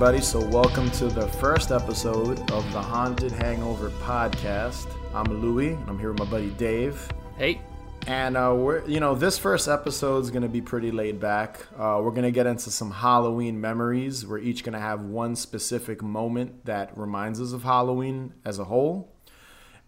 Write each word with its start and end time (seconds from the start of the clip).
everybody. 0.00 0.24
So, 0.24 0.38
welcome 0.50 0.88
to 0.92 1.08
the 1.08 1.26
first 1.26 1.72
episode 1.72 2.38
of 2.52 2.72
the 2.72 2.80
Haunted 2.80 3.32
Hangover 3.32 3.90
podcast. 4.00 4.86
I'm 5.12 5.24
Louie, 5.24 5.72
and 5.72 5.90
I'm 5.90 5.98
here 5.98 6.12
with 6.12 6.20
my 6.20 6.24
buddy 6.24 6.50
Dave. 6.50 7.10
Hey. 7.36 7.60
And 8.06 8.36
uh, 8.36 8.54
we're, 8.56 8.86
you 8.86 9.00
know, 9.00 9.16
this 9.16 9.38
first 9.38 9.66
episode 9.66 10.18
is 10.18 10.30
going 10.30 10.44
to 10.44 10.48
be 10.48 10.60
pretty 10.60 10.92
laid 10.92 11.18
back. 11.18 11.66
Uh, 11.76 12.00
we're 12.00 12.12
going 12.12 12.22
to 12.22 12.30
get 12.30 12.46
into 12.46 12.70
some 12.70 12.92
Halloween 12.92 13.60
memories. 13.60 14.24
We're 14.24 14.38
each 14.38 14.62
going 14.62 14.74
to 14.74 14.78
have 14.78 15.02
one 15.02 15.34
specific 15.34 16.00
moment 16.00 16.64
that 16.66 16.96
reminds 16.96 17.40
us 17.40 17.52
of 17.52 17.64
Halloween 17.64 18.34
as 18.44 18.60
a 18.60 18.64
whole. 18.66 19.12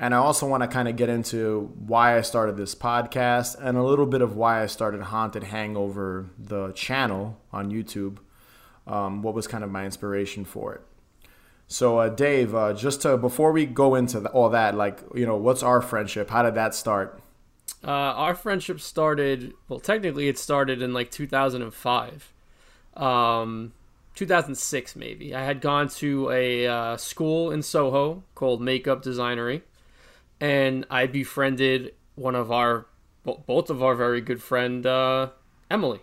And 0.01 0.13
I 0.13 0.17
also 0.17 0.45
want 0.45 0.65
to 0.65 0.69
kind 0.69 0.89
of 0.89 0.97
get 0.97 1.09
into 1.09 1.73
why 1.79 2.19
I 2.19 2.23
started 2.23 2.57
this 2.57 2.75
podcast 2.75 3.57
and 3.61 3.79
a 3.79 3.85
little 3.85 4.07
bit 4.07 4.23
of 4.23 4.35
why 4.35 4.61
I 4.61 4.67
started 4.67 5.03
Haunted 5.03 5.45
Hangover, 5.45 6.31
the 6.37 6.73
channel 6.73 7.41
on 7.53 7.71
YouTube. 7.71 8.19
Um, 8.91 9.23
what 9.23 9.35
was 9.35 9.47
kind 9.47 9.63
of 9.63 9.71
my 9.71 9.85
inspiration 9.85 10.45
for 10.45 10.75
it. 10.75 10.81
So, 11.69 11.99
uh, 11.99 12.09
Dave, 12.09 12.53
uh, 12.53 12.73
just 12.73 13.03
to 13.03 13.17
before 13.17 13.53
we 13.53 13.65
go 13.65 13.95
into 13.95 14.19
the, 14.19 14.29
all 14.31 14.49
that, 14.49 14.75
like, 14.75 14.99
you 15.15 15.25
know, 15.25 15.37
what's 15.37 15.63
our 15.63 15.81
friendship? 15.81 16.29
How 16.29 16.43
did 16.43 16.57
that 16.57 16.75
start? 16.75 17.23
Uh, 17.85 17.91
our 17.91 18.35
friendship 18.35 18.81
started, 18.81 19.55
well, 19.69 19.79
technically 19.79 20.27
it 20.27 20.37
started 20.37 20.83
in 20.83 20.93
like 20.93 21.13
2005. 21.13 22.33
Um, 22.97 23.73
2006, 24.17 24.97
maybe. 24.97 25.33
I 25.33 25.45
had 25.45 25.61
gone 25.61 25.89
to 25.89 26.31
a 26.31 26.67
uh, 26.67 26.97
school 26.97 27.53
in 27.53 27.63
Soho 27.63 28.25
called 28.35 28.61
Makeup 28.61 29.05
Designory, 29.05 29.63
and 30.41 30.85
I 30.91 31.07
befriended 31.07 31.95
one 32.17 32.35
of 32.35 32.51
our, 32.51 32.87
both 33.25 33.71
of 33.71 33.83
our 33.83 33.95
very 33.95 34.21
good 34.21 34.43
friend, 34.43 34.85
uh, 34.85 35.29
Emily. 35.71 36.01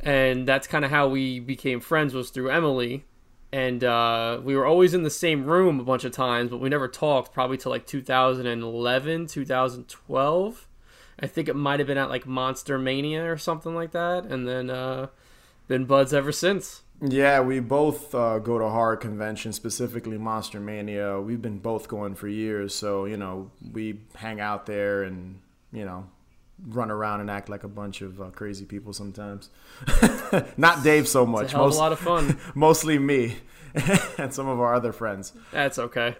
And 0.00 0.46
that's 0.46 0.66
kind 0.66 0.84
of 0.84 0.90
how 0.90 1.08
we 1.08 1.40
became 1.40 1.80
friends 1.80 2.14
was 2.14 2.30
through 2.30 2.50
Emily. 2.50 3.04
And 3.50 3.82
uh, 3.82 4.40
we 4.42 4.54
were 4.54 4.66
always 4.66 4.94
in 4.94 5.02
the 5.02 5.10
same 5.10 5.44
room 5.44 5.80
a 5.80 5.84
bunch 5.84 6.04
of 6.04 6.12
times, 6.12 6.50
but 6.50 6.58
we 6.58 6.68
never 6.68 6.86
talked 6.86 7.32
probably 7.32 7.56
till 7.56 7.72
like 7.72 7.86
2011, 7.86 9.26
2012 9.26 10.68
I 11.20 11.26
think 11.26 11.48
it 11.48 11.56
might 11.56 11.80
have 11.80 11.86
been 11.86 11.98
at 11.98 12.08
like 12.08 12.26
Monster 12.26 12.78
Mania 12.78 13.30
or 13.30 13.36
something 13.36 13.74
like 13.74 13.92
that, 13.92 14.24
and 14.24 14.46
then 14.46 14.70
uh, 14.70 15.08
been 15.66 15.84
buds 15.84 16.14
ever 16.14 16.30
since. 16.30 16.82
Yeah, 17.00 17.40
we 17.40 17.60
both 17.60 18.14
uh, 18.14 18.38
go 18.38 18.58
to 18.58 18.68
horror 18.68 18.96
conventions, 18.96 19.56
specifically 19.56 20.18
Monster 20.18 20.60
Mania. 20.60 21.20
We've 21.20 21.42
been 21.42 21.58
both 21.58 21.88
going 21.88 22.14
for 22.14 22.28
years, 22.28 22.74
so 22.74 23.04
you 23.04 23.16
know 23.16 23.50
we 23.72 24.00
hang 24.14 24.40
out 24.40 24.66
there 24.66 25.02
and 25.02 25.40
you 25.72 25.84
know 25.84 26.08
run 26.66 26.90
around 26.90 27.20
and 27.20 27.30
act 27.30 27.48
like 27.48 27.64
a 27.64 27.68
bunch 27.68 28.00
of 28.02 28.20
uh, 28.20 28.24
crazy 28.30 28.64
people 28.64 28.92
sometimes. 28.92 29.50
Not 30.56 30.82
Dave 30.82 31.06
so 31.06 31.24
much. 31.24 31.44
It's 31.44 31.54
a, 31.54 31.58
Most, 31.58 31.76
a 31.76 31.78
lot 31.78 31.92
of 31.92 31.98
fun. 31.98 32.38
mostly 32.54 32.98
me. 32.98 33.36
and 34.18 34.32
some 34.32 34.48
of 34.48 34.60
our 34.60 34.74
other 34.74 34.92
friends. 34.92 35.32
That's 35.52 35.78
okay. 35.78 36.16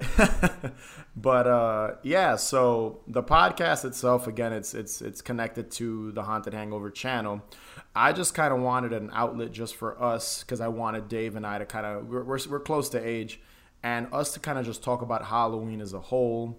but 1.16 1.46
uh, 1.46 1.94
yeah, 2.02 2.36
so 2.36 3.00
the 3.06 3.22
podcast 3.22 3.84
itself, 3.84 4.26
again, 4.26 4.52
it's 4.52 4.74
it's 4.74 5.00
it's 5.00 5.22
connected 5.22 5.70
to 5.72 6.12
the 6.12 6.22
Haunted 6.22 6.52
Hangover 6.52 6.90
channel. 6.90 7.42
I 7.96 8.12
just 8.12 8.34
kind 8.34 8.52
of 8.52 8.60
wanted 8.60 8.92
an 8.92 9.10
outlet 9.12 9.50
just 9.50 9.76
for 9.76 10.00
us 10.00 10.42
because 10.42 10.60
I 10.60 10.68
wanted 10.68 11.08
Dave 11.08 11.36
and 11.36 11.46
I 11.46 11.58
to 11.58 11.66
kind 11.66 11.86
of 11.86 12.08
we're, 12.08 12.22
we're 12.22 12.38
we're 12.48 12.60
close 12.60 12.90
to 12.90 13.04
age, 13.04 13.40
and 13.82 14.12
us 14.12 14.32
to 14.34 14.40
kind 14.40 14.58
of 14.58 14.66
just 14.66 14.82
talk 14.84 15.02
about 15.02 15.24
Halloween 15.24 15.80
as 15.80 15.94
a 15.94 16.00
whole, 16.00 16.58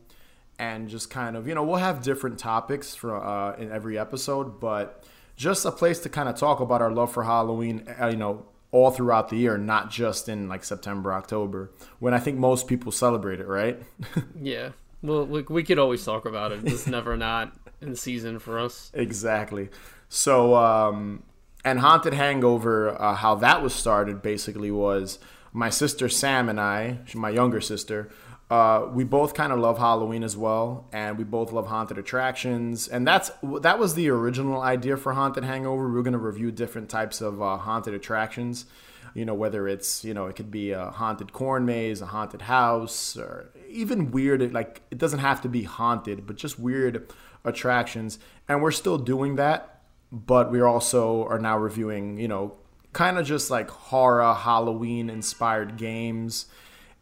and 0.60 0.90
just 0.90 1.10
kind 1.10 1.36
of 1.36 1.48
you 1.48 1.56
know 1.56 1.64
we'll 1.64 1.78
have 1.78 2.04
different 2.04 2.38
topics 2.38 2.94
for 2.94 3.16
uh, 3.16 3.56
in 3.56 3.72
every 3.72 3.98
episode, 3.98 4.60
but 4.60 5.04
just 5.36 5.66
a 5.66 5.72
place 5.72 6.00
to 6.00 6.10
kind 6.10 6.30
of 6.30 6.36
talk 6.36 6.60
about 6.60 6.82
our 6.82 6.92
love 6.92 7.12
for 7.12 7.24
Halloween. 7.24 7.88
Uh, 8.00 8.08
you 8.08 8.18
know 8.18 8.46
all 8.72 8.92
throughout 8.92 9.30
the 9.30 9.36
year, 9.36 9.58
not 9.58 9.90
just 9.90 10.30
in 10.30 10.48
like 10.48 10.64
September, 10.64 11.12
October, 11.14 11.72
when 11.98 12.14
I 12.14 12.20
think 12.20 12.38
most 12.38 12.68
people 12.68 12.92
celebrate 12.92 13.40
it, 13.40 13.48
right? 13.48 13.82
yeah. 14.40 14.70
Well, 15.02 15.26
we, 15.26 15.42
we 15.44 15.64
could 15.64 15.80
always 15.80 16.06
talk 16.06 16.26
about 16.26 16.52
it. 16.52 16.60
It's 16.66 16.86
never 16.86 17.18
not 17.18 17.54
in 17.82 17.96
season 17.96 18.38
for 18.40 18.60
us. 18.60 18.92
Exactly. 18.94 19.70
So, 20.08 20.56
um, 20.56 21.24
and 21.64 21.80
Haunted 21.80 22.14
Hangover, 22.14 23.00
uh, 23.02 23.16
how 23.16 23.36
that 23.36 23.62
was 23.62 23.74
started 23.74 24.22
basically 24.22 24.72
was 24.72 25.20
my 25.52 25.70
sister 25.70 26.10
Sam 26.10 26.50
and 26.50 26.60
I, 26.60 27.00
my 27.16 27.30
younger 27.30 27.62
sister, 27.62 28.10
uh, 28.50 28.88
we 28.92 29.04
both 29.04 29.36
kind 29.36 29.54
of 29.54 29.60
love 29.60 29.78
Halloween 29.78 30.24
as 30.24 30.36
well, 30.36 30.88
and 30.92 31.20
we 31.20 31.24
both 31.24 31.52
love 31.52 31.68
haunted 31.68 32.00
attractions. 32.00 32.88
And 32.88 33.08
that's 33.08 33.30
that 33.62 33.78
was 33.78 33.94
the 33.94 34.10
original 34.10 34.62
idea 34.62 34.98
for 34.98 35.14
Haunted 35.14 35.44
Hangover. 35.44 35.88
We 35.88 36.00
are 36.00 36.04
going 36.04 36.14
to 36.14 36.20
review 36.20 36.52
different 36.52 36.90
types 36.90 37.22
of 37.22 37.42
uh, 37.42 37.58
haunted 37.58 37.94
attractions. 37.94 38.66
You 39.14 39.26
know, 39.26 39.36
whether 39.36 39.68
it's 39.68 40.04
you 40.04 40.16
know 40.16 40.26
it 40.26 40.36
could 40.36 40.50
be 40.50 40.72
a 40.72 40.90
haunted 40.90 41.32
corn 41.32 41.66
maze, 41.66 42.02
a 42.02 42.08
haunted 42.08 42.44
house, 42.44 43.16
or 43.16 43.52
even 43.70 44.10
weird. 44.10 44.52
Like 44.52 44.82
it 44.90 44.98
doesn't 44.98 45.20
have 45.20 45.42
to 45.42 45.50
be 45.50 45.64
haunted, 45.64 46.26
but 46.26 46.36
just 46.36 46.58
weird 46.58 47.12
attractions. 47.46 48.18
And 48.48 48.64
we're 48.64 48.72
still 48.72 48.98
doing 48.98 49.36
that, 49.36 49.82
but 50.12 50.52
we 50.52 50.60
also 50.60 51.24
are 51.28 51.40
now 51.40 51.60
reviewing. 51.60 52.18
You 52.18 52.28
know, 52.28 52.58
kind 52.94 53.20
of 53.20 53.28
just 53.28 53.52
like 53.52 53.70
horror, 53.70 54.34
Halloween 54.34 55.08
inspired 55.08 55.78
games 55.78 56.48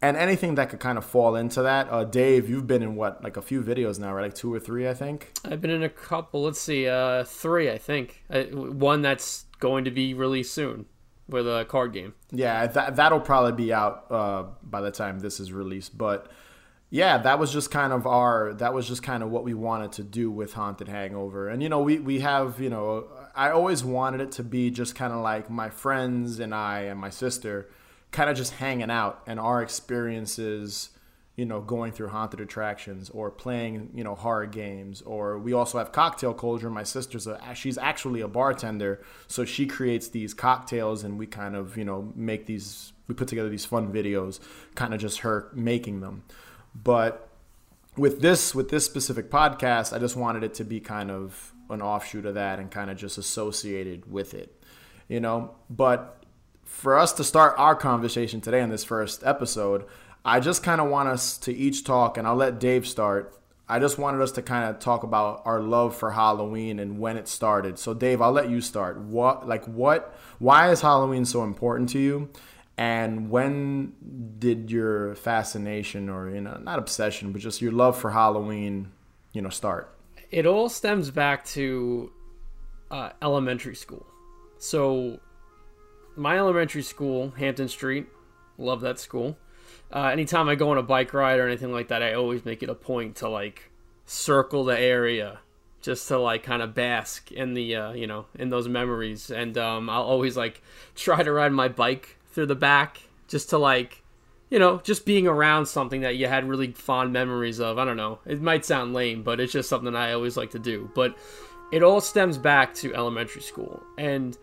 and 0.02 0.16
anything 0.16 0.56
that 0.56 0.69
could 0.69 0.80
kind 0.80 0.97
of 0.97 1.06
fall 1.06 1.35
into 1.35 1.62
that. 1.63 1.88
Uh, 1.90 2.03
Dave, 2.03 2.50
you've 2.50 2.68
been 2.68 2.84
in 2.84 2.96
what, 2.96 3.24
like 3.24 3.38
a 3.38 3.41
few 3.41 3.62
videos 3.62 4.00
now, 4.00 4.13
right? 4.13 4.24
Like 4.24 4.35
two 4.35 4.53
or 4.53 4.59
three, 4.59 4.88
I 4.88 4.94
think. 4.94 5.31
I've 5.44 5.62
been 5.62 5.72
in 5.72 5.84
a 5.84 5.90
couple. 5.90 6.44
Let's 6.44 6.62
see, 6.62 6.88
uh, 6.88 7.24
three, 7.24 7.72
I 7.72 7.78
think. 7.78 8.24
Uh, 8.30 8.44
one 8.44 9.02
that's 9.02 9.46
going 9.59 9.85
to 9.85 9.91
be 9.91 10.13
released 10.13 10.53
soon 10.53 10.85
with 11.28 11.47
a 11.47 11.66
card 11.66 11.94
game. 11.94 12.13
Yeah, 12.31 12.68
that 12.68 12.96
that'll 12.96 13.19
probably 13.19 13.53
be 13.53 13.74
out 13.74 14.06
uh, 14.09 14.44
by 14.63 14.81
the 14.81 14.91
time 14.91 15.19
this 15.19 15.40
is 15.40 15.52
released. 15.52 15.97
But 15.97 16.31
yeah, 16.90 17.18
that 17.18 17.40
was 17.40 17.52
just 17.52 17.72
kind 17.72 17.91
of 17.91 18.06
our. 18.06 18.53
That 18.53 18.74
was 18.74 18.88
just 18.88 19.03
kind 19.03 19.24
of 19.24 19.29
what 19.29 19.44
we 19.44 19.53
wanted 19.53 19.94
to 19.94 20.03
do 20.03 20.29
with 20.29 20.53
Haunted 20.53 20.88
Hangover. 20.88 21.50
And 21.50 21.62
you 21.64 21.69
know, 21.69 21.81
we 21.81 22.00
we 22.00 22.19
have 22.19 22.59
you 22.62 22.69
know, 22.69 23.08
I 23.35 23.50
always 23.50 23.84
wanted 23.84 24.22
it 24.22 24.31
to 24.34 24.44
be 24.44 24.69
just 24.69 24.96
kind 24.96 25.12
of 25.12 25.22
like 25.22 25.50
my 25.50 25.69
friends 25.69 26.40
and 26.40 26.53
I 26.53 26.81
and 26.81 27.00
my 27.00 27.09
sister 27.09 27.69
kind 28.12 28.29
of 28.29 28.38
just 28.38 28.53
hanging 28.53 28.90
out 28.90 29.22
and 29.28 29.40
our 29.40 29.62
experiences 29.62 30.90
you 31.35 31.45
know 31.45 31.62
going 31.62 31.91
through 31.91 32.07
haunted 32.07 32.40
attractions 32.40 33.09
or 33.12 33.29
playing 33.29 33.90
you 33.94 34.03
know 34.03 34.16
horror 34.16 34.45
games 34.45 35.01
or 35.03 35.38
we 35.38 35.53
also 35.53 35.78
have 35.78 35.91
cocktail 35.91 36.34
culture 36.34 36.69
my 36.69 36.84
sister's 36.84 37.28
a 37.28 37.40
she's 37.53 37.78
actually 37.78 38.22
a 38.22 38.28
bartender 38.28 39.01
so 39.28 39.46
she 39.46 39.66
creates 39.66 40.09
these 40.09 40.34
cocktails 40.34 41.03
and 41.03 41.19
we 41.19 41.28
kind 41.28 41.56
of 41.56 41.78
you 41.78 41.85
know 41.85 42.12
make 42.16 42.46
these 42.47 42.91
we 43.07 43.16
put 43.16 43.28
together 43.28 43.50
these 43.50 43.66
fun 43.66 43.91
videos 43.91 44.40
kind 44.75 44.94
of 44.94 45.00
just 45.00 45.19
her 45.19 45.50
making 45.53 46.01
them. 46.01 46.23
But 46.75 47.29
with 47.96 48.22
this 48.22 48.53
with 48.53 48.69
this 48.69 48.85
specific 48.85 49.31
podcast 49.31 49.91
i 49.91 49.97
just 49.97 50.16
wanted 50.16 50.44
it 50.44 50.53
to 50.53 50.63
be 50.63 50.79
kind 50.79 51.09
of 51.09 51.51
an 51.69 51.81
offshoot 51.81 52.25
of 52.28 52.35
that 52.35 52.59
and 52.59 52.69
kind 52.69 52.91
of 52.91 52.97
just 52.97 53.17
associated 53.17 54.12
with 54.12 54.35
it 54.35 54.57
you 55.07 55.19
know? 55.19 55.56
But 55.69 56.16
for 56.67 56.97
us 56.97 57.13
to 57.13 57.23
start 57.23 57.55
our 57.57 57.75
conversation 57.75 58.41
today 58.41 58.61
in 58.61 58.69
this 58.69 58.83
first 58.83 59.23
episode, 59.25 59.85
I 60.23 60.41
just 60.41 60.61
kind 60.61 60.81
of 60.81 60.90
want 60.90 61.08
us 61.09 61.37
to 61.40 61.53
each 61.53 61.85
talk, 61.85 62.17
and 62.17 62.28
I'll 62.28 62.35
let 62.35 62.59
Dave 62.59 62.85
start. 62.85 63.34
I 63.69 63.79
just 63.79 63.97
wanted 63.97 64.22
us 64.22 64.34
to 64.34 64.41
kind 64.41 64.69
of 64.69 64.79
talk 64.79 65.03
about 65.03 65.41
our 65.46 65.61
love 65.61 65.96
for 65.96 66.11
Halloween 66.11 66.79
and 66.79 66.99
when 66.99 67.17
it 67.17 67.28
started. 67.28 67.79
So, 67.79 67.93
Dave, 67.93 68.22
I'll 68.22 68.31
let 68.31 68.49
you 68.49 68.61
start. 68.61 68.99
What, 68.99 69.47
like, 69.47 69.66
what, 69.66 70.16
why 70.40 70.69
is 70.69 70.81
Halloween 70.81 71.25
so 71.25 71.43
important 71.43 71.90
to 71.90 71.99
you? 71.99 72.29
And 72.78 73.29
when 73.29 73.93
did 74.37 74.69
your 74.69 75.16
fascination, 75.16 76.09
or 76.09 76.29
you 76.29 76.41
know, 76.41 76.59
not 76.61 76.78
obsession, 76.78 77.31
but 77.31 77.41
just 77.41 77.61
your 77.61 77.72
love 77.72 77.97
for 77.97 78.11
Halloween, 78.11 78.91
you 79.34 79.41
know, 79.41 79.49
start? 79.49 79.97
It 80.29 80.46
all 80.46 80.69
stems 80.69 81.09
back 81.09 81.43
to 81.46 82.11
uh, 82.91 83.09
elementary 83.22 83.75
school. 83.75 84.05
So 84.59 85.19
my 86.17 86.37
elementary 86.37 86.81
school, 86.81 87.31
Hampton 87.37 87.69
Street, 87.69 88.08
love 88.58 88.81
that 88.81 88.99
school. 88.99 89.37
Uh, 89.91 90.05
anytime 90.08 90.49
I 90.49 90.55
go 90.55 90.72
on 90.72 90.78
a 90.78 90.84
bike 90.84 91.14
ride 91.14 91.40
or 91.40 91.47
anything 91.47 91.72
like 91.72 91.87
that, 91.90 92.03
I 92.03 92.14
always 92.14 92.43
make 92.43 92.64
it 92.64 92.69
a 92.69 92.75
point 92.75 93.17
to 93.17 93.29
like 93.29 93.72
circle 94.05 94.66
the 94.66 94.78
area 94.78 95.40
just 95.81 96.08
to 96.08 96.17
like 96.17 96.43
kind 96.43 96.61
of 96.61 96.73
bask 96.73 97.31
in 97.31 97.53
the 97.53 97.75
uh, 97.75 97.91
you 97.93 98.08
know 98.08 98.25
in 98.35 98.49
those 98.49 98.67
memories. 98.67 99.29
And 99.29 99.58
um, 99.58 99.90
i'll 99.90 100.03
always 100.03 100.35
like 100.35 100.61
try 100.96 101.23
to 101.23 101.31
ride 101.31 101.53
my 101.53 101.67
bike 101.67 102.17
through 102.31 102.47
the 102.47 102.55
back 102.55 103.02
just 103.28 103.49
to 103.52 103.58
like 103.58 104.03
you 104.49 104.59
know 104.59 104.79
just 104.84 105.05
being 105.05 105.28
around 105.28 105.67
something 105.67 106.02
that 106.02 106.17
you 106.17 106.28
had 106.28 106.49
really 106.49 106.72
fond 106.72 107.14
memories 107.14 107.59
of. 107.59 107.78
I 107.78 107.85
don't 107.85 107.97
know. 107.97 108.19
It 108.25 108.41
might 108.41 108.66
sound 108.66 108.93
lame 108.93 109.23
but 109.23 109.40
it's 109.40 109.53
just 109.53 109.69
something 109.69 109.96
i 109.96 110.11
always 110.11 110.35
like 110.35 110.52
to 110.52 110.59
do. 110.59 110.91
But 110.96 111.16
it 111.72 111.84
all 111.84 112.02
stems 112.02 112.37
back 112.37 112.73
to 112.75 112.93
elementary 112.96 113.41
school. 113.41 113.84
And 113.97 114.37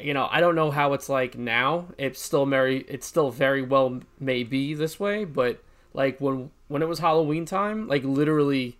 you 0.00 0.14
know, 0.14 0.28
I 0.30 0.40
don't 0.40 0.54
know 0.54 0.70
how 0.70 0.92
it's 0.92 1.08
like 1.08 1.36
now. 1.36 1.86
It's 1.98 2.20
still 2.20 2.46
very, 2.46 2.80
it's 2.88 3.06
still 3.06 3.30
very 3.30 3.62
well 3.62 4.00
may 4.20 4.44
be 4.44 4.74
this 4.74 4.98
way, 5.00 5.24
but 5.24 5.62
like 5.94 6.20
when 6.20 6.50
when 6.68 6.82
it 6.82 6.88
was 6.88 6.98
Halloween 6.98 7.44
time, 7.44 7.88
like 7.88 8.04
literally, 8.04 8.78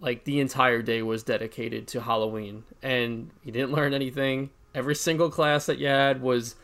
like 0.00 0.24
the 0.24 0.40
entire 0.40 0.82
day 0.82 1.02
was 1.02 1.22
dedicated 1.22 1.86
to 1.88 2.00
Halloween, 2.00 2.64
and 2.82 3.30
you 3.44 3.52
didn't 3.52 3.72
learn 3.72 3.94
anything. 3.94 4.50
Every 4.74 4.94
single 4.94 5.30
class 5.30 5.66
that 5.66 5.78
you 5.78 5.86
had 5.86 6.20
was 6.20 6.56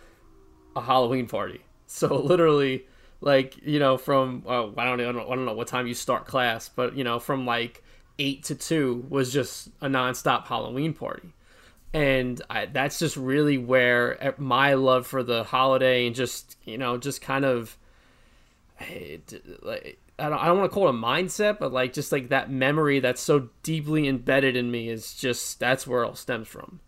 a 0.77 0.81
Halloween 0.81 1.27
party. 1.27 1.61
So 1.87 2.17
literally, 2.17 2.87
like 3.21 3.59
you 3.65 3.79
know, 3.79 3.99
from 3.99 4.43
uh, 4.49 4.69
I 4.77 4.85
don't 4.85 4.99
know, 4.99 5.11
I 5.11 5.37
don't 5.37 5.45
know 5.45 5.53
what 5.53 5.69
time 5.69 5.87
you 5.87 5.95
start 5.95 6.27
class, 6.27 6.69
but 6.69 6.97
you 6.97 7.05
know, 7.05 7.21
from 7.21 7.47
like 7.47 7.85
eight 8.19 8.43
to 8.45 8.55
two 8.55 9.05
was 9.09 9.33
just 9.33 9.69
a 9.81 9.87
nonstop 9.87 10.47
Halloween 10.47 10.93
party, 10.95 11.29
and 11.95 12.43
I, 12.51 12.67
that's 12.67 12.99
just 12.99 13.17
really 13.17 13.57
where 13.57 14.23
eh, 14.23 14.33
my 14.37 14.75
love 14.75 15.07
for 15.07 15.23
the 15.23 15.45
holiday 15.45 16.07
and 16.07 16.15
just 16.15 16.59
you 16.65 16.77
know, 16.77 16.99
just 16.99 17.23
kind 17.23 17.45
of. 17.45 17.79
Eh, 18.81 19.19
like 19.63 19.99
I 20.19 20.29
don't, 20.29 20.39
I 20.39 20.47
don't 20.47 20.59
want 20.59 20.71
to 20.71 20.75
call 20.75 20.89
it 20.89 20.91
a 20.91 20.93
mindset, 20.93 21.59
but 21.59 21.73
like 21.73 21.93
just 21.93 22.13
like 22.13 22.29
that 22.29 22.51
memory 22.51 23.01
that's 23.01 23.21
so 23.21 23.49
deeply 23.63 24.07
embedded 24.09 24.57
in 24.57 24.71
me 24.71 24.89
is 24.89 25.15
just 25.15 25.59
that's 25.61 25.87
where 25.87 26.03
it 26.03 26.07
all 26.07 26.15
stems 26.15 26.49
from. 26.49 26.81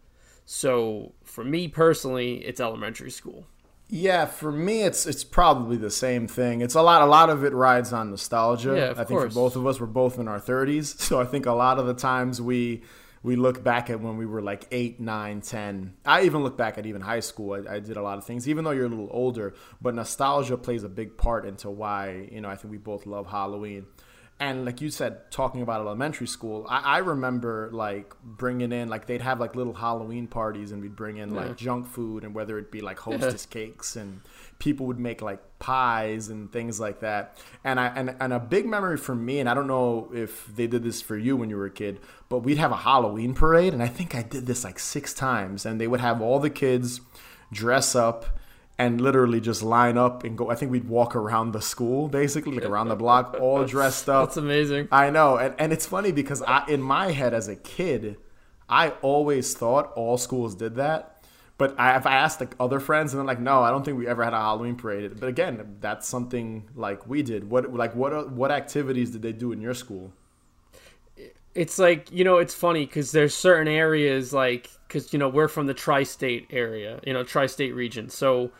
So 0.44 1.12
for 1.24 1.44
me 1.44 1.68
personally, 1.68 2.44
it's 2.44 2.60
elementary 2.60 3.10
school. 3.10 3.46
Yeah, 3.88 4.26
for 4.26 4.50
me, 4.50 4.82
it's 4.82 5.06
it's 5.06 5.22
probably 5.22 5.76
the 5.76 5.90
same 5.90 6.26
thing. 6.26 6.60
It's 6.60 6.74
a 6.74 6.82
lot. 6.82 7.02
A 7.02 7.06
lot 7.06 7.30
of 7.30 7.44
it 7.44 7.52
rides 7.52 7.92
on 7.92 8.10
nostalgia. 8.10 8.74
Yeah, 8.76 8.84
of 8.90 8.98
I 8.98 9.04
think 9.04 9.20
course. 9.20 9.32
for 9.32 9.40
both 9.40 9.54
of 9.54 9.64
us, 9.66 9.80
we're 9.80 9.86
both 9.86 10.18
in 10.18 10.26
our 10.26 10.40
thirties, 10.40 10.94
so 11.00 11.20
I 11.20 11.24
think 11.24 11.46
a 11.46 11.52
lot 11.52 11.78
of 11.78 11.86
the 11.86 11.94
times 11.94 12.42
we 12.42 12.82
we 13.22 13.36
look 13.36 13.62
back 13.64 13.90
at 13.90 14.00
when 14.00 14.16
we 14.16 14.26
were 14.26 14.42
like 14.42 14.66
eight, 14.70 15.00
nine, 15.00 15.40
ten. 15.40 15.94
I 16.04 16.22
even 16.22 16.42
look 16.42 16.56
back 16.56 16.78
at 16.78 16.86
even 16.86 17.00
high 17.00 17.20
school. 17.20 17.52
I, 17.52 17.76
I 17.76 17.80
did 17.80 17.96
a 17.96 18.02
lot 18.02 18.18
of 18.18 18.24
things, 18.24 18.48
even 18.48 18.64
though 18.64 18.70
you're 18.70 18.86
a 18.86 18.88
little 18.88 19.08
older. 19.10 19.54
But 19.80 19.94
nostalgia 19.94 20.56
plays 20.56 20.84
a 20.84 20.88
big 20.88 21.16
part 21.16 21.44
into 21.44 21.70
why 21.70 22.28
you 22.30 22.40
know 22.40 22.48
I 22.48 22.56
think 22.56 22.70
we 22.70 22.78
both 22.78 23.06
love 23.06 23.26
Halloween. 23.26 23.86
And 24.38 24.66
like 24.66 24.82
you 24.82 24.90
said, 24.90 25.30
talking 25.30 25.62
about 25.62 25.80
elementary 25.80 26.26
school, 26.26 26.66
I, 26.68 26.80
I 26.80 26.98
remember 26.98 27.70
like 27.72 28.12
bringing 28.22 28.70
in 28.70 28.88
like 28.88 29.06
they'd 29.06 29.22
have 29.22 29.40
like 29.40 29.56
little 29.56 29.72
Halloween 29.72 30.26
parties, 30.26 30.72
and 30.72 30.82
we'd 30.82 30.94
bring 30.94 31.16
in 31.16 31.34
like 31.34 31.56
junk 31.56 31.86
food, 31.86 32.22
and 32.22 32.34
whether 32.34 32.58
it 32.58 32.70
be 32.70 32.82
like 32.82 32.98
Hostess 32.98 33.46
cakes, 33.46 33.96
and 33.96 34.20
people 34.58 34.84
would 34.86 34.98
make 34.98 35.22
like 35.22 35.40
pies 35.58 36.28
and 36.28 36.52
things 36.52 36.78
like 36.78 37.00
that. 37.00 37.38
And 37.64 37.80
I 37.80 37.86
and, 37.86 38.14
and 38.20 38.32
a 38.34 38.38
big 38.38 38.66
memory 38.66 38.98
for 38.98 39.14
me, 39.14 39.40
and 39.40 39.48
I 39.48 39.54
don't 39.54 39.68
know 39.68 40.10
if 40.12 40.46
they 40.54 40.66
did 40.66 40.82
this 40.82 41.00
for 41.00 41.16
you 41.16 41.34
when 41.34 41.48
you 41.48 41.56
were 41.56 41.66
a 41.66 41.70
kid, 41.70 41.98
but 42.28 42.40
we'd 42.40 42.58
have 42.58 42.72
a 42.72 42.76
Halloween 42.76 43.32
parade, 43.32 43.72
and 43.72 43.82
I 43.82 43.88
think 43.88 44.14
I 44.14 44.22
did 44.22 44.44
this 44.44 44.64
like 44.64 44.78
six 44.78 45.14
times, 45.14 45.64
and 45.64 45.80
they 45.80 45.86
would 45.86 46.00
have 46.00 46.20
all 46.20 46.40
the 46.40 46.50
kids 46.50 47.00
dress 47.52 47.94
up 47.94 48.26
and 48.78 49.00
literally 49.00 49.40
just 49.40 49.62
line 49.62 49.96
up 49.96 50.24
and 50.24 50.36
go. 50.36 50.50
I 50.50 50.54
think 50.54 50.70
we'd 50.70 50.88
walk 50.88 51.16
around 51.16 51.52
the 51.52 51.62
school, 51.62 52.08
basically, 52.08 52.56
like 52.56 52.64
around 52.64 52.88
the 52.88 52.96
block, 52.96 53.36
all 53.40 53.64
dressed 53.64 54.08
up. 54.08 54.28
That's 54.28 54.36
amazing. 54.36 54.88
I 54.92 55.10
know, 55.10 55.36
and, 55.36 55.54
and 55.58 55.72
it's 55.72 55.86
funny 55.86 56.12
because 56.12 56.42
I, 56.42 56.66
in 56.68 56.82
my 56.82 57.12
head 57.12 57.32
as 57.32 57.48
a 57.48 57.56
kid, 57.56 58.18
I 58.68 58.90
always 59.00 59.54
thought 59.54 59.92
all 59.94 60.18
schools 60.18 60.54
did 60.54 60.76
that. 60.76 61.12
But 61.58 61.74
I, 61.80 61.96
if 61.96 62.06
I 62.06 62.16
asked 62.16 62.40
like 62.40 62.54
other 62.60 62.80
friends, 62.80 63.14
and 63.14 63.20
they're 63.20 63.26
like, 63.26 63.40
"No, 63.40 63.62
I 63.62 63.70
don't 63.70 63.82
think 63.82 63.96
we 63.96 64.06
ever 64.06 64.22
had 64.22 64.34
a 64.34 64.38
Halloween 64.38 64.76
parade." 64.76 65.18
But 65.18 65.28
again, 65.28 65.78
that's 65.80 66.06
something 66.06 66.68
like 66.74 67.06
we 67.06 67.22
did. 67.22 67.48
What 67.48 67.72
like 67.72 67.94
what 67.94 68.30
what 68.32 68.50
activities 68.50 69.10
did 69.10 69.22
they 69.22 69.32
do 69.32 69.52
in 69.52 69.62
your 69.62 69.72
school? 69.72 70.12
It's 71.54 71.78
like 71.78 72.12
you 72.12 72.24
know, 72.24 72.36
it's 72.36 72.54
funny 72.54 72.84
because 72.84 73.12
there's 73.12 73.32
certain 73.32 73.68
areas 73.68 74.34
like 74.34 74.68
because 74.86 75.14
you 75.14 75.18
know 75.18 75.30
we're 75.30 75.48
from 75.48 75.66
the 75.66 75.72
tri-state 75.72 76.48
area, 76.50 77.00
you 77.06 77.14
know, 77.14 77.24
tri-state 77.24 77.74
region, 77.74 78.10
so 78.10 78.50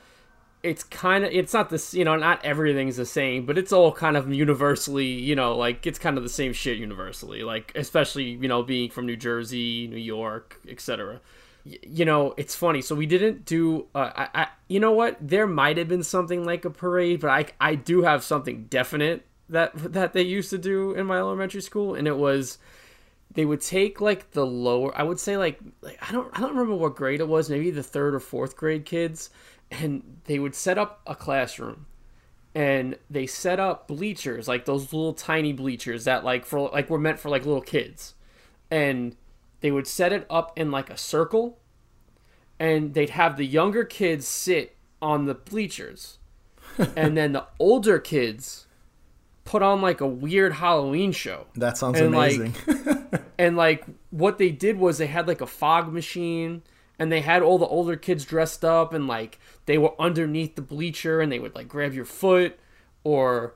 it's 0.67 0.83
kind 0.83 1.25
of 1.25 1.31
it's 1.33 1.53
not 1.53 1.71
this 1.71 1.95
you 1.95 2.05
know 2.05 2.17
not 2.17 2.45
everything's 2.45 2.97
the 2.97 3.07
same 3.07 3.47
but 3.47 3.57
it's 3.57 3.73
all 3.73 3.93
kind 3.93 4.17
of 4.17 4.33
universally 4.33 5.07
you 5.07 5.37
know 5.37 5.57
like 5.57 5.87
it's 5.87 5.99
kind 5.99 6.19
of 6.19 6.25
the 6.25 6.29
same 6.29 6.53
shit 6.53 6.77
universally 6.77 7.43
like 7.43 7.73
especially 7.77 8.25
you 8.25 8.49
know 8.49 8.63
being 8.63 8.91
from 8.91 9.07
new 9.07 9.17
jersey 9.17 9.87
new 9.87 9.97
york 9.97 10.61
etc 10.69 11.21
you 11.65 12.05
know 12.05 12.35
it's 12.37 12.55
funny 12.55 12.83
so 12.83 12.95
we 12.95 13.07
didn't 13.07 13.45
do 13.45 13.87
uh, 13.95 14.11
I, 14.17 14.29
I 14.43 14.49
you 14.69 14.81
know 14.81 14.93
what? 14.93 15.17
There 15.21 15.47
might 15.47 15.77
have 15.77 15.87
been 15.87 16.03
something 16.03 16.45
like 16.45 16.65
a 16.65 16.71
parade 16.71 17.21
but 17.21 17.31
i 17.31 17.47
i 17.61 17.75
do 17.75 18.03
have 18.03 18.25
something 18.25 18.65
definite 18.65 19.27
that 19.49 19.73
that 19.93 20.13
they 20.13 20.23
used 20.23 20.51
to 20.51 20.59
do 20.59 20.93
in 20.93 21.07
my 21.07 21.19
elementary 21.19 21.63
school 21.63 21.95
and 21.95 22.09
it 22.09 22.17
was 22.17 22.59
they 23.33 23.45
would 23.45 23.61
take 23.61 24.01
like 24.01 24.31
the 24.33 24.47
lower 24.47 24.97
i 24.99 25.03
would 25.03 25.21
say 25.21 25.37
like, 25.37 25.61
like 25.83 25.99
i 26.09 26.13
don't 26.13 26.29
i 26.37 26.41
don't 26.41 26.51
remember 26.51 26.75
what 26.75 26.97
grade 26.97 27.21
it 27.21 27.29
was 27.29 27.51
maybe 27.51 27.71
the 27.71 27.83
third 27.83 28.15
or 28.15 28.21
fourth 28.21 28.57
grade 28.57 28.85
kids 28.85 29.31
and 29.71 30.21
they 30.25 30.39
would 30.39 30.55
set 30.55 30.79
up 30.79 31.01
a 31.07 31.15
classroom 31.15 31.87
and 32.55 32.97
they 33.11 33.27
set 33.27 33.61
up 33.61 33.87
bleachers 33.87 34.49
like 34.49 34.65
those 34.65 34.93
little 34.93 35.13
tiny 35.13 35.53
bleachers 35.53 36.05
that 36.05 36.25
like 36.25 36.47
for 36.47 36.71
like 36.71 36.89
were 36.89 36.99
meant 36.99 37.19
for 37.19 37.29
like 37.29 37.45
little 37.45 37.61
kids. 37.61 38.15
And 38.71 39.15
they 39.61 39.71
would 39.71 39.87
set 39.87 40.13
it 40.13 40.27
up 40.31 40.59
in 40.59 40.71
like 40.71 40.89
a 40.89 40.97
circle 40.97 41.59
and 42.59 42.95
they'd 42.95 43.11
have 43.11 43.37
the 43.37 43.45
younger 43.45 43.85
kids 43.85 44.27
sit 44.27 44.77
on 45.03 45.27
the 45.27 45.35
bleachers. 45.35 46.19
And 46.97 47.17
then 47.17 47.33
the 47.33 47.47
older 47.59 47.99
kids 47.99 48.67
put 49.45 49.63
on 49.63 49.81
like 49.81 50.01
a 50.01 50.07
weird 50.07 50.55
halloween 50.55 51.13
show. 51.13 51.47
That 51.55 51.79
sounds 51.79 51.99
And, 51.99 52.15
like, 52.15 52.35
amazing. 52.35 52.55
and 53.39 53.57
like 53.57 53.85
what 54.11 54.37
they 54.37 54.51
did 54.51 54.79
was 54.79 54.99
they 54.99 55.07
had 55.07 55.27
like 55.29 55.41
a 55.41 55.47
fog 55.47 55.93
machine 55.93 56.63
and 56.99 57.13
they 57.13 57.21
had 57.21 57.43
all 57.43 57.59
the 57.59 57.67
older 57.67 57.97
kids 57.97 58.25
dressed 58.25 58.65
up 58.65 58.93
and 58.93 59.07
like 59.07 59.39
they 59.67 59.79
were 59.79 59.95
underneath 60.01 60.57
the 60.57 60.63
bleacher 60.63 61.21
and 61.21 61.31
they 61.31 61.39
would 61.39 61.55
like 61.55 61.69
grab 61.69 61.93
your 61.93 62.05
foot 62.05 62.59
or 63.05 63.55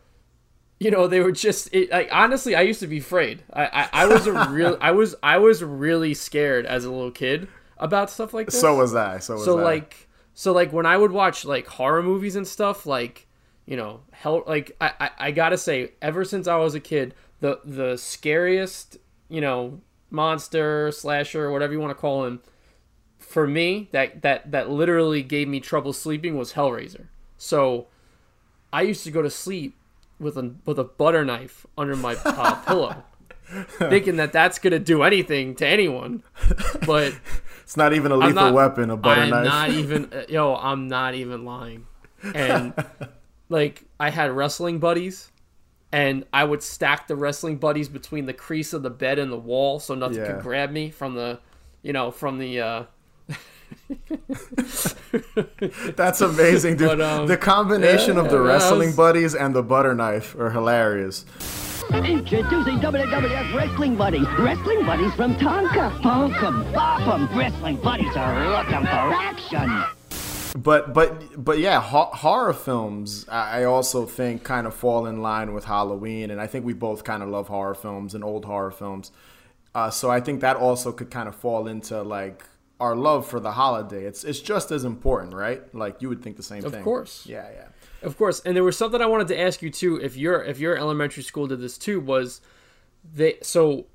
you 0.79 0.91
know 0.91 1.07
they 1.07 1.21
were 1.21 1.33
just 1.33 1.73
it, 1.73 1.91
like 1.91 2.09
honestly 2.11 2.55
i 2.55 2.61
used 2.63 2.81
to 2.81 2.87
be 2.87 2.99
afraid 2.99 3.43
i 3.53 3.65
i, 3.67 3.89
I 4.03 4.07
was 4.07 4.27
a 4.27 4.49
real 4.49 4.77
i 4.81 4.91
was 4.91 5.15
i 5.23 5.39
was 5.39 5.63
really 5.63 6.15
scared 6.15 6.67
as 6.67 6.85
a 6.85 6.91
little 6.91 7.11
kid 7.11 7.49
about 7.77 8.11
stuff 8.11 8.35
like 8.35 8.47
this 8.47 8.61
so 8.61 8.77
was 8.77 8.95
I. 8.95 9.19
So 9.19 9.35
was 9.35 9.45
so 9.45 9.59
I. 9.59 9.63
like 9.63 10.09
so 10.35 10.53
like 10.53 10.73
when 10.73 10.87
i 10.87 10.97
would 10.97 11.13
watch 11.13 11.45
like 11.45 11.67
horror 11.67 12.03
movies 12.03 12.37
and 12.37 12.47
stuff 12.47 12.87
like 12.87 13.27
you 13.67 13.77
know 13.77 14.01
hell 14.11 14.43
like 14.47 14.77
I, 14.81 14.93
I 14.99 15.11
i 15.19 15.31
gotta 15.31 15.59
say 15.59 15.93
ever 16.03 16.25
since 16.25 16.47
i 16.47 16.57
was 16.57 16.75
a 16.75 16.81
kid 16.81 17.15
the 17.41 17.61
the 17.65 17.97
scariest 17.97 18.99
you 19.29 19.41
know 19.41 19.81
monster 20.11 20.91
slasher 20.91 21.51
whatever 21.51 21.73
you 21.73 21.81
want 21.81 21.91
to 21.91 22.01
call 22.01 22.25
him 22.25 22.41
for 23.31 23.47
me 23.47 23.89
that 23.93 24.23
that 24.23 24.51
that 24.51 24.69
literally 24.71 25.23
gave 25.23 25.47
me 25.49 25.61
trouble 25.61 25.93
sleeping 25.93 26.37
was 26.37 26.55
hellraiser 26.55 27.07
so 27.39 27.87
i 28.73 28.83
used 28.83 29.05
to 29.05 29.11
go 29.11 29.23
to 29.23 29.31
sleep 29.31 29.77
with 30.19 30.37
a 30.37 30.53
with 30.67 30.79
a 30.79 30.85
butter 30.85 31.25
knife 31.25 31.65
under 31.79 31.95
my 31.95 32.15
uh, 32.25 32.55
pillow 32.67 33.05
thinking 33.79 34.17
that 34.17 34.33
that's 34.33 34.59
gonna 34.59 34.79
do 34.79 35.03
anything 35.05 35.55
to 35.55 35.67
anyone 35.67 36.23
but 36.87 37.15
it's 37.63 37.77
not 37.77 37.93
even 37.93 38.11
a 38.11 38.17
lethal 38.17 38.35
not- 38.35 38.55
weapon, 38.55 38.91
a 38.91 38.97
butter 38.97 39.21
I'm 39.23 39.31
knife. 39.31 39.45
not 39.45 39.71
even 39.71 40.13
uh, 40.13 40.25
yo. 40.29 40.57
I'm 40.57 40.89
not 40.89 41.15
even 41.15 41.45
lying. 41.45 41.87
And 42.35 42.75
like 43.49 43.85
I 44.01 44.11
had 44.11 44.33
wrestling 44.33 44.79
buddies, 44.81 45.31
and 45.93 46.25
I 46.33 46.43
would 46.45 46.63
stack 46.65 47.07
the 47.07 47.15
wrestling 47.15 47.59
buddies 47.59 47.89
between 47.89 48.27
the 48.27 48.33
crease 48.33 48.73
of 48.73 48.83
the 48.83 48.91
bed 48.91 49.21
and 49.21 49.31
the 49.31 49.39
wall, 49.39 49.79
so 49.79 49.95
nothing 49.95 50.19
Yeah. 50.19 50.33
could 50.33 50.43
grab 50.43 50.71
me 50.73 50.91
from 50.91 51.15
the, 51.15 51.39
you 51.83 51.93
know, 51.93 52.11
from 52.11 52.39
the. 52.39 52.61
uh 52.61 52.85
That's 55.97 56.21
amazing, 56.21 56.77
dude. 56.77 56.89
But, 56.89 57.01
um, 57.01 57.27
the 57.27 57.37
combination 57.37 58.19
of 58.19 58.31
the 58.31 58.37
yeah, 58.43 58.49
wrestling 58.49 58.89
was- 58.89 58.97
buddies 58.97 59.35
and 59.35 59.55
the 59.55 59.63
butter 59.63 59.95
knife 59.95 60.35
are 60.37 60.51
hilarious. 60.51 61.25
Introducing 61.93 62.79
WWF 62.79 63.55
Wrestling 63.55 63.97
Buddies. 63.97 64.27
Wrestling 64.39 64.87
Buddies 64.87 65.13
from 65.15 65.35
Tonka. 65.37 66.01
Funk 66.03 66.41
'em, 66.41 66.73
bop 66.73 67.01
'em. 67.09 67.37
Wrestling 67.37 67.77
Buddies 67.77 68.15
are 68.17 68.49
looking 68.49 68.87
for 68.87 69.13
action. 69.13 69.83
But 70.57 70.95
but 70.95 71.45
but 71.45 71.59
yeah, 71.59 71.81
ho- 71.81 72.11
horror 72.13 72.53
films 72.53 73.27
I 73.29 73.63
I 73.63 73.65
also 73.65 74.07
think 74.07 74.45
kind 74.45 74.69
of 74.69 74.75
fall 74.75 75.07
in 75.07 75.21
line 75.21 75.53
with 75.53 75.65
Halloween, 75.65 76.31
and 76.31 76.41
I 76.41 76.47
think 76.47 76.65
we 76.65 76.75
both 76.75 77.03
kind 77.03 77.25
of 77.25 77.29
love 77.29 77.49
horror 77.49 77.75
films 77.75 78.15
and 78.15 78.23
old 78.23 78.45
horror 78.45 78.71
films. 78.71 79.11
Uh, 79.75 79.91
so 79.91 80.11
I 80.11 80.21
think 80.21 80.41
that 80.43 80.57
also 80.57 80.93
could 80.93 81.11
kind 81.11 81.29
of 81.29 81.35
fall 81.35 81.67
into 81.67 82.03
like 82.03 82.45
our 82.81 82.97
love 82.97 83.27
for 83.27 83.39
the 83.39 83.53
holiday. 83.53 84.05
It's 84.05 84.25
it's 84.25 84.41
just 84.41 84.71
as 84.71 84.85
important, 84.85 85.35
right? 85.35 85.63
Like 85.75 86.03
you 86.03 86.09
would 86.09 86.23
think 86.23 86.37
the 86.37 86.43
same 86.43 86.65
Of 86.65 86.73
thing. 86.73 86.81
Of 86.81 86.85
course. 86.85 87.27
Yeah, 87.27 87.49
yeah. 87.53 87.69
Of 88.03 88.17
course, 88.17 88.41
and 88.41 88.57
there 88.57 88.65
was 88.65 88.79
something 88.79 89.01
I 89.01 89.07
wanted 89.07 89.29
to 89.29 89.39
ask 89.39 89.61
you 89.61 89.71
too. 89.71 90.01
If 90.01 90.17
your 90.17 90.43
if 90.43 90.59
your 90.59 90.77
elementary 90.77 91.23
school 91.23 91.47
did 91.47 91.61
this 91.61 91.77
too, 91.77 92.01
was 92.01 92.41
they 93.05 93.39
so 93.43 93.87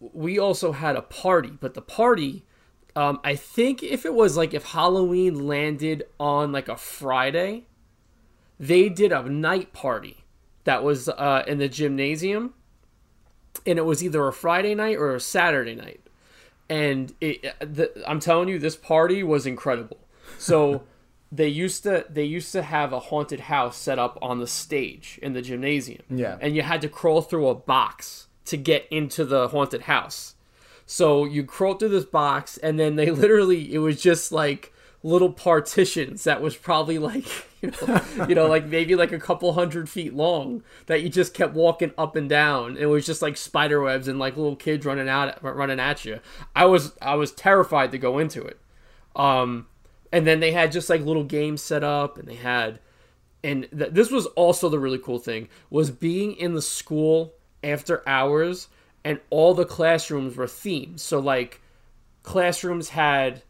we 0.00 0.38
also 0.38 0.72
had 0.72 0.96
a 0.96 1.02
party, 1.02 1.50
but 1.50 1.74
the 1.74 1.82
party, 1.82 2.44
um, 2.94 3.20
I 3.24 3.34
think 3.34 3.82
if 3.82 4.06
it 4.06 4.14
was 4.14 4.36
like 4.36 4.54
if 4.54 4.64
Halloween 4.64 5.46
landed 5.46 6.04
on 6.20 6.52
like 6.52 6.68
a 6.68 6.76
Friday, 6.76 7.66
they 8.60 8.88
did 8.88 9.12
a 9.12 9.28
night 9.28 9.72
party 9.72 10.24
that 10.64 10.84
was 10.84 11.08
uh, 11.08 11.42
in 11.46 11.58
the 11.58 11.68
gymnasium, 11.68 12.54
and 13.66 13.78
it 13.78 13.84
was 13.84 14.04
either 14.04 14.26
a 14.26 14.32
Friday 14.32 14.74
night 14.74 14.96
or 14.96 15.14
a 15.14 15.20
Saturday 15.20 15.74
night, 15.74 16.07
and 16.68 17.14
it, 17.20 17.42
the, 17.60 17.92
I'm 18.06 18.20
telling 18.20 18.48
you, 18.48 18.58
this 18.58 18.76
party 18.76 19.22
was 19.22 19.46
incredible. 19.46 19.98
So 20.38 20.82
they 21.32 21.48
used 21.48 21.82
to 21.82 22.06
they 22.08 22.24
used 22.24 22.52
to 22.52 22.62
have 22.62 22.92
a 22.92 23.00
haunted 23.00 23.40
house 23.40 23.76
set 23.76 23.98
up 23.98 24.18
on 24.22 24.38
the 24.38 24.46
stage 24.46 25.18
in 25.22 25.32
the 25.32 25.42
gymnasium. 25.42 26.02
Yeah. 26.10 26.38
and 26.40 26.54
you 26.56 26.62
had 26.62 26.80
to 26.82 26.88
crawl 26.88 27.22
through 27.22 27.48
a 27.48 27.54
box 27.54 28.28
to 28.46 28.56
get 28.56 28.86
into 28.90 29.24
the 29.24 29.48
haunted 29.48 29.82
house. 29.82 30.34
So 30.86 31.26
you 31.26 31.44
crawl 31.44 31.74
through 31.74 31.90
this 31.90 32.06
box, 32.06 32.56
and 32.56 32.80
then 32.80 32.96
they 32.96 33.10
literally 33.24 33.74
it 33.74 33.78
was 33.78 34.00
just 34.00 34.32
like 34.32 34.72
little 35.02 35.32
partitions 35.32 36.24
that 36.24 36.40
was 36.42 36.56
probably 36.56 36.98
like 36.98 37.24
you 37.62 37.70
know, 37.70 38.00
you 38.28 38.34
know 38.34 38.46
like 38.46 38.66
maybe 38.66 38.94
like 38.94 39.12
a 39.12 39.18
couple 39.18 39.52
hundred 39.52 39.88
feet 39.88 40.14
long 40.14 40.62
that 40.86 41.02
you 41.02 41.08
just 41.08 41.34
kept 41.34 41.54
walking 41.54 41.92
up 41.98 42.16
and 42.16 42.28
down. 42.28 42.76
It 42.76 42.86
was 42.86 43.06
just 43.06 43.22
like 43.22 43.36
spider 43.36 43.80
webs 43.80 44.08
and 44.08 44.18
like 44.18 44.36
little 44.36 44.56
kids 44.56 44.86
running 44.86 45.08
out 45.08 45.42
running 45.42 45.80
at 45.80 46.04
you. 46.04 46.20
I 46.54 46.66
was 46.66 46.92
i 47.00 47.14
was 47.14 47.32
terrified 47.32 47.92
to 47.92 47.98
go 47.98 48.18
into 48.18 48.42
it. 48.42 48.58
Um 49.16 49.66
and 50.12 50.26
then 50.26 50.40
they 50.40 50.52
had 50.52 50.72
just 50.72 50.88
like 50.88 51.02
little 51.02 51.24
games 51.24 51.62
set 51.62 51.84
up 51.84 52.18
and 52.18 52.26
they 52.26 52.36
had 52.36 52.80
and 53.44 53.68
th- 53.76 53.92
this 53.92 54.10
was 54.10 54.26
also 54.26 54.68
the 54.68 54.78
really 54.78 54.98
cool 54.98 55.18
thing 55.18 55.48
was 55.70 55.90
being 55.90 56.34
in 56.34 56.54
the 56.54 56.62
school 56.62 57.34
after 57.62 58.08
hours 58.08 58.68
and 59.04 59.20
all 59.30 59.54
the 59.54 59.64
classrooms 59.64 60.36
were 60.36 60.46
themed. 60.46 61.00
So 61.00 61.18
like 61.18 61.60
classrooms 62.22 62.90
had 62.90 63.42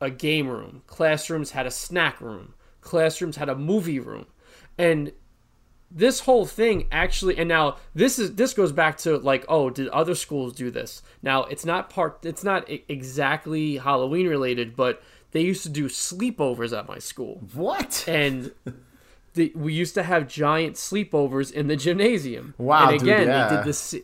a 0.00 0.10
game 0.10 0.48
room. 0.48 0.82
Classrooms 0.86 1.52
had 1.52 1.66
a 1.66 1.70
snack 1.70 2.20
room. 2.20 2.54
Classrooms 2.80 3.36
had 3.36 3.48
a 3.48 3.54
movie 3.54 3.98
room. 3.98 4.26
And 4.76 5.12
this 5.90 6.20
whole 6.20 6.44
thing 6.44 6.86
actually 6.92 7.36
and 7.38 7.48
now 7.48 7.76
this 7.94 8.18
is 8.18 8.34
this 8.34 8.52
goes 8.52 8.72
back 8.72 8.98
to 8.98 9.16
like 9.18 9.44
oh 9.48 9.70
did 9.70 9.88
other 9.88 10.14
schools 10.14 10.52
do 10.52 10.70
this 10.70 11.02
now 11.22 11.44
it's 11.44 11.64
not 11.64 11.88
part 11.88 12.18
it's 12.24 12.44
not 12.44 12.68
exactly 12.88 13.78
halloween 13.78 14.28
related 14.28 14.76
but 14.76 15.02
they 15.30 15.40
used 15.40 15.62
to 15.62 15.68
do 15.68 15.88
sleepovers 15.88 16.76
at 16.76 16.86
my 16.86 16.98
school 16.98 17.40
what 17.54 18.04
and 18.06 18.52
the, 19.34 19.50
we 19.54 19.72
used 19.72 19.94
to 19.94 20.02
have 20.02 20.28
giant 20.28 20.76
sleepovers 20.76 21.50
in 21.50 21.68
the 21.68 21.76
gymnasium 21.76 22.54
wow 22.58 22.90
and 22.90 23.00
again 23.00 23.20
dude, 23.20 23.28
yeah. 23.28 23.48
they 23.48 23.56
did 23.56 23.64
this 23.64 23.90
they 23.92 24.00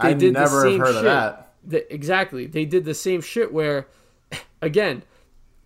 I 0.00 0.12
did 0.14 0.34
never 0.34 0.56
the 0.56 0.62
same 0.62 0.80
heard 0.80 0.86
shit 0.88 0.96
of 0.96 1.04
that 1.04 1.52
the, 1.64 1.94
exactly 1.94 2.46
they 2.46 2.64
did 2.64 2.84
the 2.84 2.94
same 2.94 3.20
shit 3.20 3.52
where 3.52 3.86
again 4.62 5.04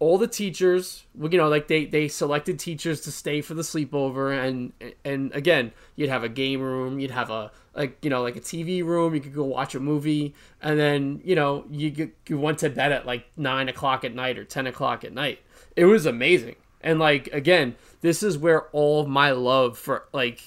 all 0.02 0.18
the 0.18 0.26
teachers 0.26 1.04
you 1.30 1.38
know 1.38 1.48
like 1.48 1.68
they 1.68 1.84
they 1.84 2.08
selected 2.08 2.58
teachers 2.58 3.02
to 3.02 3.12
stay 3.12 3.40
for 3.40 3.54
the 3.54 3.62
sleepover 3.62 4.36
and 4.36 4.72
and 5.04 5.30
again 5.32 5.70
you'd 5.94 6.10
have 6.10 6.24
a 6.24 6.28
game 6.28 6.60
room 6.60 6.98
you'd 6.98 7.12
have 7.12 7.30
a 7.30 7.52
like 7.76 7.96
you 8.02 8.10
know 8.10 8.20
like 8.20 8.34
a 8.34 8.40
tv 8.40 8.84
room 8.84 9.14
you 9.14 9.20
could 9.20 9.32
go 9.32 9.44
watch 9.44 9.76
a 9.76 9.80
movie 9.80 10.34
and 10.60 10.76
then 10.76 11.20
you 11.22 11.36
know 11.36 11.64
you 11.70 12.10
you 12.26 12.36
went 12.36 12.58
to 12.58 12.68
bed 12.68 12.90
at 12.90 13.06
like 13.06 13.26
nine 13.36 13.68
o'clock 13.68 14.02
at 14.02 14.12
night 14.12 14.36
or 14.36 14.44
10 14.44 14.66
o'clock 14.66 15.04
at 15.04 15.12
night. 15.12 15.38
It 15.76 15.84
was 15.84 16.04
amazing. 16.04 16.56
And 16.80 16.98
like 16.98 17.28
again 17.28 17.76
this 18.00 18.24
is 18.24 18.36
where 18.36 18.62
all 18.72 19.06
my 19.06 19.30
love 19.30 19.78
for 19.78 20.08
like 20.12 20.42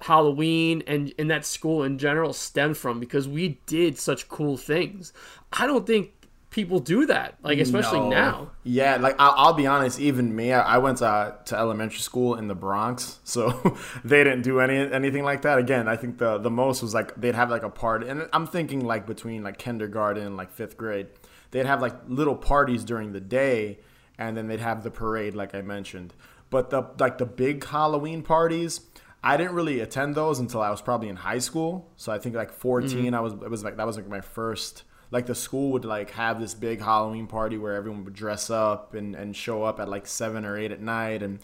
halloween 0.00 0.82
and 0.88 1.10
in 1.16 1.28
that 1.28 1.46
school 1.46 1.84
in 1.84 1.96
general 1.96 2.32
stemmed 2.32 2.76
from 2.76 2.98
because 2.98 3.28
we 3.28 3.60
did 3.66 4.00
such 4.00 4.28
cool 4.28 4.56
things. 4.56 5.12
I 5.52 5.68
don't 5.68 5.86
think 5.86 6.10
people 6.54 6.78
do 6.78 7.04
that 7.06 7.34
like 7.42 7.58
especially 7.58 7.98
No. 7.98 8.10
now 8.10 8.50
Yeah, 8.62 8.96
like 8.96 9.16
I'll, 9.18 9.34
I'll 9.36 9.52
be 9.54 9.66
honest. 9.66 9.98
Even 9.98 10.34
me, 10.36 10.52
I, 10.52 10.76
I 10.76 10.78
went 10.78 10.98
to 10.98 11.36
to 11.46 11.58
elementary 11.58 11.98
school 11.98 12.36
in 12.36 12.46
the 12.46 12.54
Bronx, 12.54 13.18
so 13.24 13.76
they 14.04 14.22
didn't 14.22 14.42
do 14.42 14.60
any 14.60 14.76
anything 14.76 15.24
like 15.24 15.42
that. 15.42 15.58
Again, 15.58 15.88
I 15.88 15.96
think 15.96 16.18
the 16.18 16.38
the 16.38 16.50
most 16.50 16.80
was 16.80 16.94
like 16.94 17.12
they'd 17.16 17.34
have 17.34 17.50
like 17.50 17.64
a 17.64 17.70
party, 17.70 18.08
and 18.08 18.28
I'm 18.32 18.46
thinking 18.46 18.84
like 18.86 19.04
between 19.04 19.42
like 19.42 19.58
kindergarten 19.58 20.24
and 20.24 20.36
like 20.36 20.52
fifth 20.52 20.76
grade, 20.76 21.08
they'd 21.50 21.66
have 21.66 21.82
like 21.82 21.96
little 22.06 22.36
parties 22.36 22.84
during 22.84 23.12
the 23.12 23.20
day, 23.20 23.80
and 24.16 24.36
then 24.36 24.46
they'd 24.46 24.60
have 24.60 24.84
the 24.84 24.92
parade, 24.92 25.34
like 25.34 25.56
I 25.56 25.62
mentioned. 25.62 26.14
But 26.50 26.70
the 26.70 26.84
like 27.00 27.18
the 27.18 27.26
big 27.26 27.64
Halloween 27.64 28.22
parties. 28.22 28.80
I 29.26 29.38
didn't 29.38 29.54
really 29.54 29.80
attend 29.80 30.14
those 30.14 30.38
until 30.38 30.60
I 30.60 30.70
was 30.70 30.82
probably 30.82 31.08
in 31.08 31.16
high 31.16 31.40
school. 31.40 31.90
So 31.96 32.12
I 32.12 32.18
think 32.18 32.34
like 32.36 32.52
14, 32.52 32.88
mm-hmm. 32.90 33.14
I 33.14 33.20
was 33.20 33.32
it 33.32 33.50
was 33.50 33.64
like 33.64 33.76
that 33.78 33.86
was 33.86 33.96
like 33.96 34.06
my 34.06 34.20
first 34.20 34.84
like 35.14 35.26
the 35.26 35.34
school 35.34 35.70
would 35.70 35.84
like 35.84 36.10
have 36.10 36.40
this 36.40 36.54
big 36.54 36.82
Halloween 36.82 37.28
party 37.28 37.56
where 37.56 37.74
everyone 37.74 38.04
would 38.04 38.14
dress 38.14 38.50
up 38.50 38.94
and, 38.94 39.14
and 39.14 39.34
show 39.36 39.62
up 39.62 39.78
at 39.78 39.88
like 39.88 40.08
seven 40.08 40.44
or 40.44 40.58
eight 40.58 40.72
at 40.72 40.80
night 40.80 41.22
and 41.22 41.38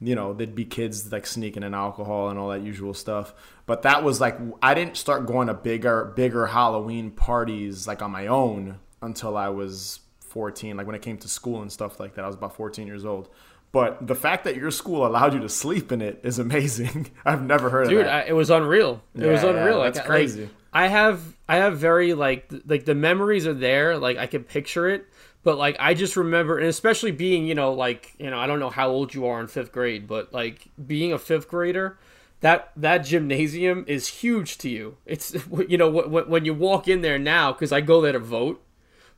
you 0.00 0.14
know 0.14 0.32
there'd 0.32 0.54
be 0.54 0.64
kids 0.64 1.10
like 1.10 1.26
sneaking 1.26 1.64
in 1.64 1.74
alcohol 1.74 2.28
and 2.28 2.38
all 2.38 2.50
that 2.50 2.62
usual 2.62 2.94
stuff. 2.94 3.34
But 3.66 3.82
that 3.82 4.04
was 4.04 4.20
like 4.20 4.38
I 4.62 4.74
didn't 4.74 4.96
start 4.96 5.26
going 5.26 5.48
to 5.48 5.54
bigger 5.54 6.12
bigger 6.16 6.46
Halloween 6.46 7.10
parties 7.10 7.88
like 7.88 8.00
on 8.00 8.12
my 8.12 8.28
own 8.28 8.78
until 9.02 9.36
I 9.36 9.48
was 9.48 10.00
14 10.20 10.76
like 10.76 10.86
when 10.86 10.94
it 10.94 11.02
came 11.02 11.18
to 11.18 11.28
school 11.28 11.62
and 11.62 11.72
stuff 11.72 11.98
like 11.98 12.14
that. 12.14 12.24
I 12.24 12.28
was 12.28 12.36
about 12.36 12.54
14 12.54 12.86
years 12.86 13.04
old. 13.04 13.28
But 13.72 14.06
the 14.06 14.14
fact 14.14 14.44
that 14.44 14.54
your 14.54 14.70
school 14.70 15.04
allowed 15.04 15.34
you 15.34 15.40
to 15.40 15.48
sleep 15.48 15.90
in 15.90 16.00
it 16.00 16.20
is 16.22 16.38
amazing. 16.46 17.10
I've 17.24 17.42
never 17.42 17.70
heard 17.70 17.88
dude 17.88 18.00
of 18.00 18.04
that. 18.06 18.26
I, 18.26 18.28
it 18.28 18.34
was 18.34 18.50
unreal. 18.50 19.02
It 19.16 19.26
was 19.26 19.42
Yeah, 19.42 19.50
yeah, 19.50 19.56
unreal 19.56 19.82
that's 19.82 19.98
like, 19.98 20.06
crazy. 20.06 20.42
like, 20.42 20.50
i 20.72 20.88
have 20.88 21.35
i 21.48 21.56
have 21.56 21.78
very 21.78 22.14
like 22.14 22.48
th- 22.48 22.62
like 22.66 22.84
the 22.84 22.94
memories 22.94 23.46
are 23.46 23.54
there 23.54 23.96
like 23.98 24.16
i 24.16 24.26
can 24.26 24.44
picture 24.44 24.88
it 24.88 25.06
but 25.42 25.58
like 25.58 25.76
i 25.78 25.94
just 25.94 26.16
remember 26.16 26.58
and 26.58 26.66
especially 26.66 27.10
being 27.10 27.46
you 27.46 27.54
know 27.54 27.72
like 27.72 28.14
you 28.18 28.30
know 28.30 28.38
i 28.38 28.46
don't 28.46 28.60
know 28.60 28.70
how 28.70 28.88
old 28.88 29.14
you 29.14 29.26
are 29.26 29.40
in 29.40 29.46
fifth 29.46 29.72
grade 29.72 30.06
but 30.06 30.32
like 30.32 30.68
being 30.86 31.12
a 31.12 31.18
fifth 31.18 31.48
grader 31.48 31.98
that 32.40 32.70
that 32.76 32.98
gymnasium 32.98 33.84
is 33.86 34.08
huge 34.08 34.58
to 34.58 34.68
you 34.68 34.96
it's 35.06 35.34
you 35.68 35.78
know 35.78 35.88
when, 35.88 36.28
when 36.28 36.44
you 36.44 36.54
walk 36.54 36.88
in 36.88 37.02
there 37.02 37.18
now 37.18 37.52
because 37.52 37.72
i 37.72 37.80
go 37.80 38.00
there 38.00 38.12
to 38.12 38.18
vote 38.18 38.62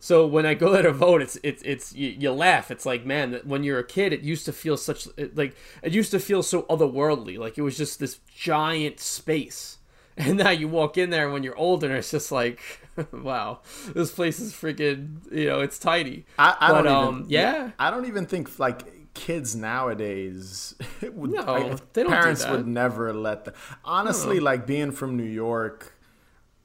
so 0.00 0.26
when 0.26 0.46
I 0.46 0.54
go 0.54 0.70
there 0.70 0.82
to 0.82 0.92
vote, 0.92 1.22
it's 1.22 1.38
it's 1.42 1.62
it's 1.64 1.92
you, 1.94 2.10
you 2.10 2.30
laugh. 2.30 2.70
It's 2.70 2.86
like 2.86 3.04
man, 3.04 3.40
when 3.44 3.64
you're 3.64 3.80
a 3.80 3.84
kid, 3.84 4.12
it 4.12 4.20
used 4.20 4.44
to 4.46 4.52
feel 4.52 4.76
such 4.76 5.08
it, 5.16 5.36
like 5.36 5.56
it 5.82 5.92
used 5.92 6.12
to 6.12 6.20
feel 6.20 6.42
so 6.42 6.62
otherworldly. 6.62 7.36
Like 7.36 7.58
it 7.58 7.62
was 7.62 7.76
just 7.76 7.98
this 7.98 8.20
giant 8.32 9.00
space, 9.00 9.77
and 10.26 10.38
now 10.38 10.50
you 10.50 10.68
walk 10.68 10.98
in 10.98 11.10
there 11.10 11.30
when 11.30 11.42
you're 11.42 11.56
older, 11.56 11.86
and 11.88 11.96
it's 11.96 12.10
just 12.10 12.32
like, 12.32 12.60
wow, 13.12 13.60
this 13.94 14.10
place 14.10 14.40
is 14.40 14.52
freaking 14.52 15.20
you 15.32 15.46
know 15.46 15.60
it's 15.60 15.78
tidy. 15.78 16.26
I, 16.38 16.56
I 16.60 16.72
but 16.72 16.82
don't 16.82 17.08
um 17.08 17.14
even, 17.20 17.30
yeah, 17.30 17.70
I 17.78 17.90
don't 17.90 18.06
even 18.06 18.26
think 18.26 18.58
like 18.58 19.14
kids 19.14 19.54
nowadays 19.54 20.74
would 21.02 21.30
No, 21.30 21.42
like, 21.42 21.92
they 21.92 22.02
don't 22.02 22.10
do 22.10 22.16
parents 22.16 22.44
that. 22.44 22.52
would 22.52 22.66
never 22.66 23.12
let 23.12 23.44
them. 23.44 23.54
Honestly, 23.84 24.40
like 24.40 24.66
being 24.66 24.90
from 24.90 25.16
New 25.16 25.22
York, 25.22 25.94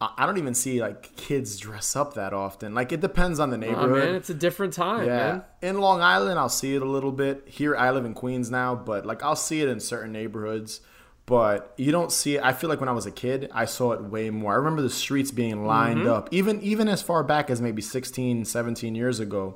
I 0.01 0.25
don't 0.25 0.37
even 0.37 0.55
see 0.55 0.81
like 0.81 1.15
kids 1.15 1.57
dress 1.57 1.95
up 1.95 2.15
that 2.15 2.33
often. 2.33 2.73
Like 2.73 2.91
it 2.91 3.01
depends 3.01 3.39
on 3.39 3.51
the 3.51 3.57
oh, 3.57 3.59
neighborhood. 3.59 4.03
man, 4.03 4.15
it's 4.15 4.29
a 4.31 4.35
different 4.35 4.73
time, 4.73 5.05
yeah, 5.05 5.17
man. 5.17 5.43
in 5.61 5.77
Long 5.79 6.01
Island, 6.01 6.39
I'll 6.39 6.49
see 6.49 6.75
it 6.75 6.81
a 6.81 6.89
little 6.89 7.11
bit. 7.11 7.43
Here, 7.47 7.75
I 7.75 7.91
live 7.91 8.05
in 8.05 8.15
Queens 8.15 8.49
now, 8.49 8.73
but 8.73 9.05
like 9.05 9.21
I'll 9.23 9.35
see 9.35 9.61
it 9.61 9.69
in 9.69 9.79
certain 9.79 10.11
neighborhoods. 10.11 10.81
But 11.25 11.73
you 11.77 11.91
don't 11.93 12.11
see 12.11 12.35
it. 12.35 12.43
I 12.43 12.51
feel 12.51 12.69
like 12.69 12.81
when 12.81 12.89
I 12.89 12.93
was 12.93 13.05
a 13.05 13.11
kid, 13.11 13.49
I 13.53 13.63
saw 13.65 13.93
it 13.93 14.01
way 14.03 14.29
more. 14.29 14.51
I 14.51 14.55
remember 14.55 14.81
the 14.81 14.89
streets 14.89 15.31
being 15.31 15.65
lined 15.65 15.99
Mm-hmm. 16.01 16.09
up, 16.09 16.29
even 16.31 16.61
even 16.61 16.87
as 16.89 17.01
far 17.01 17.23
back 17.23 17.49
as 17.49 17.61
maybe 17.61 17.81
16, 17.81 18.43
17 18.45 18.95
years 18.95 19.19
ago. 19.21 19.55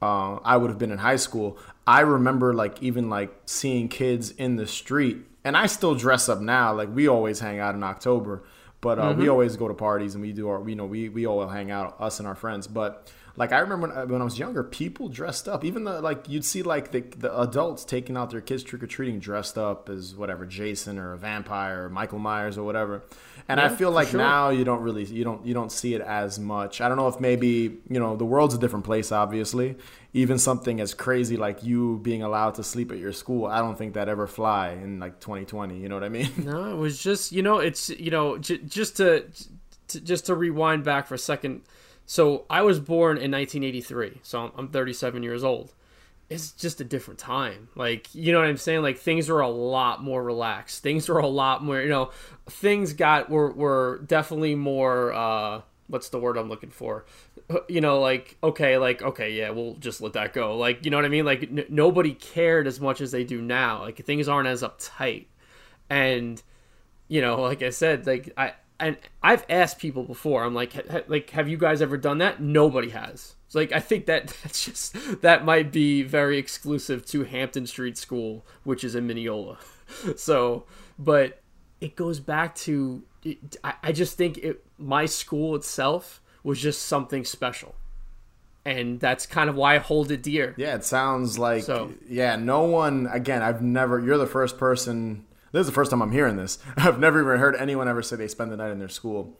Uh, 0.00 0.36
I 0.42 0.56
would 0.56 0.70
have 0.70 0.78
been 0.78 0.90
in 0.90 0.98
high 0.98 1.16
school. 1.16 1.58
I 1.86 2.00
remember 2.00 2.54
like 2.54 2.82
even 2.82 3.10
like 3.10 3.30
seeing 3.44 3.88
kids 3.88 4.30
in 4.30 4.56
the 4.56 4.66
street, 4.66 5.18
and 5.44 5.56
I 5.56 5.66
still 5.66 5.94
dress 5.94 6.28
up 6.30 6.40
now. 6.40 6.72
Like 6.72 6.88
we 6.94 7.08
always 7.08 7.40
hang 7.40 7.60
out 7.60 7.74
in 7.74 7.82
October, 7.82 8.42
but 8.80 8.98
uh, 8.98 9.10
Mm-hmm. 9.10 9.20
we 9.20 9.28
always 9.28 9.56
go 9.56 9.68
to 9.68 9.74
parties 9.74 10.14
and 10.14 10.22
we 10.22 10.32
do 10.32 10.48
our, 10.48 10.66
you 10.68 10.76
know, 10.76 10.86
we 10.86 11.08
we 11.10 11.26
all 11.26 11.46
hang 11.46 11.70
out, 11.70 11.96
us 12.00 12.20
and 12.20 12.26
our 12.26 12.34
friends. 12.34 12.66
But 12.66 13.12
like 13.36 13.52
I 13.52 13.60
remember 13.60 13.88
when, 13.88 13.96
uh, 13.96 14.06
when 14.06 14.20
I 14.20 14.24
was 14.24 14.38
younger, 14.38 14.62
people 14.62 15.08
dressed 15.08 15.48
up. 15.48 15.64
Even 15.64 15.84
the 15.84 16.00
like 16.00 16.28
you'd 16.28 16.44
see 16.44 16.62
like 16.62 16.90
the 16.90 17.00
the 17.00 17.40
adults 17.40 17.84
taking 17.84 18.16
out 18.16 18.30
their 18.30 18.40
kids 18.40 18.62
trick 18.62 18.82
or 18.82 18.86
treating 18.86 19.20
dressed 19.20 19.56
up 19.56 19.88
as 19.88 20.14
whatever 20.14 20.44
Jason 20.44 20.98
or 20.98 21.14
a 21.14 21.18
vampire 21.18 21.84
or 21.84 21.88
Michael 21.88 22.18
Myers 22.18 22.58
or 22.58 22.64
whatever. 22.64 23.02
And 23.48 23.58
I 23.58 23.68
feel 23.70 23.90
like 23.90 24.08
sure. 24.08 24.18
now 24.18 24.50
you 24.50 24.64
don't 24.64 24.82
really 24.82 25.04
you 25.04 25.24
don't 25.24 25.44
you 25.46 25.54
don't 25.54 25.72
see 25.72 25.94
it 25.94 26.02
as 26.02 26.38
much. 26.38 26.80
I 26.80 26.88
don't 26.88 26.96
know 26.96 27.08
if 27.08 27.20
maybe 27.20 27.78
you 27.88 27.98
know 27.98 28.16
the 28.16 28.24
world's 28.24 28.54
a 28.54 28.58
different 28.58 28.84
place. 28.84 29.10
Obviously, 29.10 29.76
even 30.12 30.38
something 30.38 30.80
as 30.80 30.92
crazy 30.92 31.36
like 31.36 31.64
you 31.64 32.00
being 32.02 32.22
allowed 32.22 32.54
to 32.56 32.62
sleep 32.62 32.92
at 32.92 32.98
your 32.98 33.12
school, 33.12 33.46
I 33.46 33.58
don't 33.58 33.76
think 33.76 33.94
that 33.94 34.08
ever 34.08 34.26
fly 34.26 34.70
in 34.70 35.00
like 35.00 35.20
2020. 35.20 35.78
You 35.78 35.88
know 35.88 35.96
what 35.96 36.04
I 36.04 36.08
mean? 36.08 36.30
No, 36.44 36.70
it 36.70 36.76
was 36.76 37.02
just 37.02 37.32
you 37.32 37.42
know 37.42 37.58
it's 37.58 37.88
you 37.88 38.10
know 38.10 38.38
j- 38.38 38.58
just 38.58 38.98
to, 38.98 39.24
to 39.88 40.00
just 40.00 40.26
to 40.26 40.34
rewind 40.34 40.84
back 40.84 41.06
for 41.06 41.14
a 41.14 41.18
second. 41.18 41.62
So 42.06 42.44
I 42.50 42.62
was 42.62 42.78
born 42.80 43.16
in 43.16 43.30
1983, 43.30 44.20
so 44.22 44.44
I'm, 44.44 44.52
I'm 44.56 44.68
37 44.68 45.22
years 45.22 45.44
old. 45.44 45.74
It's 46.28 46.52
just 46.52 46.80
a 46.80 46.84
different 46.84 47.20
time. 47.20 47.68
Like 47.74 48.14
you 48.14 48.32
know 48.32 48.40
what 48.40 48.48
I'm 48.48 48.56
saying? 48.56 48.82
Like 48.82 48.98
things 48.98 49.28
were 49.28 49.40
a 49.40 49.48
lot 49.48 50.02
more 50.02 50.22
relaxed. 50.22 50.82
Things 50.82 51.08
were 51.08 51.18
a 51.18 51.26
lot 51.26 51.62
more 51.62 51.80
you 51.80 51.88
know. 51.88 52.10
Things 52.48 52.92
got 52.94 53.28
were 53.30 53.52
were 53.52 54.02
definitely 54.06 54.54
more. 54.54 55.12
uh 55.12 55.62
What's 55.88 56.08
the 56.08 56.18
word 56.18 56.38
I'm 56.38 56.48
looking 56.48 56.70
for? 56.70 57.04
You 57.68 57.82
know, 57.82 58.00
like 58.00 58.38
okay, 58.42 58.78
like 58.78 59.02
okay, 59.02 59.32
yeah, 59.32 59.50
we'll 59.50 59.74
just 59.74 60.00
let 60.00 60.14
that 60.14 60.32
go. 60.32 60.56
Like 60.56 60.84
you 60.86 60.90
know 60.90 60.96
what 60.96 61.04
I 61.04 61.08
mean? 61.08 61.26
Like 61.26 61.42
n- 61.42 61.66
nobody 61.68 62.14
cared 62.14 62.66
as 62.66 62.80
much 62.80 63.02
as 63.02 63.10
they 63.10 63.24
do 63.24 63.42
now. 63.42 63.82
Like 63.82 64.02
things 64.02 64.26
aren't 64.26 64.48
as 64.48 64.62
uptight, 64.62 65.26
and 65.90 66.40
you 67.08 67.20
know, 67.20 67.42
like 67.42 67.62
I 67.62 67.70
said, 67.70 68.06
like 68.06 68.32
I 68.38 68.54
and 68.82 68.96
I've 69.22 69.46
asked 69.48 69.78
people 69.78 70.02
before. 70.02 70.44
I'm 70.44 70.54
like, 70.54 70.72
ha, 70.74 71.00
like, 71.08 71.30
have 71.30 71.48
you 71.48 71.56
guys 71.56 71.80
ever 71.80 71.96
done 71.96 72.18
that? 72.18 72.40
Nobody 72.42 72.90
has. 72.90 73.34
It's 73.46 73.54
like 73.54 73.72
I 73.72 73.80
think 73.80 74.06
that 74.06 74.28
that's 74.42 74.64
just 74.64 75.22
that 75.22 75.44
might 75.44 75.72
be 75.72 76.02
very 76.02 76.36
exclusive 76.38 77.06
to 77.06 77.24
Hampton 77.24 77.66
Street 77.66 77.96
School, 77.96 78.44
which 78.64 78.84
is 78.84 78.94
in 78.94 79.06
Mineola. 79.06 79.58
So, 80.16 80.64
but 80.98 81.40
it 81.80 81.96
goes 81.96 82.18
back 82.18 82.54
to 82.56 83.02
it, 83.24 83.56
I, 83.62 83.74
I 83.82 83.92
just 83.92 84.16
think 84.16 84.38
it 84.38 84.64
my 84.78 85.04
school 85.06 85.54
itself 85.54 86.22
was 86.42 86.58
just 86.60 86.82
something 86.86 87.24
special. 87.26 87.74
and 88.64 88.98
that's 89.00 89.26
kind 89.26 89.50
of 89.50 89.56
why 89.56 89.74
I 89.74 89.78
hold 89.78 90.10
it 90.10 90.22
dear. 90.22 90.54
Yeah, 90.56 90.76
it 90.76 90.84
sounds 90.84 91.38
like 91.38 91.64
So- 91.64 91.92
yeah. 92.08 92.36
No 92.36 92.62
one 92.62 93.06
again. 93.12 93.42
I've 93.42 93.60
never. 93.60 93.98
You're 94.00 94.16
the 94.18 94.26
first 94.26 94.56
person. 94.56 95.26
This 95.52 95.60
is 95.60 95.66
the 95.66 95.72
first 95.72 95.90
time 95.90 96.02
I'm 96.02 96.12
hearing 96.12 96.36
this. 96.36 96.58
I've 96.76 96.98
never 96.98 97.20
even 97.20 97.38
heard 97.38 97.54
anyone 97.56 97.86
ever 97.88 98.02
say 98.02 98.16
they 98.16 98.28
spend 98.28 98.50
the 98.50 98.56
night 98.56 98.70
in 98.70 98.78
their 98.78 98.88
school. 98.88 99.38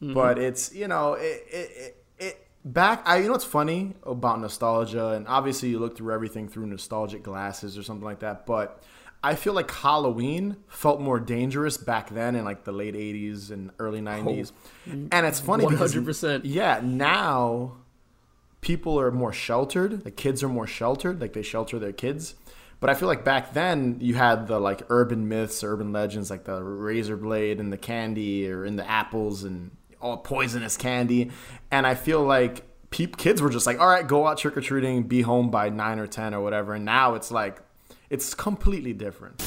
But 0.00 0.38
it's 0.38 0.74
you 0.74 0.86
know 0.86 1.14
it, 1.14 1.44
it, 1.50 1.70
it, 1.76 2.04
it 2.18 2.46
back. 2.64 3.02
I 3.06 3.18
you 3.18 3.26
know 3.26 3.32
what's 3.32 3.44
funny 3.44 3.94
about 4.02 4.38
nostalgia, 4.40 5.10
and 5.10 5.26
obviously 5.26 5.70
you 5.70 5.78
look 5.78 5.96
through 5.96 6.12
everything 6.12 6.46
through 6.48 6.66
nostalgic 6.66 7.22
glasses 7.22 7.78
or 7.78 7.82
something 7.82 8.04
like 8.04 8.18
that. 8.18 8.44
But 8.44 8.82
I 9.22 9.34
feel 9.34 9.54
like 9.54 9.70
Halloween 9.70 10.56
felt 10.68 11.00
more 11.00 11.18
dangerous 11.18 11.78
back 11.78 12.10
then 12.10 12.34
in 12.34 12.44
like 12.44 12.64
the 12.64 12.72
late 12.72 12.94
'80s 12.94 13.50
and 13.50 13.70
early 13.78 14.00
'90s. 14.00 14.52
and 14.86 15.26
it's 15.26 15.40
funny 15.40 15.66
because 15.66 15.94
100%. 15.94 16.42
yeah, 16.44 16.80
now 16.82 17.76
people 18.60 19.00
are 19.00 19.10
more 19.10 19.32
sheltered. 19.32 20.04
The 20.04 20.10
kids 20.10 20.42
are 20.42 20.48
more 20.48 20.66
sheltered. 20.66 21.20
Like 21.20 21.32
they 21.32 21.42
shelter 21.42 21.78
their 21.78 21.92
kids. 21.92 22.34
But 22.84 22.90
I 22.90 22.94
feel 22.96 23.08
like 23.08 23.24
back 23.24 23.54
then 23.54 23.96
you 24.02 24.14
had 24.14 24.46
the 24.46 24.58
like 24.58 24.82
urban 24.90 25.26
myths, 25.26 25.64
urban 25.64 25.90
legends, 25.90 26.28
like 26.28 26.44
the 26.44 26.62
razor 26.62 27.16
blade 27.16 27.58
and 27.58 27.72
the 27.72 27.78
candy, 27.78 28.46
or 28.46 28.66
in 28.66 28.76
the 28.76 28.86
apples 28.86 29.44
and 29.44 29.70
all 30.02 30.18
poisonous 30.18 30.76
candy. 30.76 31.30
And 31.70 31.86
I 31.86 31.94
feel 31.94 32.22
like 32.22 32.62
peop- 32.90 33.16
kids 33.16 33.40
were 33.40 33.48
just 33.48 33.66
like, 33.66 33.80
all 33.80 33.88
right, 33.88 34.06
go 34.06 34.26
out 34.26 34.36
trick 34.36 34.54
or 34.54 34.60
treating, 34.60 35.04
be 35.04 35.22
home 35.22 35.50
by 35.50 35.70
nine 35.70 35.98
or 35.98 36.06
ten 36.06 36.34
or 36.34 36.42
whatever. 36.42 36.74
And 36.74 36.84
now 36.84 37.14
it's 37.14 37.30
like, 37.30 37.62
it's 38.10 38.34
completely 38.34 38.92
different. 38.92 39.42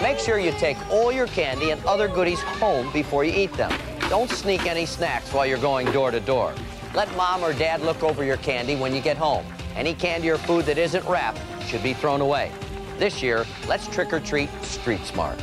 Make 0.00 0.20
sure 0.20 0.38
you 0.38 0.52
take 0.52 0.76
all 0.88 1.10
your 1.10 1.26
candy 1.26 1.70
and 1.70 1.84
other 1.84 2.06
goodies 2.06 2.42
home 2.42 2.92
before 2.92 3.24
you 3.24 3.32
eat 3.32 3.52
them. 3.54 3.72
Don't 4.08 4.30
sneak 4.30 4.66
any 4.66 4.86
snacks 4.86 5.32
while 5.32 5.46
you're 5.46 5.58
going 5.58 5.90
door 5.90 6.12
to 6.12 6.20
door. 6.20 6.54
Let 6.94 7.12
mom 7.16 7.42
or 7.42 7.52
dad 7.54 7.80
look 7.80 8.04
over 8.04 8.22
your 8.22 8.36
candy 8.36 8.76
when 8.76 8.94
you 8.94 9.00
get 9.00 9.16
home. 9.16 9.44
Any 9.74 9.94
candy 9.94 10.30
or 10.30 10.38
food 10.38 10.64
that 10.66 10.78
isn't 10.78 11.04
wrapped 11.06 11.40
should 11.66 11.82
be 11.82 11.92
thrown 11.92 12.20
away. 12.20 12.52
This 12.98 13.22
year, 13.22 13.46
let's 13.68 13.86
trick 13.88 14.12
or 14.12 14.20
treat 14.20 14.50
street 14.62 15.04
smart. 15.04 15.38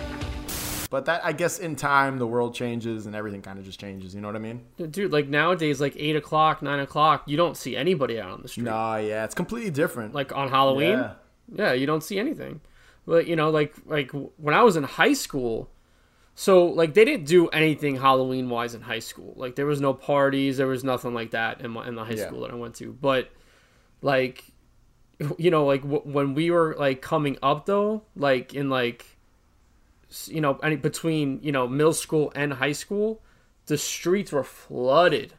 But 0.90 1.06
that, 1.06 1.24
I 1.26 1.32
guess, 1.32 1.60
in 1.60 1.76
time, 1.76 2.18
the 2.20 2.28
world 2.28 2.54
changes 2.54 3.06
and 3.06 3.16
everything 3.16 3.42
kind 3.42 3.58
of 3.58 3.66
just 3.66 3.80
changes. 3.80 4.14
You 4.14 4.22
know 4.22 4.28
what 4.28 4.36
I 4.36 4.40
mean? 4.40 4.62
Dude, 4.92 5.12
like 5.12 5.28
nowadays, 5.30 5.80
like 5.82 5.94
eight 5.98 6.16
o'clock, 6.16 6.62
nine 6.62 6.80
o'clock, 6.80 7.24
you 7.26 7.38
don't 7.38 7.58
see 7.58 7.76
anybody 7.76 8.20
out 8.20 8.32
on 8.32 8.42
the 8.42 8.48
street. 8.48 8.64
Nah, 8.66 8.98
yeah, 8.98 9.24
it's 9.24 9.34
completely 9.36 9.72
different. 9.72 10.14
Like 10.14 10.34
on 10.36 10.50
Halloween, 10.50 11.00
Yeah. 11.00 11.14
yeah, 11.54 11.74
you 11.74 11.86
don't 11.86 12.04
see 12.04 12.20
anything. 12.20 12.62
But 13.06 13.26
you 13.28 13.36
know, 13.36 13.50
like 13.50 13.74
like 13.86 14.12
when 14.38 14.54
I 14.54 14.64
was 14.64 14.76
in 14.76 14.84
high 14.84 15.14
school, 15.14 15.70
so 16.36 16.66
like 16.66 16.94
they 16.94 17.06
didn't 17.06 17.26
do 17.26 17.48
anything 17.50 17.96
Halloween 17.98 18.50
wise 18.50 18.76
in 18.76 18.82
high 18.82 19.00
school. 19.00 19.34
Like 19.38 19.56
there 19.56 19.66
was 19.66 19.80
no 19.82 19.94
parties, 19.94 20.58
there 20.58 20.68
was 20.68 20.84
nothing 20.84 21.14
like 21.14 21.32
that 21.32 21.62
in 21.62 21.72
my 21.72 21.88
in 21.88 21.96
the 21.96 22.04
high 22.04 22.14
Yeah. 22.14 22.28
school 22.28 22.42
that 22.42 22.52
I 22.52 22.56
went 22.56 22.76
to. 22.76 22.92
But 22.94 23.30
like, 24.02 24.44
you 25.38 25.52
know, 25.52 25.66
like 25.66 25.82
w- 25.82 26.02
when 26.04 26.34
we 26.34 26.52
were 26.52 26.76
like 26.78 27.02
coming 27.02 27.38
up 27.42 27.66
though, 27.66 28.04
like 28.16 28.54
in 28.54 28.70
like, 28.70 29.06
you 30.26 30.42
know, 30.42 30.58
any 30.64 30.76
between 30.76 31.40
you 31.42 31.52
know 31.52 31.68
middle 31.68 31.94
school 31.94 32.32
and 32.36 32.54
high 32.54 32.72
school, 32.72 33.22
the 33.68 33.78
streets 33.78 34.32
were 34.32 34.44
flooded, 34.44 35.34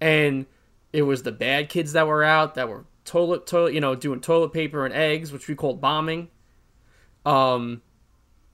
and 0.00 0.46
it 0.92 1.02
was 1.02 1.22
the 1.22 1.32
bad 1.32 1.68
kids 1.68 1.92
that 1.92 2.06
were 2.06 2.24
out 2.24 2.54
that 2.54 2.68
were 2.68 2.84
toilet 3.04 3.46
toilet 3.46 3.74
you 3.74 3.80
know 3.80 3.94
doing 3.94 4.20
toilet 4.20 4.52
paper 4.52 4.84
and 4.84 4.94
eggs, 4.94 5.32
which 5.32 5.48
we 5.48 5.54
called 5.54 5.80
bombing. 5.80 6.28
Um, 7.24 7.82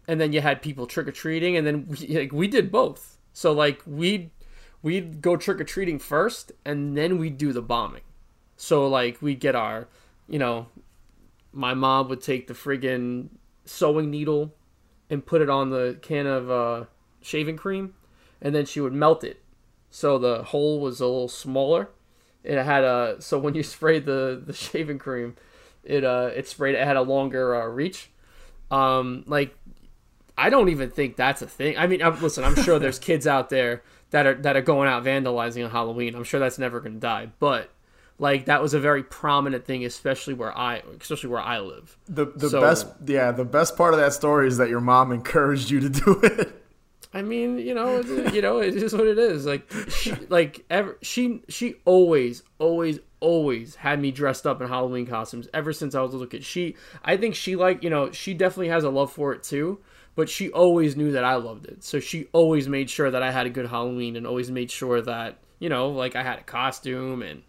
and 0.06 0.20
then 0.20 0.32
you 0.32 0.40
had 0.40 0.62
people 0.62 0.86
trick 0.86 1.08
or 1.08 1.12
treating, 1.12 1.56
and 1.56 1.66
then 1.66 1.86
we, 1.86 1.96
like 2.18 2.32
we 2.32 2.48
did 2.48 2.70
both. 2.70 3.18
So 3.32 3.52
like 3.52 3.82
we 3.86 4.30
we'd 4.82 5.20
go 5.20 5.36
trick 5.36 5.60
or 5.60 5.64
treating 5.64 5.98
first, 5.98 6.52
and 6.64 6.96
then 6.96 7.18
we'd 7.18 7.38
do 7.38 7.52
the 7.52 7.62
bombing. 7.62 8.02
So 8.56 8.86
like 8.88 9.22
we'd 9.22 9.40
get 9.40 9.54
our, 9.54 9.88
you 10.30 10.38
know, 10.38 10.68
my 11.52 11.74
mom 11.74 12.08
would 12.08 12.22
take 12.22 12.46
the 12.46 12.54
friggin' 12.54 13.28
sewing 13.64 14.10
needle 14.10 14.54
and 15.10 15.26
put 15.26 15.42
it 15.42 15.50
on 15.50 15.70
the 15.70 15.98
can 16.00 16.26
of 16.26 16.50
uh, 16.50 16.84
shaving 17.20 17.56
cream, 17.56 17.94
and 18.40 18.54
then 18.54 18.64
she 18.64 18.80
would 18.80 18.92
melt 18.92 19.24
it, 19.24 19.42
so 19.90 20.18
the 20.18 20.44
hole 20.44 20.80
was 20.80 21.00
a 21.00 21.06
little 21.06 21.28
smaller. 21.28 21.90
It 22.44 22.62
had 22.62 22.84
a 22.84 23.16
so 23.18 23.38
when 23.38 23.54
you 23.54 23.62
sprayed 23.64 24.06
the 24.06 24.40
the 24.44 24.54
shaving 24.54 24.98
cream, 24.98 25.36
it 25.82 26.04
uh 26.04 26.30
it 26.34 26.48
sprayed 26.48 26.76
it 26.76 26.86
had 26.86 26.96
a 26.96 27.02
longer 27.02 27.60
uh, 27.60 27.66
reach. 27.66 28.10
Um, 28.70 29.24
like 29.26 29.54
I 30.38 30.48
don't 30.48 30.68
even 30.68 30.90
think 30.90 31.16
that's 31.16 31.42
a 31.42 31.46
thing. 31.46 31.76
I 31.76 31.86
mean, 31.86 32.02
I'm, 32.02 32.20
listen, 32.22 32.44
I'm 32.44 32.54
sure 32.54 32.78
there's 32.78 32.98
kids 33.10 33.26
out 33.26 33.50
there 33.50 33.82
that 34.10 34.26
are 34.26 34.34
that 34.34 34.56
are 34.56 34.62
going 34.62 34.88
out 34.88 35.04
vandalizing 35.04 35.64
on 35.64 35.70
Halloween. 35.70 36.14
I'm 36.14 36.24
sure 36.24 36.40
that's 36.40 36.58
never 36.58 36.80
going 36.80 36.94
to 36.94 37.00
die, 37.00 37.30
but 37.40 37.70
like 38.20 38.44
that 38.44 38.62
was 38.62 38.74
a 38.74 38.78
very 38.78 39.02
prominent 39.02 39.64
thing, 39.64 39.84
especially 39.84 40.34
where 40.34 40.56
I, 40.56 40.82
especially 41.00 41.30
where 41.30 41.40
I 41.40 41.58
live. 41.58 41.96
The 42.08 42.26
the 42.26 42.50
So- 42.50 42.60
best 42.60 42.86
yeah 43.06 43.32
the 43.32 43.44
best 43.44 43.76
part 43.76 43.94
of 43.94 43.98
that 44.00 44.12
story 44.12 44.46
is 44.46 44.58
that 44.58 44.68
your 44.68 44.80
mom 44.80 45.10
encouraged 45.10 45.70
you 45.70 45.80
to 45.80 45.88
do 45.88 46.20
it. 46.22 46.56
I 47.12 47.22
mean, 47.22 47.58
you 47.58 47.74
know, 47.74 48.00
you 48.32 48.40
know, 48.40 48.58
it 48.60 48.76
is 48.76 48.92
what 48.92 49.08
it 49.08 49.18
is. 49.18 49.44
Like, 49.44 49.68
she, 49.88 50.12
like 50.28 50.64
ever, 50.70 50.96
she 51.02 51.42
she 51.48 51.74
always, 51.84 52.44
always, 52.60 53.00
always 53.18 53.74
had 53.74 54.00
me 54.00 54.12
dressed 54.12 54.46
up 54.46 54.60
in 54.62 54.68
Halloween 54.68 55.06
costumes 55.06 55.48
ever 55.52 55.72
since 55.72 55.96
I 55.96 56.02
was 56.02 56.10
a 56.12 56.18
little 56.18 56.28
kid. 56.30 56.44
She, 56.44 56.76
I 57.04 57.16
think 57.16 57.34
she 57.34 57.56
like, 57.56 57.82
you 57.82 57.90
know, 57.90 58.12
she 58.12 58.32
definitely 58.32 58.68
has 58.68 58.84
a 58.84 58.90
love 58.90 59.10
for 59.12 59.32
it 59.32 59.42
too. 59.42 59.80
But 60.14 60.28
she 60.28 60.50
always 60.50 60.96
knew 60.96 61.10
that 61.12 61.24
I 61.24 61.34
loved 61.36 61.66
it, 61.66 61.82
so 61.82 61.98
she 61.98 62.26
always 62.32 62.68
made 62.68 62.90
sure 62.90 63.10
that 63.10 63.22
I 63.22 63.30
had 63.32 63.46
a 63.46 63.50
good 63.50 63.66
Halloween, 63.68 64.14
and 64.16 64.26
always 64.26 64.50
made 64.50 64.70
sure 64.70 65.00
that 65.02 65.38
you 65.58 65.68
know, 65.68 65.88
like 65.88 66.14
I 66.14 66.22
had 66.22 66.38
a 66.38 66.42
costume 66.42 67.22
and 67.22 67.42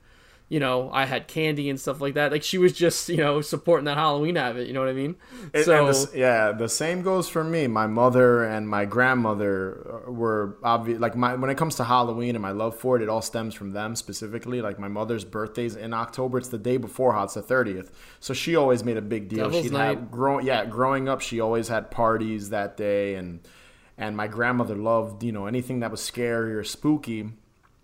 you 0.52 0.60
know, 0.60 0.90
I 0.92 1.06
had 1.06 1.30
candy 1.30 1.70
and 1.70 1.80
stuff 1.80 2.02
like 2.02 2.16
that. 2.16 2.34
Like 2.34 2.44
she 2.44 2.58
was 2.58 2.74
just, 2.74 3.08
you 3.08 3.16
know, 3.16 3.40
supporting 3.40 3.86
that 3.86 3.96
Halloween 3.96 4.36
habit. 4.36 4.68
You 4.68 4.74
know 4.74 4.82
what 4.82 4.90
I 4.90 4.94
mean? 4.94 5.16
And- 5.54 5.64
so 5.64 5.90
the 5.90 6.12
yeah, 6.20 6.52
the 6.52 6.68
same 6.68 7.04
goes 7.04 7.30
for 7.30 7.42
me. 7.42 7.68
My 7.68 7.88
mother 7.88 8.44
and 8.44 8.68
my 8.68 8.84
grandmother 8.84 10.04
uh, 10.08 10.12
were 10.12 10.58
obvious. 10.62 11.00
Like 11.00 11.16
my 11.16 11.36
when 11.36 11.50
it 11.50 11.58
comes 11.58 11.76
to 11.76 11.86
Halloween 11.86 12.36
and 12.36 12.42
my 12.42 12.52
love 12.52 12.76
for 12.76 12.98
it, 12.98 13.02
it 13.02 13.08
all 13.08 13.22
stems 13.22 13.54
from 13.54 13.72
them 13.72 13.96
specifically. 13.96 14.62
Like 14.62 14.78
my 14.78 14.90
mother's 14.90 15.24
birthday's 15.24 15.78
in 15.78 15.94
October. 15.94 16.38
It's 16.40 16.50
the 16.50 16.58
day 16.58 16.76
before. 16.76 17.14
How 17.14 17.24
it's 17.24 17.36
the 17.36 17.42
thirtieth. 17.42 17.90
So 18.20 18.34
she 18.34 18.58
always 18.58 18.84
made 18.84 18.98
a 18.98 19.02
big 19.02 19.30
deal. 19.30 19.46
Devil's 19.46 19.64
She'd 19.64 19.72
Night. 19.72 19.98
have 20.00 20.12
grow 20.12 20.40
yeah. 20.40 20.66
Growing 20.66 21.08
up, 21.08 21.22
she 21.22 21.40
always 21.40 21.70
had 21.70 21.92
parties 21.92 22.50
that 22.50 22.76
day, 22.76 23.16
and 23.16 23.40
and 23.98 24.18
my 24.18 24.28
grandmother 24.28 24.76
loved 24.76 25.24
you 25.24 25.32
know 25.32 25.46
anything 25.46 25.80
that 25.80 25.92
was 25.92 26.02
scary 26.02 26.54
or 26.54 26.66
spooky, 26.66 27.30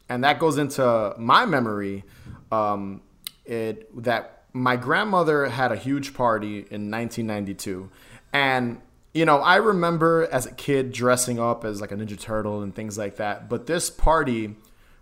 and 0.09 0.23
that 0.23 0.39
goes 0.39 0.57
into 0.57 1.13
my 1.17 1.45
memory. 1.45 2.03
Um, 2.51 3.01
it 3.47 4.03
that 4.03 4.43
my 4.53 4.75
grandmother 4.75 5.47
had 5.47 5.71
a 5.71 5.75
huge 5.75 6.13
party 6.13 6.57
in 6.57 6.91
1992 6.91 7.89
and 8.33 8.81
you 9.13 9.25
know 9.25 9.37
i 9.37 9.55
remember 9.55 10.27
as 10.31 10.45
a 10.45 10.51
kid 10.51 10.91
dressing 10.91 11.39
up 11.39 11.63
as 11.63 11.79
like 11.79 11.91
a 11.91 11.95
ninja 11.95 12.19
turtle 12.19 12.61
and 12.61 12.75
things 12.75 12.97
like 12.97 13.15
that 13.15 13.49
but 13.49 13.67
this 13.67 13.89
party 13.89 14.55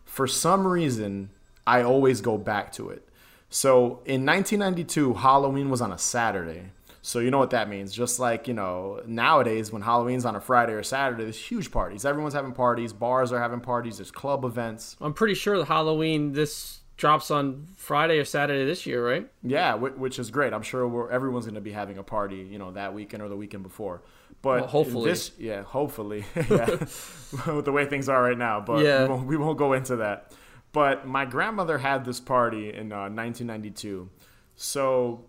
for 0.03 0.27
some 0.27 0.67
reason 0.67 1.29
i 1.65 1.81
always 1.81 2.21
go 2.21 2.37
back 2.37 2.71
to 2.71 2.89
it 2.89 3.07
so 3.49 4.01
in 4.05 4.25
1992 4.25 5.15
halloween 5.15 5.69
was 5.69 5.81
on 5.81 5.91
a 5.91 5.97
saturday 5.97 6.65
so 7.05 7.19
you 7.19 7.29
know 7.29 7.37
what 7.37 7.51
that 7.51 7.69
means 7.69 7.93
just 7.93 8.19
like 8.19 8.47
you 8.47 8.53
know 8.53 8.99
nowadays 9.05 9.71
when 9.71 9.81
halloween's 9.81 10.25
on 10.25 10.35
a 10.35 10.41
friday 10.41 10.73
or 10.73 10.81
saturday 10.81 11.23
there's 11.23 11.37
huge 11.37 11.69
parties 11.71 12.03
everyone's 12.03 12.33
having 12.33 12.51
parties 12.51 12.93
bars 12.93 13.31
are 13.31 13.39
having 13.39 13.59
parties 13.59 13.97
there's 13.97 14.11
club 14.11 14.43
events 14.43 14.95
I'm 14.99 15.13
pretty 15.13 15.35
sure 15.35 15.57
the 15.57 15.65
Halloween 15.65 16.31
this 16.33 16.81
drops 16.97 17.29
on 17.29 17.67
Friday 17.75 18.17
or 18.19 18.23
Saturday 18.25 18.65
this 18.65 18.85
year, 18.85 19.05
right? 19.05 19.29
Yeah, 19.43 19.73
which 19.75 20.17
is 20.17 20.31
great. 20.31 20.53
I'm 20.53 20.61
sure 20.61 20.87
we're, 20.87 21.09
everyone's 21.11 21.45
going 21.45 21.55
to 21.55 21.61
be 21.61 21.73
having 21.73 21.97
a 21.97 22.03
party, 22.03 22.37
you 22.37 22.57
know, 22.57 22.71
that 22.71 22.93
weekend 22.93 23.21
or 23.21 23.27
the 23.27 23.35
weekend 23.35 23.63
before. 23.63 24.01
But 24.41 24.61
Well, 24.61 24.67
hopefully. 24.69 25.09
this, 25.09 25.31
yeah, 25.37 25.63
hopefully, 25.63 26.23
yeah, 26.49 26.69
with 27.47 27.65
the 27.65 27.71
way 27.73 27.85
things 27.85 28.07
are 28.07 28.23
right 28.23 28.37
now. 28.37 28.61
But 28.61 28.83
Yeah. 28.85 29.03
we, 29.03 29.09
won't, 29.09 29.27
we 29.27 29.37
won't 29.37 29.57
go 29.57 29.73
into 29.73 29.97
that. 29.97 30.31
But 30.71 31.05
my 31.05 31.25
grandmother 31.25 31.77
had 31.79 32.05
this 32.05 32.19
party 32.21 32.69
in 32.69 32.91
uh, 32.93 33.09
1992. 33.09 34.09
So 34.55 35.25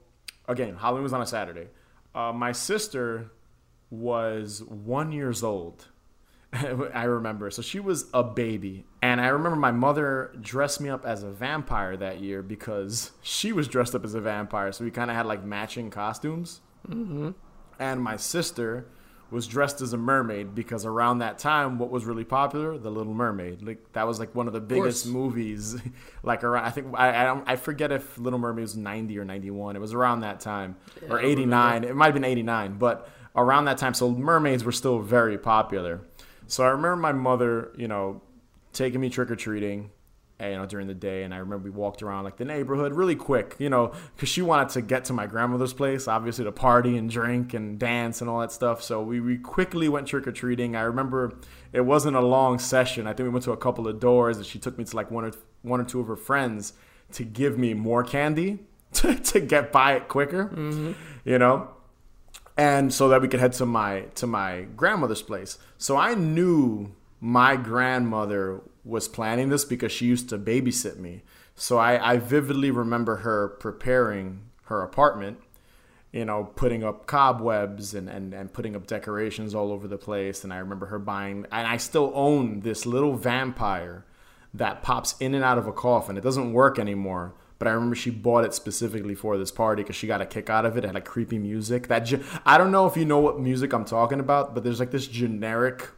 again, 0.49 0.77
Halloween 0.77 1.03
was 1.03 1.13
on 1.13 1.23
a 1.23 1.27
Saturday. 1.27 1.69
Uh, 2.15 2.33
my 2.33 2.53
sister 2.53 3.31
was 3.91 4.63
one 4.63 5.13
years 5.13 5.43
old. 5.43 5.87
I 6.53 7.05
remember. 7.05 7.51
So 7.51 7.63
she 7.63 7.81
was 7.81 8.07
a 8.15 8.23
baby. 8.23 8.85
And 9.03 9.21
I 9.21 9.29
remember 9.29 9.57
my 9.57 9.73
mother 9.73 10.33
dressed 10.41 10.81
me 10.81 10.89
up 10.89 11.05
as 11.05 11.23
a 11.23 11.31
vampire 11.31 11.97
that 11.97 12.21
year 12.21 12.43
because 12.43 13.13
she 13.23 13.53
was 13.53 13.69
dressed 13.69 13.95
up 13.95 14.05
as 14.05 14.15
a 14.15 14.21
vampire. 14.21 14.73
So 14.73 14.85
we 14.85 14.91
kind 14.91 15.11
of 15.11 15.17
had 15.17 15.27
like 15.27 15.45
matching 15.45 15.91
costumes. 15.91 16.61
Mm-hmm. 16.89 17.31
And 17.79 18.01
my 18.01 18.17
sister 18.17 18.87
was 19.31 19.47
dressed 19.47 19.81
as 19.81 19.93
a 19.93 19.97
mermaid 19.97 20.55
because 20.55 20.87
around 20.87 21.19
that 21.19 21.39
time, 21.39 21.79
what 21.79 21.91
was 21.91 22.05
really 22.05 22.25
popular? 22.25 22.79
The 22.79 22.91
Little 22.91 23.15
Mermaid. 23.15 23.63
Like 23.63 23.93
that 23.93 24.07
was 24.07 24.21
like 24.21 24.35
one 24.35 24.47
of 24.47 24.53
the 24.53 24.61
biggest 24.61 25.05
course. 25.05 25.13
movies. 25.13 25.77
like 26.23 26.45
around, 26.45 26.65
I 26.65 26.71
think 26.71 26.89
I 26.95 27.23
I, 27.23 27.25
don't, 27.25 27.49
I 27.49 27.57
forget 27.57 27.91
if 27.91 28.19
Little 28.19 28.39
Mermaid 28.39 28.63
was 28.63 28.77
ninety 28.77 29.19
or 29.19 29.25
ninety 29.25 29.51
one. 29.51 29.75
It 29.75 29.81
was 29.81 29.95
around 29.95 30.21
that 30.21 30.41
time 30.41 30.77
or 31.09 31.21
eighty 31.21 31.45
nine. 31.45 31.85
It 31.85 31.97
might 31.97 32.07
have 32.07 32.15
been 32.15 32.25
eighty 32.25 32.45
nine, 32.45 32.79
but 32.79 33.09
around 33.35 33.65
that 33.65 33.79
time. 33.79 33.95
So 33.95 34.11
mermaids 34.11 34.65
were 34.65 34.73
still 34.73 35.01
very 35.01 35.39
popular. 35.39 36.03
So 36.47 36.65
I 36.65 36.69
remember 36.69 36.97
my 36.97 37.13
mother, 37.13 37.73
you 37.77 37.89
know, 37.89 38.23
taking 38.73 39.01
me 39.01 39.11
trick 39.11 39.31
or 39.31 39.37
treating, 39.37 39.91
you 40.41 40.51
know, 40.51 40.67
during 40.67 40.87
the 40.87 40.95
day. 40.95 41.23
And 41.23 41.33
I 41.33 41.39
remember 41.39 41.65
we 41.65 41.71
walked 41.71 42.03
around 42.03 42.25
like 42.25 42.37
the 42.37 42.45
neighborhood 42.45 42.95
really 42.95 43.15
quick, 43.15 43.57
you 43.59 43.71
know, 43.71 43.93
because 44.15 44.29
she 44.29 44.43
wanted 44.43 44.69
to 44.71 44.83
get 44.83 45.05
to 45.07 45.13
my 45.13 45.27
grandmother's 45.27 45.73
place, 45.73 46.07
obviously 46.09 46.45
to 46.45 46.53
party 46.53 46.97
and 46.97 47.09
drink 47.09 47.55
and 47.55 47.79
dance 47.79 48.21
and 48.21 48.29
all 48.29 48.41
that 48.41 48.53
stuff. 48.53 48.83
So 48.83 49.03
we, 49.03 49.21
we 49.21 49.39
quickly 49.39 49.89
went 49.89 50.07
trick 50.07 50.27
or 50.27 50.33
treating. 50.33 50.77
I 50.77 50.83
remember 50.83 51.39
it 51.73 51.83
wasn't 51.83 52.17
a 52.17 52.21
long 52.21 52.59
session. 52.59 53.07
I 53.07 53.11
think 53.13 53.27
we 53.27 53.31
went 53.31 53.45
to 53.45 53.53
a 53.53 53.57
couple 53.57 53.89
of 53.89 53.99
doors 54.01 54.37
and 54.37 54.47
she 54.47 54.59
took 54.59 54.79
me 54.79 54.85
to 54.85 54.97
like 54.97 55.11
one 55.11 55.25
or 55.25 55.33
one 55.63 55.81
or 55.81 55.85
two 55.85 56.01
of 56.01 56.07
her 56.07 56.17
friends 56.17 56.75
to 57.13 57.25
give 57.25 57.59
me 57.59 57.75
more 57.75 58.05
candy 58.05 58.61
to, 58.93 59.15
to 59.15 59.41
get 59.41 59.73
by 59.73 59.95
it 59.95 60.09
quicker, 60.09 60.47
mm-hmm. 60.47 60.93
you 61.25 61.39
know 61.39 61.71
and 62.57 62.93
so 62.93 63.09
that 63.09 63.21
we 63.21 63.29
could 63.29 63.41
head 63.41 63.53
to 63.53 63.67
my 63.67 64.01
to 64.15 64.27
my 64.27 64.63
grandmother's 64.77 65.23
place. 65.23 65.59
So 65.79 65.97
I 65.97 66.15
knew 66.15 66.93
my 67.21 67.57
grandmother 67.57 68.63
was 68.87 69.09
planning 69.09 69.49
this 69.49 69.65
because 69.65 69.91
she 69.93 70.07
used 70.07 70.29
to 70.29 70.39
babysit 70.39 70.99
me. 70.99 71.23
So 71.55 71.79
I, 71.79 72.13
I 72.13 72.19
vividly 72.19 72.71
remember 72.71 73.17
her 73.17 73.49
preparing 73.49 74.43
her 74.65 74.83
apartment, 74.83 75.39
you 76.13 76.25
know, 76.25 76.45
putting 76.45 76.85
up 76.85 77.07
cobwebs 77.07 77.95
and, 77.95 78.09
and, 78.09 78.33
and 78.33 78.53
putting 78.53 78.77
up 78.77 78.87
decorations 78.87 79.55
all 79.55 79.73
over 79.73 79.89
the 79.89 79.99
place. 79.99 80.45
And 80.45 80.53
I 80.53 80.59
remember 80.59 80.87
her 80.87 80.99
buying, 80.99 81.47
and 81.51 81.67
I 81.67 81.79
still 81.79 82.13
own 82.15 82.61
this 82.61 82.87
little 82.87 83.17
vampire 83.17 84.05
that 84.55 84.83
pops 84.83 85.15
in 85.21 85.35
and 85.35 85.45
out 85.45 85.59
of 85.59 85.67
a 85.67 85.73
coffin. 85.73 86.17
It 86.17 86.23
doesn't 86.23 86.53
work 86.53 86.79
anymore, 86.79 87.35
but 87.59 87.69
I 87.69 87.73
remember 87.73 87.97
she 87.97 88.11
bought 88.11 88.45
it 88.45 88.55
specifically 88.55 89.15
for 89.15 89.37
this 89.37 89.51
party 89.51 89.83
because 89.83 89.97
she 89.97 90.07
got 90.07 90.21
a 90.21 90.27
kick 90.27 90.49
out 90.51 90.65
of 90.65 90.77
it. 90.77 90.85
It 90.85 90.89
had 90.89 90.95
like 90.95 91.05
creepy 91.05 91.39
music. 91.39 91.89
That 91.89 92.01
ge- 92.01 92.25
I 92.45 92.59
don't 92.59 92.73
know 92.73 92.87
if 92.87 92.97
you 92.97 93.05
know 93.05 93.19
what 93.19 93.41
music 93.41 93.73
I'm 93.73 93.85
talking 93.85 94.21
about, 94.21 94.55
but 94.55 94.65
there's 94.65 94.81
like 94.81 94.91
this 94.91 95.07
generic, 95.07 95.89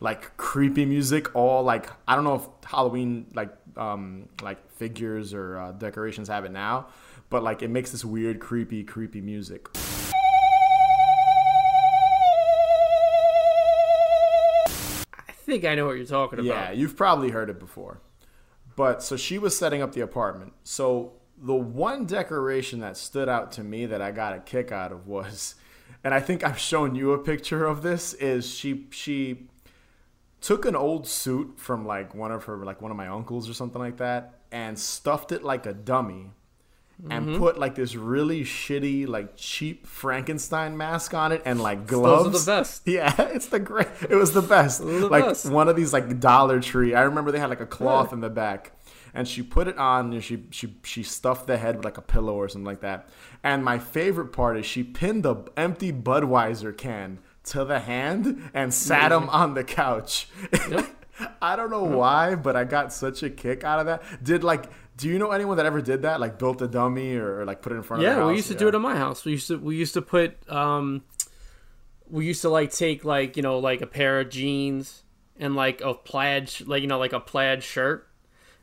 like 0.00 0.36
creepy 0.36 0.84
music. 0.84 1.34
All 1.34 1.62
like 1.62 1.90
I 2.06 2.14
don't 2.14 2.24
know 2.24 2.34
if 2.36 2.46
Halloween 2.64 3.26
like 3.34 3.50
um 3.76 4.28
like 4.42 4.70
figures 4.72 5.34
or 5.34 5.58
uh, 5.58 5.72
decorations 5.72 6.28
have 6.28 6.44
it 6.44 6.52
now, 6.52 6.88
but 7.30 7.42
like 7.42 7.62
it 7.62 7.68
makes 7.68 7.92
this 7.92 8.04
weird, 8.04 8.40
creepy, 8.40 8.84
creepy 8.84 9.20
music. 9.20 9.68
I 15.28 15.32
think 15.32 15.64
I 15.64 15.74
know 15.74 15.86
what 15.86 15.96
you're 15.96 16.06
talking 16.06 16.40
about. 16.40 16.46
Yeah, 16.46 16.70
you've 16.72 16.96
probably 16.96 17.30
heard 17.30 17.50
it 17.50 17.58
before. 17.58 18.00
But 18.74 19.02
so 19.02 19.16
she 19.16 19.38
was 19.38 19.56
setting 19.56 19.80
up 19.80 19.92
the 19.92 20.02
apartment. 20.02 20.52
So 20.62 21.12
the 21.38 21.54
one 21.54 22.04
decoration 22.04 22.80
that 22.80 22.96
stood 22.96 23.28
out 23.28 23.52
to 23.52 23.64
me 23.64 23.86
that 23.86 24.02
I 24.02 24.10
got 24.10 24.34
a 24.34 24.40
kick 24.40 24.70
out 24.72 24.92
of 24.92 25.06
was, 25.06 25.54
and 26.04 26.12
I 26.12 26.20
think 26.20 26.44
I've 26.44 26.58
shown 26.58 26.94
you 26.94 27.12
a 27.12 27.18
picture 27.18 27.64
of 27.64 27.82
this, 27.82 28.12
is 28.14 28.48
she 28.52 28.86
she 28.90 29.48
took 30.46 30.64
an 30.64 30.76
old 30.76 31.08
suit 31.08 31.58
from 31.58 31.84
like 31.84 32.14
one 32.14 32.30
of 32.30 32.44
her 32.44 32.64
like 32.64 32.80
one 32.80 32.92
of 32.92 32.96
my 32.96 33.08
uncles 33.08 33.50
or 33.50 33.52
something 33.52 33.80
like 33.80 33.96
that 33.96 34.38
and 34.52 34.78
stuffed 34.78 35.32
it 35.32 35.42
like 35.42 35.66
a 35.66 35.72
dummy 35.72 36.30
and 37.10 37.26
mm-hmm. 37.26 37.38
put 37.38 37.58
like 37.58 37.74
this 37.74 37.96
really 37.96 38.44
shitty 38.44 39.08
like 39.08 39.36
cheap 39.36 39.88
Frankenstein 39.88 40.76
mask 40.76 41.14
on 41.14 41.32
it 41.32 41.42
and 41.44 41.60
like 41.60 41.88
gloves. 41.88 42.24
Those 42.24 42.26
are 42.26 42.44
the 42.44 42.60
best. 42.60 42.82
Yeah, 42.86 43.12
it's 43.32 43.46
the 43.46 43.58
great. 43.58 43.88
It 44.08 44.14
was 44.14 44.34
the 44.34 44.40
best. 44.40 44.82
the 44.82 45.08
like 45.08 45.24
best. 45.24 45.50
one 45.50 45.68
of 45.68 45.74
these 45.74 45.92
like 45.92 46.20
Dollar 46.20 46.60
Tree. 46.60 46.94
I 46.94 47.02
remember 47.02 47.32
they 47.32 47.40
had 47.40 47.50
like 47.50 47.60
a 47.60 47.66
cloth 47.66 48.12
in 48.12 48.20
the 48.20 48.30
back, 48.30 48.70
and 49.12 49.26
she 49.26 49.42
put 49.42 49.66
it 49.66 49.76
on. 49.76 50.12
And 50.12 50.22
she 50.22 50.44
she 50.50 50.76
she 50.84 51.02
stuffed 51.02 51.48
the 51.48 51.58
head 51.58 51.74
with 51.74 51.84
like 51.84 51.98
a 51.98 52.02
pillow 52.02 52.36
or 52.36 52.48
something 52.48 52.64
like 52.64 52.82
that. 52.82 53.08
And 53.42 53.64
my 53.64 53.80
favorite 53.80 54.28
part 54.28 54.56
is 54.56 54.64
she 54.64 54.84
pinned 54.84 55.26
a 55.26 55.44
empty 55.56 55.92
Budweiser 55.92 56.74
can 56.74 57.18
to 57.46 57.64
the 57.64 57.80
hand 57.80 58.50
and 58.54 58.72
sat 58.72 59.12
him 59.12 59.28
on 59.28 59.54
the 59.54 59.64
couch. 59.64 60.28
I 61.40 61.56
don't 61.56 61.70
know 61.70 61.84
why, 61.84 62.34
but 62.34 62.56
I 62.56 62.64
got 62.64 62.92
such 62.92 63.22
a 63.22 63.30
kick 63.30 63.64
out 63.64 63.80
of 63.80 63.86
that. 63.86 64.02
Did 64.22 64.44
like, 64.44 64.70
do 64.96 65.08
you 65.08 65.18
know 65.18 65.30
anyone 65.30 65.56
that 65.56 65.66
ever 65.66 65.80
did 65.80 66.02
that? 66.02 66.20
Like 66.20 66.38
built 66.38 66.60
a 66.60 66.68
dummy 66.68 67.16
or, 67.16 67.44
like 67.44 67.62
put 67.62 67.72
it 67.72 67.76
in 67.76 67.82
front 67.82 68.02
of 68.02 68.08
their 68.08 68.18
Yeah, 68.18 68.26
we 68.28 68.36
used 68.36 68.48
to 68.48 68.54
do 68.54 68.68
it 68.68 68.74
at 68.74 68.80
my 68.80 68.96
house. 68.96 69.24
We 69.24 69.32
used 69.32 69.48
to 69.48 69.58
we 69.58 69.76
used 69.76 69.94
to 69.94 70.02
put 70.02 70.36
um 70.50 71.04
we 72.08 72.26
used 72.26 72.42
to 72.42 72.50
like 72.50 72.70
take 72.72 73.04
like, 73.04 73.36
you 73.36 73.42
know, 73.42 73.58
like 73.58 73.80
a 73.80 73.86
pair 73.86 74.20
of 74.20 74.28
jeans 74.28 75.02
and 75.38 75.54
like 75.56 75.80
a 75.80 75.94
plaid 75.94 76.50
like 76.66 76.82
you 76.82 76.88
know 76.88 76.98
like 76.98 77.12
a 77.12 77.20
plaid 77.20 77.62
shirt 77.62 78.08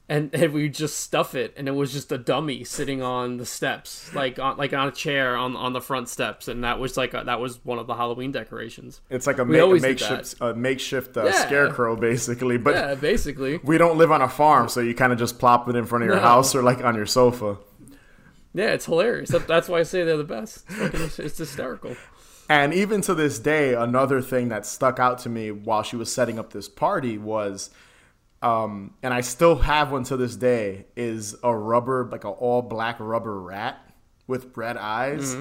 and, 0.09 0.33
and 0.35 0.51
we 0.53 0.67
just 0.67 0.97
stuff 0.97 1.33
it 1.33 1.53
and 1.55 1.67
it 1.67 1.71
was 1.71 1.93
just 1.93 2.11
a 2.11 2.17
dummy 2.17 2.63
sitting 2.65 3.01
on 3.01 3.37
the 3.37 3.45
steps 3.45 4.13
like 4.13 4.37
on 4.37 4.57
like 4.57 4.73
on 4.73 4.89
a 4.89 4.91
chair 4.91 5.37
on 5.37 5.55
on 5.55 5.71
the 5.71 5.79
front 5.79 6.09
steps 6.09 6.49
and 6.49 6.63
that 6.65 6.77
was 6.77 6.97
like 6.97 7.13
a, 7.13 7.23
that 7.25 7.39
was 7.39 7.63
one 7.63 7.79
of 7.79 7.87
the 7.87 7.95
Halloween 7.95 8.31
decorations. 8.31 8.99
It's 9.09 9.25
like 9.25 9.37
a, 9.39 9.45
ma- 9.45 9.53
did 9.53 9.81
makeshift, 9.81 10.35
a 10.41 10.53
makeshift 10.53 11.15
uh, 11.15 11.25
Yeah. 11.25 11.31
scarecrow, 11.45 11.95
basically. 11.95 12.57
But 12.57 12.75
Yeah, 12.75 12.95
basically. 12.95 13.57
we 13.63 13.77
don't 13.77 13.97
live 13.97 14.11
on 14.11 14.21
a 14.21 14.27
farm, 14.29 14.67
so 14.67 14.81
you 14.81 14.93
kind 14.93 15.13
of 15.13 15.19
just 15.19 15.39
plop 15.39 15.69
it 15.69 15.75
in 15.75 15.85
front 15.85 16.03
of 16.03 16.07
your 16.07 16.17
No. 16.17 16.21
house 16.21 16.53
or 16.53 16.61
like 16.63 16.83
on 16.83 16.95
your 16.95 17.05
sofa. 17.05 17.57
Yeah, 18.53 18.71
it's 18.73 18.85
hilarious. 18.85 19.29
That's 19.47 19.67
why 19.67 19.79
I 19.79 19.83
say 19.83 20.03
they're 20.03 20.17
the 20.17 20.23
best. 20.23 20.65
It's- 20.69 21.17
it's 21.17 21.37
hysterical. 21.37 21.95
And 22.49 22.73
even 22.73 22.99
to 23.03 23.15
this 23.15 23.39
day, 23.39 23.73
another 23.73 24.21
thing 24.21 24.49
that 24.49 24.65
stuck 24.65 24.99
out 24.99 25.17
to 25.19 25.29
me 25.29 25.49
while 25.49 25.81
she 25.81 25.95
was 25.95 26.13
setting 26.13 26.37
up 26.37 26.51
this 26.51 26.67
party 26.67 27.17
was, 27.17 27.69
um, 28.43 28.93
and 29.01 29.13
I 29.13 29.21
still 29.21 29.55
have 29.55 29.91
one 29.91 30.03
to 30.05 30.17
this 30.17 30.35
day, 30.35 30.85
is 30.95 31.35
a 31.43 31.55
rubber, 31.55 32.07
like 32.11 32.25
a 32.25 32.29
all 32.29 32.61
black 32.61 32.97
rubber 32.99 33.39
rat 33.39 33.79
with 34.27 34.55
red 34.57 34.77
eyes. 34.77 35.33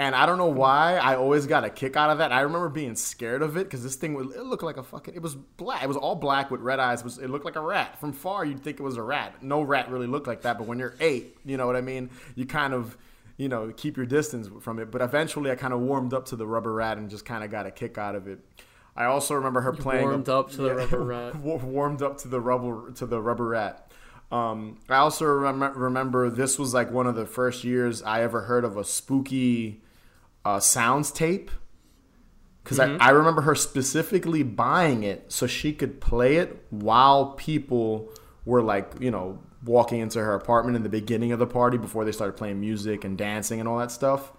And 0.00 0.14
I 0.14 0.26
don't 0.26 0.38
know 0.38 0.46
why 0.46 0.96
I 0.96 1.16
always 1.16 1.46
got 1.46 1.64
a 1.64 1.70
kick 1.70 1.96
out 1.96 2.10
of 2.10 2.18
that. 2.18 2.30
I 2.30 2.42
remember 2.42 2.68
being 2.68 2.94
scared 2.94 3.42
of 3.42 3.56
it 3.56 3.64
because 3.64 3.82
this 3.82 3.96
thing 3.96 4.14
would, 4.14 4.30
it 4.30 4.44
looked 4.44 4.62
like 4.62 4.76
a 4.76 4.82
fucking, 4.84 5.12
it 5.14 5.22
was 5.22 5.34
black. 5.34 5.82
It 5.82 5.88
was 5.88 5.96
all 5.96 6.14
black 6.14 6.52
with 6.52 6.60
red 6.60 6.78
eyes. 6.78 7.00
It, 7.00 7.04
was, 7.04 7.18
it 7.18 7.30
looked 7.30 7.44
like 7.44 7.56
a 7.56 7.60
rat. 7.60 7.98
From 7.98 8.12
far, 8.12 8.44
you'd 8.44 8.62
think 8.62 8.78
it 8.78 8.82
was 8.84 8.96
a 8.96 9.02
rat. 9.02 9.42
No 9.42 9.60
rat 9.60 9.90
really 9.90 10.06
looked 10.06 10.28
like 10.28 10.42
that. 10.42 10.56
But 10.56 10.68
when 10.68 10.78
you're 10.78 10.94
eight, 11.00 11.36
you 11.44 11.56
know 11.56 11.66
what 11.66 11.74
I 11.74 11.80
mean? 11.80 12.10
You 12.36 12.46
kind 12.46 12.74
of, 12.74 12.96
you 13.38 13.48
know, 13.48 13.72
keep 13.76 13.96
your 13.96 14.06
distance 14.06 14.48
from 14.60 14.78
it. 14.78 14.92
But 14.92 15.00
eventually, 15.00 15.50
I 15.50 15.56
kind 15.56 15.72
of 15.72 15.80
warmed 15.80 16.14
up 16.14 16.26
to 16.26 16.36
the 16.36 16.46
rubber 16.46 16.72
rat 16.72 16.96
and 16.96 17.10
just 17.10 17.24
kind 17.24 17.42
of 17.42 17.50
got 17.50 17.66
a 17.66 17.72
kick 17.72 17.98
out 17.98 18.14
of 18.14 18.28
it. 18.28 18.38
I 18.98 19.04
also 19.04 19.34
remember 19.34 19.60
her 19.60 19.72
playing. 19.72 20.08
warmed 20.08 20.28
up 20.28 20.50
to 20.50 20.56
the 20.56 20.74
rubber 20.74 21.02
rat. 21.04 21.36
warmed 21.36 22.02
up 22.02 22.18
to 22.18 22.28
the 22.28 22.40
rubber 22.40 22.90
to 22.96 23.06
the 23.06 23.20
rubber 23.20 23.46
rat. 23.46 23.92
Um, 24.32 24.78
I 24.88 24.96
also 24.96 25.24
rem- 25.24 25.78
remember 25.78 26.28
this 26.28 26.58
was 26.58 26.74
like 26.74 26.90
one 26.90 27.06
of 27.06 27.14
the 27.14 27.24
first 27.24 27.62
years 27.62 28.02
I 28.02 28.22
ever 28.22 28.42
heard 28.42 28.64
of 28.64 28.76
a 28.76 28.82
spooky 28.82 29.82
uh, 30.44 30.58
sounds 30.58 31.12
tape. 31.12 31.52
Because 32.64 32.80
I, 32.80 32.96
I 32.96 33.10
remember 33.10 33.42
her 33.42 33.54
specifically 33.54 34.42
buying 34.42 35.04
it 35.04 35.32
so 35.32 35.46
she 35.46 35.72
could 35.72 36.00
play 36.00 36.36
it 36.36 36.66
while 36.68 37.32
people 37.32 38.10
were 38.44 38.60
like, 38.60 38.92
you 39.00 39.10
know, 39.10 39.38
walking 39.64 40.00
into 40.00 40.18
her 40.18 40.34
apartment 40.34 40.76
in 40.76 40.82
the 40.82 40.88
beginning 40.88 41.32
of 41.32 41.38
the 41.38 41.46
party 41.46 41.78
before 41.78 42.04
they 42.04 42.12
started 42.12 42.36
playing 42.36 42.60
music 42.60 43.04
and 43.04 43.16
dancing 43.16 43.60
and 43.60 43.68
all 43.68 43.78
that 43.78 43.90
stuff. 43.90 44.32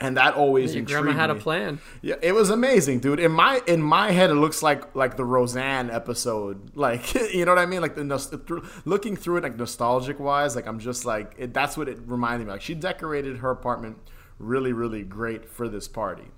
And 0.00 0.16
that 0.16 0.34
always 0.34 0.74
Your 0.74 0.84
grandma 0.84 1.12
had 1.12 1.30
a 1.30 1.34
plan. 1.34 1.80
Yeah, 2.00 2.16
it 2.22 2.32
was 2.32 2.50
amazing, 2.50 3.00
dude. 3.00 3.20
In 3.20 3.30
my 3.30 3.60
in 3.66 3.82
my 3.82 4.10
head, 4.10 4.30
it 4.30 4.34
looks 4.34 4.62
like 4.62 4.96
like 4.96 5.16
the 5.16 5.24
Roseanne 5.24 5.90
episode. 5.90 6.70
Like, 6.82 7.14
you 7.14 7.44
know 7.44 7.52
what 7.52 7.58
I 7.60 7.66
mean? 7.66 7.80
Like 7.82 7.94
the 7.94 8.70
looking 8.84 9.16
through 9.16 9.36
it, 9.36 9.42
like 9.44 9.56
nostalgic 9.56 10.18
wise, 10.18 10.56
like 10.56 10.66
I'm 10.66 10.80
just 10.80 11.04
like 11.04 11.34
it, 11.36 11.54
that's 11.54 11.76
what 11.76 11.88
it 11.88 11.98
reminded 12.06 12.46
me. 12.46 12.52
Like 12.52 12.62
she 12.62 12.74
decorated 12.74 13.38
her 13.38 13.50
apartment 13.50 13.98
really, 14.38 14.72
really 14.72 15.02
great 15.02 15.48
for 15.48 15.68
this 15.68 15.86
party. 15.86 16.30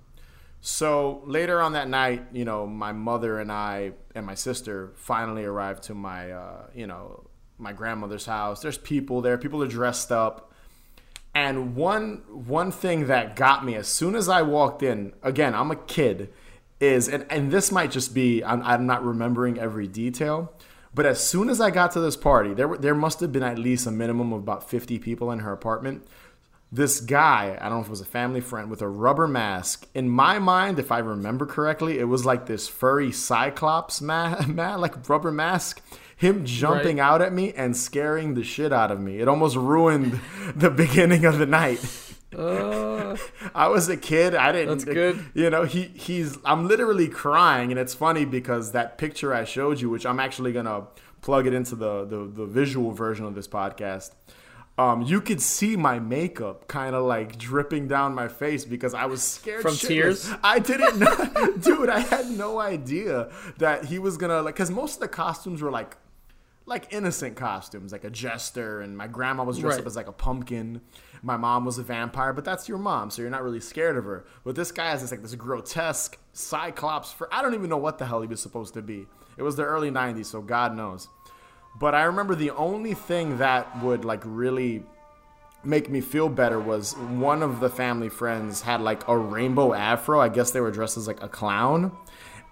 So 0.61 1.23
later 1.27 1.61
on 1.61 1.75
that 1.75 1.88
night, 1.88 2.25
you 2.33 2.45
know, 2.45 2.67
my 2.67 2.93
mother 2.93 3.38
and 3.38 3.53
I 3.53 3.93
and 4.14 4.25
my 4.25 4.35
sister 4.35 4.93
finally 4.97 5.45
arrived 5.45 5.85
to 5.85 5.95
my, 5.95 6.33
uh, 6.33 6.67
you 6.75 6.87
know, 6.87 7.29
my 7.59 7.73
grandmother's 7.73 8.27
house. 8.27 8.62
There's 8.62 8.79
people 8.79 9.21
there. 9.21 9.37
People 9.37 9.62
are 9.62 9.69
dressed 9.69 10.11
up. 10.11 10.54
And 11.35 11.75
one 11.75 12.23
one 12.29 12.70
thing 12.70 13.09
that 13.09 13.35
got 13.35 13.64
me 13.64 13.75
as 13.75 13.88
soon 13.88 14.14
as 14.14 14.29
I 14.29 14.42
walked 14.42 14.83
in, 14.83 15.12
again, 15.23 15.55
I'm 15.55 15.70
a 15.70 15.77
kid, 15.77 16.33
is 16.81 17.09
and, 17.09 17.27
and 17.29 17.51
this 17.51 17.73
might 17.73 17.90
just 17.90 18.14
be 18.14 18.44
I'm, 18.44 18.62
I'm 18.62 18.87
not 18.87 19.05
remembering 19.05 19.59
every 19.59 19.88
detail, 19.88 20.53
but 20.94 21.07
as 21.07 21.27
soon 21.27 21.49
as 21.49 21.61
I 21.61 21.70
got 21.70 21.92
to 21.92 22.01
this 22.01 22.16
party, 22.16 22.55
there 22.55 22.77
there 22.77 22.94
must 22.94 23.20
have 23.20 23.33
been 23.33 23.42
at 23.42 23.59
least 23.59 23.87
a 23.87 23.90
minimum 23.90 24.33
of 24.33 24.40
about 24.40 24.68
50 24.68 24.99
people 25.01 25.33
in 25.33 25.40
her 25.40 25.53
apartment. 25.53 26.07
This 26.70 27.01
guy, 27.01 27.57
I 27.61 27.68
don't 27.68 27.79
know 27.79 27.81
if 27.83 27.87
it 27.87 27.90
was 27.90 28.01
a 28.01 28.05
family 28.05 28.40
friend 28.40 28.68
with 28.68 28.83
a 28.83 28.88
rubber 28.88 29.29
mask. 29.29 29.87
In 29.94 30.09
my 30.09 30.40
mind, 30.40 30.81
if 30.81 30.90
I 30.90 30.99
remember 30.99 31.47
correctly, 31.47 32.01
it 32.01 32.09
was 32.09 32.25
like 32.25 32.47
this 32.47 32.66
furry 32.66 33.12
cyclops 33.12 34.01
ma- 34.01 34.42
ma- 34.49 34.77
like 34.77 35.09
rubber 35.09 35.31
mask. 35.31 35.81
Him 36.16 36.44
jumping 36.44 36.98
Right. 36.98 37.05
out 37.05 37.22
at 37.22 37.33
me 37.33 37.53
and 37.53 37.77
scaring 37.77 38.35
the 38.35 38.44
shit 38.44 38.72
out 38.72 38.90
of 38.90 39.00
me. 39.00 39.18
It 39.18 39.29
almost 39.29 39.57
ruined 39.57 40.20
the 40.57 40.70
beginning 40.70 41.24
of 41.24 41.38
the 41.38 41.46
night. 41.46 41.81
Uh, 42.37 43.16
I 43.55 43.68
was 43.68 43.88
a 43.88 43.96
kid. 43.96 44.35
I 44.35 44.53
didn't. 44.53 44.68
That's 44.79 44.85
good. 44.85 45.24
You 45.35 45.50
know, 45.50 45.64
he 45.64 45.85
he's. 45.94 46.37
I'm 46.44 46.66
literally 46.68 47.09
crying, 47.09 47.70
and 47.70 47.79
it's 47.79 47.94
funny 47.94 48.24
because 48.24 48.72
that 48.72 48.98
picture 48.98 49.33
I 49.35 49.44
showed 49.44 49.81
you, 49.81 49.90
which 49.90 50.05
I'm 50.07 50.18
actually 50.20 50.53
gonna 50.53 50.87
plug 51.22 51.46
it 51.46 51.55
into 51.55 51.77
the 51.77 52.05
the, 52.05 52.24
the 52.27 52.46
visual 52.46 52.90
version 52.92 53.24
of 53.27 53.35
this 53.35 53.46
podcast. 53.48 54.11
Um, 54.77 55.03
you 55.03 55.20
could 55.20 55.40
see 55.40 55.77
my 55.77 56.00
makeup 56.00 56.66
kind 56.66 56.96
of 56.96 57.05
like 57.05 57.38
dripping 57.38 57.87
down 57.87 58.12
my 58.12 58.27
face 58.27 58.64
because 58.64 58.92
I 58.92 59.07
was 59.07 59.22
scared 59.22 59.62
From 59.62 59.74
shitless. 59.74 59.87
tears? 59.87 60.33
I 60.42 60.59
didn't 60.59 60.98
know, 60.98 61.57
dude. 61.61 61.88
I 61.88 62.00
had 62.00 62.29
no 62.33 62.59
idea 62.59 63.31
that 63.59 63.85
he 63.85 64.00
was 64.00 64.16
gonna 64.16 64.42
like 64.42 64.57
because 64.57 64.72
most 64.72 64.94
of 64.94 65.00
the 65.00 65.09
costumes 65.09 65.62
were 65.62 65.70
like 65.70 65.96
like 66.66 66.92
innocent 66.92 67.37
costumes, 67.37 67.92
like 67.92 68.05
a 68.05 68.11
jester, 68.11 68.81
and 68.81 68.96
my 68.96 69.07
grandma 69.07 69.44
was 69.44 69.59
dressed 69.59 69.77
Right. 69.77 69.81
up 69.83 69.87
as 69.87 69.96
like 69.96 70.07
a 70.09 70.12
pumpkin. 70.12 70.81
My 71.22 71.37
mom 71.37 71.64
was 71.64 71.79
a 71.79 71.83
vampire, 71.83 72.33
but 72.33 72.44
that's 72.44 72.68
your 72.68 72.79
mom, 72.79 73.11
so 73.11 73.20
you're 73.22 73.31
not 73.31 73.42
really 73.42 73.61
scared 73.61 73.96
of 73.96 74.05
her. 74.05 74.24
But 74.44 74.55
this 74.57 74.72
guy 74.72 74.90
has 74.90 75.03
this 75.03 75.11
like 75.11 75.22
this 75.22 75.35
grotesque 75.35 76.18
cyclops 76.33 77.12
for 77.12 77.33
I 77.33 77.42
don't 77.42 77.55
even 77.55 77.68
know 77.70 77.77
what 77.77 77.98
the 77.98 78.07
hell 78.07 78.20
he 78.22 78.29
was 78.29 78.40
supposed 78.40 78.74
to 78.74 78.83
be. 78.83 79.07
It 79.37 79.42
was 79.42 79.57
the 79.57 79.64
early 79.64 79.90
'90s, 79.90 80.27
so 80.27 80.40
God 80.40 80.74
knows. 80.77 81.09
But 81.79 81.94
I 81.94 82.05
remember 82.05 82.35
the 82.35 82.50
only 82.53 82.94
thing 82.94 83.38
that 83.38 83.83
would 83.83 84.05
like 84.05 84.22
really 84.24 84.85
make 85.64 85.88
me 85.90 86.00
feel 86.00 86.29
better 86.29 86.61
was 86.61 86.94
one 86.94 87.42
of 87.42 87.59
the 87.61 87.70
family 87.70 88.09
friends 88.11 88.61
had 88.62 88.81
like 88.81 89.07
a 89.09 89.16
rainbow 89.16 89.72
afro. 89.72 90.20
I 90.20 90.29
guess 90.29 90.50
they 90.50 90.61
were 90.61 90.70
dressed 90.70 90.96
as 90.96 91.07
like 91.09 91.22
a 91.22 91.29
clown. 91.29 91.90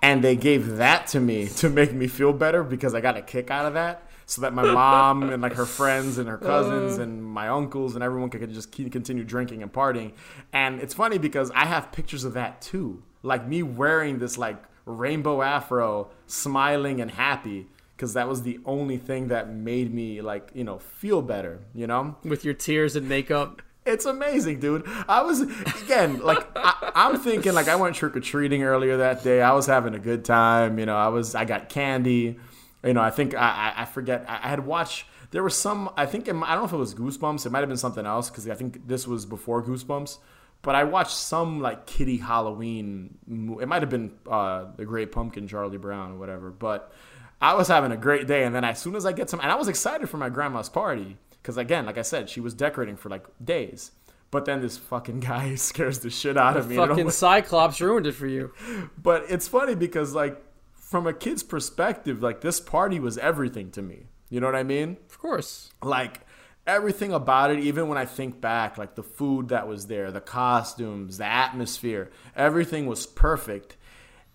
And 0.02 0.22
they 0.22 0.34
gave 0.34 0.76
that 0.76 1.06
to 1.08 1.20
me 1.20 1.46
to 1.56 1.68
make 1.68 1.92
me 1.92 2.08
feel 2.08 2.32
better 2.32 2.62
because 2.64 2.94
I 2.94 3.00
got 3.00 3.16
a 3.16 3.22
kick 3.22 3.50
out 3.50 3.66
of 3.66 3.74
that. 3.74 4.08
So 4.26 4.42
that 4.42 4.54
my 4.54 4.62
mom 4.62 5.24
and 5.30 5.42
like 5.42 5.54
her 5.54 5.66
friends 5.66 6.18
and 6.18 6.28
her 6.28 6.36
uh-huh. 6.42 6.46
cousins 6.46 6.98
and 6.98 7.22
my 7.24 7.48
uncles 7.48 7.94
and 7.94 8.02
everyone 8.02 8.30
could 8.30 8.52
just 8.52 8.72
keep, 8.72 8.90
continue 8.90 9.24
drinking 9.24 9.62
and 9.62 9.72
partying. 9.72 10.12
And 10.52 10.80
it's 10.80 10.94
funny 10.94 11.18
because 11.18 11.50
I 11.52 11.66
have 11.66 11.92
pictures 11.92 12.24
of 12.24 12.34
that 12.34 12.60
too. 12.60 13.02
Like 13.22 13.46
me 13.46 13.62
wearing 13.62 14.18
this 14.18 14.38
like 14.38 14.62
rainbow 14.86 15.42
afro, 15.42 16.10
smiling 16.26 17.00
and 17.00 17.10
happy 17.10 17.68
because 17.96 18.14
that 18.14 18.28
was 18.28 18.42
the 18.42 18.58
only 18.64 18.96
thing 18.96 19.28
that 19.28 19.48
made 19.48 19.94
me 19.94 20.20
like, 20.22 20.50
you 20.54 20.64
know, 20.64 20.78
feel 20.78 21.22
better, 21.22 21.60
you 21.72 21.86
know? 21.86 22.16
with 22.24 22.44
your 22.44 22.54
tears 22.54 22.96
and 22.96 23.08
makeup. 23.08 23.62
It's 23.84 24.04
amazing, 24.04 24.60
dude. 24.60 24.84
I 25.08 25.22
was 25.22 25.40
again 25.40 26.20
like 26.20 26.46
I, 26.54 26.92
I'm 26.94 27.18
thinking 27.18 27.52
like 27.52 27.68
I 27.68 27.74
went 27.74 27.96
trick 27.96 28.16
or 28.16 28.20
treating 28.20 28.62
earlier 28.62 28.98
that 28.98 29.24
day. 29.24 29.42
I 29.42 29.52
was 29.52 29.66
having 29.66 29.94
a 29.94 29.98
good 29.98 30.24
time. 30.24 30.78
You 30.78 30.86
know, 30.86 30.96
I 30.96 31.08
was 31.08 31.34
I 31.34 31.44
got 31.44 31.68
candy. 31.68 32.38
You 32.84 32.92
know, 32.92 33.00
I 33.00 33.10
think 33.10 33.34
I 33.34 33.74
I, 33.76 33.82
I 33.82 33.84
forget. 33.84 34.24
I, 34.28 34.40
I 34.44 34.48
had 34.48 34.64
watched. 34.66 35.06
There 35.32 35.42
was 35.42 35.56
some. 35.56 35.90
I 35.96 36.06
think 36.06 36.28
I 36.28 36.32
don't 36.32 36.40
know 36.40 36.64
if 36.64 36.72
it 36.72 36.76
was 36.76 36.94
Goosebumps. 36.94 37.44
It 37.44 37.50
might 37.50 37.60
have 37.60 37.68
been 37.68 37.76
something 37.76 38.06
else 38.06 38.30
because 38.30 38.48
I 38.48 38.54
think 38.54 38.86
this 38.86 39.06
was 39.06 39.26
before 39.26 39.62
Goosebumps. 39.64 40.18
But 40.62 40.76
I 40.76 40.84
watched 40.84 41.16
some 41.16 41.60
like 41.60 41.86
kitty 41.86 42.18
Halloween. 42.18 43.18
It 43.60 43.66
might 43.66 43.82
have 43.82 43.90
been 43.90 44.12
uh, 44.30 44.66
the 44.76 44.84
Great 44.84 45.10
Pumpkin, 45.10 45.48
Charlie 45.48 45.78
Brown, 45.78 46.12
or 46.12 46.18
whatever. 46.18 46.52
But 46.52 46.92
I 47.40 47.54
was 47.54 47.66
having 47.66 47.90
a 47.90 47.96
great 47.96 48.28
day, 48.28 48.44
and 48.44 48.54
then 48.54 48.62
as 48.62 48.78
soon 48.78 48.94
as 48.94 49.04
I 49.04 49.10
get 49.10 49.28
some, 49.28 49.40
and 49.40 49.50
I 49.50 49.56
was 49.56 49.66
excited 49.66 50.08
for 50.08 50.18
my 50.18 50.28
grandma's 50.28 50.68
party 50.68 51.16
because 51.42 51.56
again, 51.56 51.86
like 51.86 51.98
I 51.98 52.02
said, 52.02 52.30
she 52.30 52.40
was 52.40 52.54
decorating 52.54 52.96
for 52.96 53.08
like 53.08 53.26
days. 53.44 53.90
But 54.30 54.46
then 54.46 54.62
this 54.62 54.78
fucking 54.78 55.20
guy 55.28 55.56
scares 55.56 55.98
the 55.98 56.10
shit 56.10 56.36
out 56.36 56.56
of 56.56 56.68
me. 56.68 56.76
Fucking 56.76 57.10
Cyclops 57.10 57.80
ruined 57.80 58.06
it 58.06 58.12
for 58.12 58.26
you. 58.26 58.52
but 58.98 59.24
it's 59.28 59.48
funny 59.48 59.74
because 59.74 60.14
like 60.14 60.42
from 60.74 61.06
a 61.06 61.12
kid's 61.12 61.42
perspective, 61.42 62.22
like 62.22 62.40
this 62.40 62.60
party 62.60 63.00
was 63.00 63.18
everything 63.18 63.70
to 63.72 63.82
me. 63.82 64.06
You 64.30 64.40
know 64.40 64.46
what 64.46 64.56
I 64.56 64.62
mean? 64.62 64.96
Of 65.10 65.18
course. 65.18 65.72
Like 65.82 66.20
everything 66.66 67.12
about 67.12 67.50
it, 67.50 67.58
even 67.58 67.88
when 67.88 67.98
I 67.98 68.06
think 68.06 68.40
back, 68.40 68.78
like 68.78 68.94
the 68.94 69.02
food 69.02 69.48
that 69.48 69.66
was 69.66 69.88
there, 69.88 70.10
the 70.10 70.20
costumes, 70.20 71.18
the 71.18 71.26
atmosphere, 71.26 72.10
everything 72.36 72.86
was 72.86 73.04
perfect. 73.04 73.76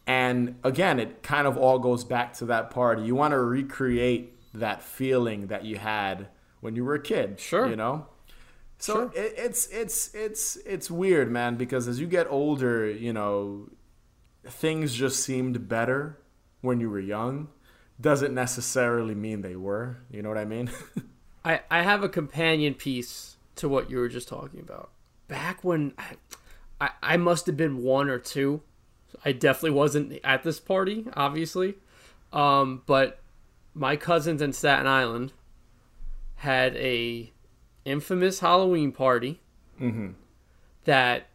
And 0.05 0.55
again, 0.63 0.99
it 0.99 1.23
kind 1.23 1.47
of 1.47 1.57
all 1.57 1.79
goes 1.79 2.03
back 2.03 2.33
to 2.33 2.45
that 2.45 2.69
party. 2.69 3.03
You 3.03 3.15
want 3.15 3.31
to 3.31 3.39
recreate 3.39 4.33
that 4.53 4.83
feeling 4.83 5.47
that 5.47 5.65
you 5.65 5.77
had 5.77 6.27
when 6.67 6.75
you 6.75 6.83
were 6.83 6.95
a 6.95 7.01
kid. 7.01 7.39
Sure. 7.39 7.69
You 7.69 7.77
know? 7.77 8.07
So 8.77 8.93
Sure. 8.93 9.11
it, 9.23 9.33
it's 9.37 9.67
it's 9.67 10.13
it's 10.13 10.57
it's 10.57 10.91
weird, 10.91 11.31
man, 11.31 11.55
because 11.55 11.87
as 11.87 11.97
you 12.01 12.07
get 12.07 12.27
older, 12.29 12.91
you 12.91 13.13
know, 13.13 13.69
things 14.45 14.93
just 14.93 15.23
seemed 15.23 15.69
better 15.69 16.17
when 16.59 16.81
you 16.81 16.89
were 16.89 16.99
young. 16.99 17.47
Doesn't 18.01 18.33
necessarily 18.33 19.15
mean 19.15 19.43
they 19.43 19.55
were. 19.55 19.99
You 20.11 20.21
know 20.21 20.27
what 20.29 20.37
I 20.37 20.43
mean? 20.43 20.69
I, 21.45 21.61
I 21.71 21.83
have 21.83 22.03
a 22.03 22.09
companion 22.09 22.73
piece 22.73 23.37
to 23.55 23.69
what 23.69 23.89
you 23.89 23.97
were 23.99 24.09
just 24.09 24.27
talking 24.27 24.59
about. 24.59 24.89
Back 25.29 25.63
when 25.63 25.93
I, 25.97 26.15
I, 26.81 26.89
I 27.13 27.17
must 27.17 27.45
have 27.45 27.55
been 27.55 27.81
one 27.81 28.09
or 28.09 28.19
two. 28.19 28.61
I 29.23 29.31
definitely 29.31 29.71
wasn't 29.71 30.19
at 30.25 30.43
this 30.43 30.59
party, 30.59 31.05
obviously. 31.13 31.75
Um, 32.33 32.83
but 32.85 33.21
my 33.73 33.95
cousins 33.95 34.41
in 34.41 34.51
Staten 34.51 34.85
Island 34.85 35.31
had 36.37 36.75
a 36.77 37.31
infamous 37.85 38.39
Halloween 38.39 38.91
party 38.91 39.41
that 40.85 41.27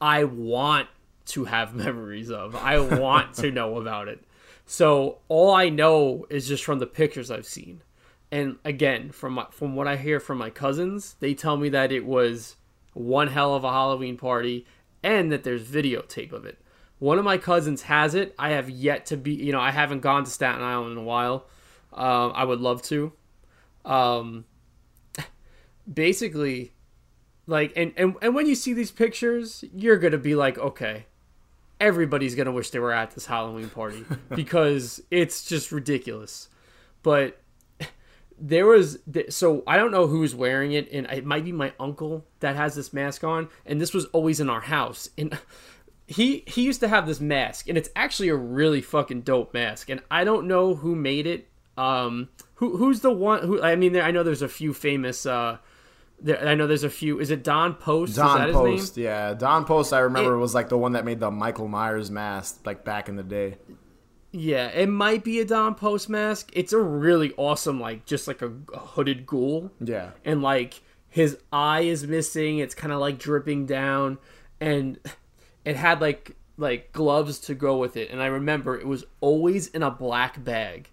I 0.00 0.24
want 0.24 0.88
to 1.26 1.44
have 1.44 1.74
memories 1.84 2.30
of. 2.30 2.54
I 2.56 2.78
want 2.78 3.34
to 3.36 3.50
know 3.50 3.78
about 3.78 4.08
it. 4.08 4.22
So 4.66 5.18
all 5.28 5.52
I 5.52 5.68
know 5.68 6.26
is 6.30 6.48
just 6.48 6.64
from 6.64 6.78
the 6.78 6.86
pictures 6.86 7.30
I've 7.30 7.46
seen. 7.46 7.82
And 8.30 8.56
again, 8.64 9.12
from 9.12 9.34
my, 9.34 9.46
from 9.50 9.76
what 9.76 9.86
I 9.86 9.96
hear 9.96 10.18
from 10.18 10.38
my 10.38 10.50
cousins, 10.50 11.14
they 11.20 11.34
tell 11.34 11.56
me 11.56 11.68
that 11.70 11.92
it 11.92 12.04
was 12.04 12.56
one 12.92 13.28
hell 13.28 13.54
of 13.54 13.64
a 13.64 13.70
Halloween 13.70 14.16
party 14.16 14.66
and 15.02 15.30
that 15.30 15.44
there's 15.44 15.62
videotape 15.62 16.32
of 16.32 16.44
it. 16.44 16.58
One 16.98 17.18
of 17.18 17.24
my 17.24 17.38
cousins 17.38 17.82
has 17.82 18.14
it. 18.14 18.34
I 18.38 18.50
have 18.50 18.68
yet 18.68 19.06
to 19.06 19.16
be, 19.16 19.32
you 19.34 19.52
know, 19.52 19.60
I 19.60 19.70
haven't 19.70 20.00
gone 20.00 20.24
to 20.24 20.30
Staten 20.30 20.62
Island 20.62 20.92
in 20.92 20.98
a 20.98 21.02
while. 21.02 21.46
Um, 21.92 22.32
I 22.34 22.44
would 22.44 22.60
love 22.60 22.82
to. 22.84 23.12
Um, 23.86 24.44
basically, 25.90 26.72
like, 27.46 27.72
and, 27.76 27.92
and, 27.96 28.16
and 28.20 28.34
when 28.34 28.46
you 28.46 28.54
see 28.54 28.74
these 28.74 28.90
pictures, 28.90 29.64
you're 29.72 29.96
to 30.12 30.18
be 30.18 30.34
like, 30.34 30.58
okay, 30.58 31.06
everybody's 31.80 32.34
to 32.46 32.52
wish 32.52 32.70
they 32.70 32.78
were 32.78 32.92
at 32.92 33.12
this 33.12 33.26
Halloween 33.26 33.68
party 33.68 34.04
because 34.34 35.00
it's 35.10 35.44
just 35.44 35.72
ridiculous. 35.72 36.48
But 37.02 37.40
there 38.38 38.66
was 38.66 38.98
so 39.30 39.62
I 39.66 39.76
don't 39.76 39.92
know 39.92 40.06
who's 40.06 40.34
wearing 40.34 40.72
it, 40.72 40.90
and 40.92 41.06
it 41.06 41.24
might 41.24 41.44
be 41.44 41.52
my 41.52 41.72
uncle 41.78 42.24
that 42.40 42.56
has 42.56 42.74
this 42.74 42.92
mask 42.92 43.24
on, 43.24 43.48
and 43.64 43.80
this 43.80 43.94
was 43.94 44.06
always 44.06 44.40
in 44.40 44.50
our 44.50 44.62
house. 44.62 45.08
And 45.16 45.38
he 46.06 46.44
he 46.46 46.62
used 46.62 46.80
to 46.80 46.88
have 46.88 47.06
this 47.06 47.20
mask, 47.20 47.68
and 47.68 47.78
it's 47.78 47.90
actually 47.94 48.28
a 48.28 48.36
really 48.36 48.80
fucking 48.80 49.22
dope 49.22 49.54
mask. 49.54 49.88
And 49.88 50.02
I 50.10 50.24
don't 50.24 50.48
know 50.48 50.74
who 50.74 50.94
made 50.94 51.26
it. 51.26 51.48
Um, 51.76 52.28
who 52.54 52.76
who's 52.76 53.00
the 53.00 53.10
one 53.10 53.42
who? 53.42 53.60
I 53.62 53.76
mean, 53.76 53.92
there, 53.92 54.02
I 54.02 54.10
know 54.10 54.22
there's 54.22 54.42
a 54.42 54.48
few 54.48 54.72
famous. 54.72 55.26
Uh, 55.26 55.58
there, 56.20 56.46
I 56.46 56.54
know 56.54 56.66
there's 56.66 56.84
a 56.84 56.90
few. 56.90 57.20
Is 57.20 57.30
it 57.30 57.42
Don 57.44 57.74
Post? 57.74 58.10
is 58.10 58.16
that 58.16 58.24
Don 58.46 58.52
Post, 58.52 58.96
yeah. 58.96 59.34
Don 59.34 59.64
Post, 59.64 59.92
I 59.92 59.98
remember 60.00 60.34
It- 60.34 60.38
was 60.40 60.54
like 60.54 60.68
the 60.70 60.78
one 60.78 60.92
that 60.92 61.04
made 61.04 61.20
the 61.20 61.30
Michael 61.30 61.68
Myers 61.68 62.10
mask, 62.10 62.60
like 62.64 62.84
back 62.84 63.08
in 63.08 63.16
the 63.16 63.22
day. 63.22 63.56
Yeah, 64.32 64.68
it 64.68 64.88
might 64.88 65.24
be 65.24 65.40
a 65.40 65.44
Don 65.44 65.74
Post 65.74 66.08
mask. 66.08 66.50
It's 66.52 66.72
a 66.72 66.78
really 66.80 67.32
awesome, 67.36 67.80
like 67.80 68.04
just 68.06 68.26
like 68.28 68.42
a, 68.42 68.52
a 68.72 68.78
hooded 68.78 69.26
ghoul. 69.26 69.70
Yeah. 69.80 70.10
and 70.24 70.42
like 70.42 70.82
his 71.08 71.38
eye 71.50 71.80
is 71.80 72.06
missing 72.06 72.58
it's 72.58 72.74
kind 72.74 72.92
of 72.92 73.00
like 73.00 73.18
dripping 73.18 73.64
down 73.64 74.18
and 74.60 74.98
it 75.64 75.74
had 75.74 75.98
like 75.98 76.36
like 76.58 76.92
gloves 76.92 77.38
to 77.38 77.54
go 77.54 77.78
with 77.78 77.96
it 77.96 78.10
and 78.10 78.20
i 78.22 78.26
remember 78.26 78.78
it 78.78 78.86
was 78.86 79.02
always 79.22 79.68
in 79.68 79.82
a 79.82 79.90
black 79.90 80.44
bag 80.44 80.90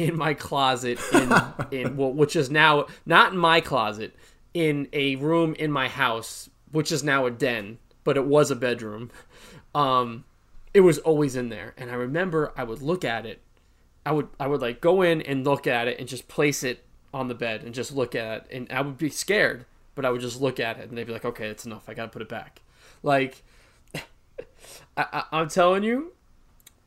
in 0.00 0.16
my 0.16 0.34
closet 0.34 0.98
in 1.12 1.32
in 1.70 1.96
well, 1.96 2.12
which 2.12 2.36
is 2.36 2.50
now 2.50 2.86
not 3.06 3.32
in 3.32 3.38
my 3.38 3.60
closet 3.60 4.14
in 4.54 4.88
a 4.92 5.16
room 5.16 5.54
in 5.54 5.70
my 5.70 5.88
house 5.88 6.50
which 6.72 6.90
is 6.90 7.04
now 7.04 7.26
a 7.26 7.30
den 7.30 7.78
but 8.04 8.16
it 8.16 8.24
was 8.24 8.50
a 8.50 8.56
bedroom 8.56 9.10
um 9.74 10.24
it 10.74 10.80
was 10.80 10.98
always 10.98 11.36
in 11.36 11.48
there 11.48 11.74
and 11.76 11.90
i 11.90 11.94
remember 11.94 12.52
i 12.56 12.64
would 12.64 12.82
look 12.82 13.04
at 13.04 13.26
it 13.26 13.40
I 14.04 14.12
would 14.12 14.28
I 14.38 14.46
would 14.46 14.60
like 14.60 14.80
go 14.80 15.02
in 15.02 15.22
and 15.22 15.44
look 15.44 15.66
at 15.66 15.88
it 15.88 15.98
and 15.98 16.08
just 16.08 16.28
place 16.28 16.62
it 16.62 16.84
on 17.12 17.28
the 17.28 17.34
bed 17.34 17.62
and 17.62 17.74
just 17.74 17.92
look 17.92 18.14
at 18.14 18.38
it 18.38 18.46
and 18.50 18.72
I 18.72 18.80
would 18.80 18.98
be 18.98 19.10
scared, 19.10 19.66
but 19.94 20.04
I 20.04 20.10
would 20.10 20.20
just 20.20 20.40
look 20.40 20.58
at 20.58 20.78
it 20.78 20.88
and 20.88 20.96
they'd 20.96 21.06
be 21.06 21.12
like, 21.12 21.24
okay, 21.24 21.48
it's 21.48 21.66
enough. 21.66 21.88
I 21.88 21.94
gotta 21.94 22.08
put 22.08 22.22
it 22.22 22.28
back. 22.28 22.62
Like, 23.02 23.42
I, 23.94 24.00
I, 24.96 25.24
I'm 25.32 25.48
telling 25.48 25.82
you, 25.82 26.12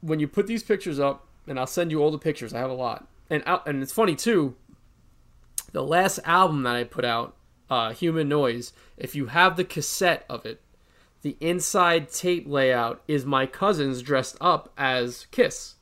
when 0.02 0.20
you 0.20 0.28
put 0.28 0.48
these 0.48 0.64
pictures 0.64 1.00
up, 1.00 1.28
and 1.48 1.60
I'll 1.60 1.68
send 1.68 1.92
you 1.92 2.02
all 2.02 2.12
the 2.12 2.18
pictures. 2.18 2.54
I 2.54 2.60
have 2.60 2.70
a 2.70 2.74
lot, 2.74 3.08
and 3.30 3.44
out, 3.46 3.68
and 3.68 3.82
it's 3.82 3.92
funny 3.92 4.16
too. 4.16 4.56
The 5.72 5.84
last 5.84 6.20
album 6.26 6.64
that 6.64 6.76
I 6.76 6.84
put 6.84 7.06
out, 7.06 7.36
uh, 7.70 7.94
Human 7.94 8.30
Noise. 8.30 8.74
If 8.98 9.16
you 9.16 9.28
have 9.28 9.56
the 9.58 9.64
cassette 9.64 10.26
of 10.30 10.46
it, 10.46 10.62
the 11.22 11.36
inside 11.40 12.12
tape 12.12 12.46
layout 12.48 13.02
is 13.08 13.26
my 13.26 13.46
cousins 13.46 14.02
dressed 14.02 14.38
up 14.40 14.72
as 14.78 15.26
Kiss. 15.32 15.76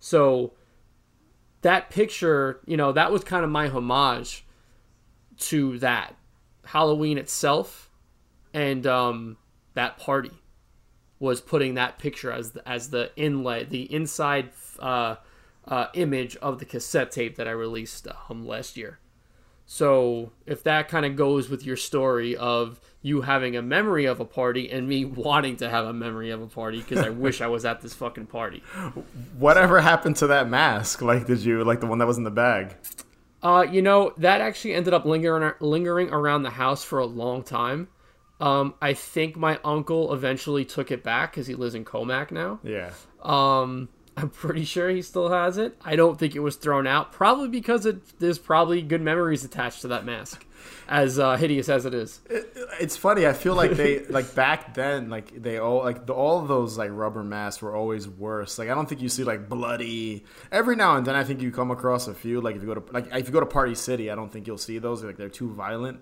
So 0.00 0.54
that 1.60 1.90
picture, 1.90 2.60
you 2.66 2.76
know, 2.76 2.90
that 2.92 3.12
was 3.12 3.22
kind 3.22 3.44
of 3.44 3.50
my 3.50 3.68
homage 3.68 4.44
to 5.38 5.78
that 5.78 6.16
Halloween 6.64 7.18
itself, 7.18 7.90
and 8.52 8.86
um, 8.86 9.36
that 9.74 9.98
party 9.98 10.32
was 11.22 11.40
putting 11.40 11.74
that 11.74 12.00
picture 12.00 12.32
as 12.32 12.50
the, 12.50 12.68
as 12.68 12.90
the 12.90 13.12
inlay, 13.14 13.62
the 13.62 13.82
inside 13.94 14.50
uh, 14.80 15.14
uh, 15.68 15.86
image 15.94 16.34
of 16.38 16.58
the 16.58 16.64
cassette 16.64 17.12
tape 17.12 17.36
that 17.36 17.46
I 17.46 17.52
released 17.52 18.08
um, 18.28 18.44
last 18.44 18.76
year. 18.76 18.98
So 19.64 20.32
if 20.46 20.64
that 20.64 20.88
kind 20.88 21.06
of 21.06 21.14
goes 21.14 21.48
with 21.48 21.64
your 21.64 21.76
story 21.76 22.36
of 22.36 22.80
you 23.02 23.20
having 23.20 23.54
a 23.54 23.62
memory 23.62 24.04
of 24.04 24.18
a 24.18 24.24
party 24.24 24.68
and 24.68 24.88
me 24.88 25.04
wanting 25.28 25.58
to 25.58 25.70
have 25.70 25.86
a 25.86 25.92
memory 25.92 26.30
of 26.30 26.42
a 26.42 26.48
party 26.48 26.78
because 26.78 26.98
I 26.98 27.10
wish 27.10 27.40
I 27.40 27.46
was 27.46 27.64
at 27.64 27.82
this 27.82 27.94
fucking 27.94 28.26
party. 28.26 28.58
Whatever 29.38 29.80
happened 29.80 30.16
to 30.16 30.26
that 30.26 30.50
mask? 30.50 31.02
Like, 31.02 31.28
did 31.28 31.44
you 31.44 31.62
like 31.62 31.78
the 31.78 31.86
one 31.86 31.98
that 31.98 32.06
was 32.08 32.18
in 32.18 32.24
the 32.24 32.32
bag? 32.32 32.74
Uh, 33.44 33.64
you 33.70 33.80
know 33.80 34.12
that 34.18 34.40
actually 34.40 34.74
ended 34.74 34.92
up 34.92 35.04
lingering 35.04 35.52
lingering 35.60 36.10
around 36.10 36.42
the 36.42 36.50
house 36.50 36.82
for 36.82 36.98
a 36.98 37.06
long 37.06 37.44
time. 37.44 37.88
Um, 38.42 38.74
I 38.82 38.92
think 38.94 39.36
my 39.36 39.60
uncle 39.64 40.12
eventually 40.12 40.64
took 40.64 40.90
it 40.90 41.04
back 41.04 41.30
because 41.30 41.46
he 41.46 41.54
lives 41.54 41.76
in 41.76 41.84
Commack 41.84 42.32
now. 42.32 42.58
Yeah. 42.64 42.90
Um, 43.22 43.88
I'm 44.16 44.30
pretty 44.30 44.64
sure 44.64 44.90
he 44.90 45.00
still 45.00 45.30
has 45.30 45.58
it. 45.58 45.78
I 45.84 45.94
don't 45.94 46.18
think 46.18 46.34
it 46.34 46.40
was 46.40 46.56
thrown 46.56 46.88
out, 46.88 47.12
probably 47.12 47.48
because 47.48 47.86
it, 47.86 48.18
there's 48.18 48.40
probably 48.40 48.82
good 48.82 49.00
memories 49.00 49.44
attached 49.44 49.82
to 49.82 49.88
that 49.88 50.04
mask, 50.04 50.44
as 50.88 51.20
uh, 51.20 51.36
hideous 51.36 51.68
as 51.68 51.86
it 51.86 51.94
is. 51.94 52.20
It's 52.80 52.96
funny. 52.96 53.28
I 53.28 53.32
feel 53.32 53.54
like 53.54 53.70
they 53.70 54.00
like 54.06 54.34
back 54.34 54.74
then, 54.74 55.08
like 55.08 55.40
they 55.40 55.58
all 55.58 55.78
like 55.78 56.06
the, 56.06 56.12
all 56.12 56.40
of 56.40 56.48
those 56.48 56.76
like 56.76 56.90
rubber 56.92 57.22
masks 57.22 57.62
were 57.62 57.76
always 57.76 58.08
worse. 58.08 58.58
Like 58.58 58.68
I 58.68 58.74
don't 58.74 58.88
think 58.88 59.00
you 59.02 59.08
see 59.08 59.22
like 59.22 59.48
bloody. 59.48 60.24
Every 60.50 60.74
now 60.74 60.96
and 60.96 61.06
then, 61.06 61.14
I 61.14 61.22
think 61.22 61.40
you 61.40 61.52
come 61.52 61.70
across 61.70 62.08
a 62.08 62.14
few. 62.14 62.40
Like 62.40 62.56
if 62.56 62.62
you 62.62 62.66
go 62.66 62.74
to 62.74 62.92
like 62.92 63.06
if 63.14 63.28
you 63.28 63.32
go 63.32 63.40
to 63.40 63.46
Party 63.46 63.76
City, 63.76 64.10
I 64.10 64.16
don't 64.16 64.32
think 64.32 64.48
you'll 64.48 64.58
see 64.58 64.78
those. 64.78 65.04
Like 65.04 65.16
they're 65.16 65.28
too 65.28 65.52
violent. 65.52 66.00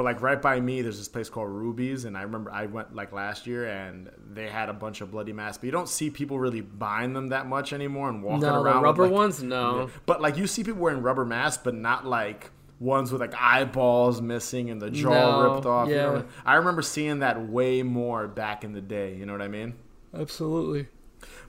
But 0.00 0.04
like 0.04 0.22
right 0.22 0.40
by 0.40 0.58
me, 0.60 0.80
there's 0.80 0.96
this 0.96 1.08
place 1.08 1.28
called 1.28 1.50
Ruby's, 1.50 2.06
and 2.06 2.16
I 2.16 2.22
remember 2.22 2.50
I 2.50 2.64
went 2.64 2.94
like 2.94 3.12
last 3.12 3.46
year, 3.46 3.66
and 3.66 4.08
they 4.32 4.48
had 4.48 4.70
a 4.70 4.72
bunch 4.72 5.02
of 5.02 5.10
bloody 5.10 5.34
masks. 5.34 5.58
But 5.58 5.66
you 5.66 5.72
don't 5.72 5.90
see 5.90 6.08
people 6.08 6.38
really 6.38 6.62
buying 6.62 7.12
them 7.12 7.28
that 7.28 7.46
much 7.46 7.74
anymore 7.74 8.08
and 8.08 8.22
walking 8.22 8.40
No, 8.40 8.62
around. 8.62 8.76
the 8.76 8.80
with, 8.80 8.84
rubber 8.84 9.02
like- 9.02 9.12
ones, 9.12 9.42
no. 9.42 9.90
But 10.06 10.22
like 10.22 10.38
you 10.38 10.46
see 10.46 10.64
people 10.64 10.80
wearing 10.80 11.02
rubber 11.02 11.26
masks, 11.26 11.60
but 11.62 11.74
not 11.74 12.06
like 12.06 12.50
ones 12.78 13.12
with 13.12 13.20
like 13.20 13.34
eyeballs 13.38 14.22
missing 14.22 14.70
and 14.70 14.80
the 14.80 14.88
jaw 14.88 15.10
No, 15.10 15.52
ripped 15.56 15.66
off. 15.66 15.88
You 15.90 15.96
yeah. 15.96 16.02
know? 16.04 16.24
I 16.46 16.54
remember 16.54 16.80
seeing 16.80 17.18
that 17.18 17.46
way 17.50 17.82
more 17.82 18.26
back 18.26 18.64
in 18.64 18.72
the 18.72 18.80
day. 18.80 19.14
You 19.16 19.26
know 19.26 19.32
what 19.32 19.42
I 19.42 19.48
mean? 19.48 19.74
Absolutely. 20.14 20.86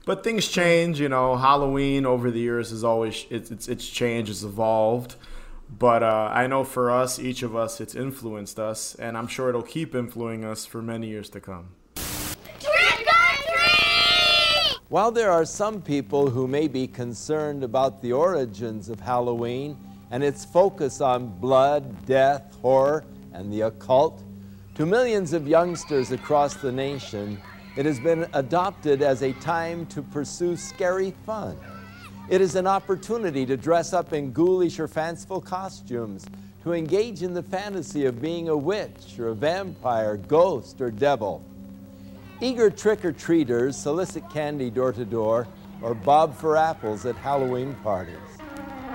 But 0.04 0.24
things 0.24 0.46
change, 0.46 1.00
you 1.00 1.08
know. 1.08 1.36
Halloween 1.36 2.04
over 2.04 2.30
the 2.30 2.40
years 2.40 2.70
is 2.70 2.84
always 2.84 3.24
it's 3.30 3.50
it's, 3.50 3.66
it's 3.66 3.88
changed, 3.88 4.30
it's 4.30 4.42
evolved. 4.42 5.16
But 5.78 6.02
uh, 6.02 6.30
I 6.32 6.46
know 6.46 6.64
for 6.64 6.90
us, 6.90 7.18
each 7.18 7.42
of 7.42 7.56
us, 7.56 7.80
it's 7.80 7.94
influenced 7.94 8.58
us, 8.58 8.94
and 8.96 9.16
I'm 9.16 9.26
sure 9.26 9.48
it'll 9.48 9.62
keep 9.62 9.94
influencing 9.94 10.44
us 10.44 10.66
for 10.66 10.82
many 10.82 11.08
years 11.08 11.28
to 11.30 11.40
come. 11.40 11.68
While 14.88 15.10
there 15.10 15.30
are 15.30 15.46
some 15.46 15.80
people 15.80 16.28
who 16.28 16.46
may 16.46 16.68
be 16.68 16.86
concerned 16.86 17.64
about 17.64 18.02
the 18.02 18.12
origins 18.12 18.90
of 18.90 19.00
Halloween 19.00 19.78
and 20.10 20.22
its 20.22 20.44
focus 20.44 21.00
on 21.00 21.28
blood, 21.40 22.04
death, 22.04 22.54
horror, 22.60 23.04
and 23.32 23.50
the 23.50 23.62
occult, 23.62 24.22
to 24.74 24.84
millions 24.84 25.32
of 25.32 25.48
youngsters 25.48 26.12
across 26.12 26.54
the 26.54 26.70
nation, 26.70 27.40
it 27.74 27.86
has 27.86 27.98
been 27.98 28.26
adopted 28.34 29.00
as 29.00 29.22
a 29.22 29.32
time 29.34 29.86
to 29.86 30.02
pursue 30.02 30.56
scary 30.56 31.14
fun. 31.24 31.58
It 32.28 32.40
is 32.40 32.54
an 32.54 32.66
opportunity 32.66 33.44
to 33.46 33.56
dress 33.56 33.92
up 33.92 34.12
in 34.12 34.32
ghoulish 34.32 34.78
or 34.78 34.88
fanciful 34.88 35.40
costumes, 35.40 36.24
to 36.62 36.72
engage 36.72 37.22
in 37.22 37.34
the 37.34 37.42
fantasy 37.42 38.06
of 38.06 38.22
being 38.22 38.48
a 38.48 38.56
witch 38.56 39.18
or 39.18 39.28
a 39.28 39.34
vampire, 39.34 40.16
ghost, 40.16 40.80
or 40.80 40.92
devil. 40.92 41.42
Eager 42.40 42.70
trick 42.70 43.04
or 43.04 43.12
treaters 43.12 43.76
solicit 43.76 44.28
candy 44.30 44.70
door 44.70 44.92
to 44.92 45.04
door 45.04 45.48
or 45.80 45.94
bob 45.94 46.36
for 46.36 46.56
apples 46.56 47.04
at 47.04 47.16
Halloween 47.16 47.74
parties. 47.82 48.14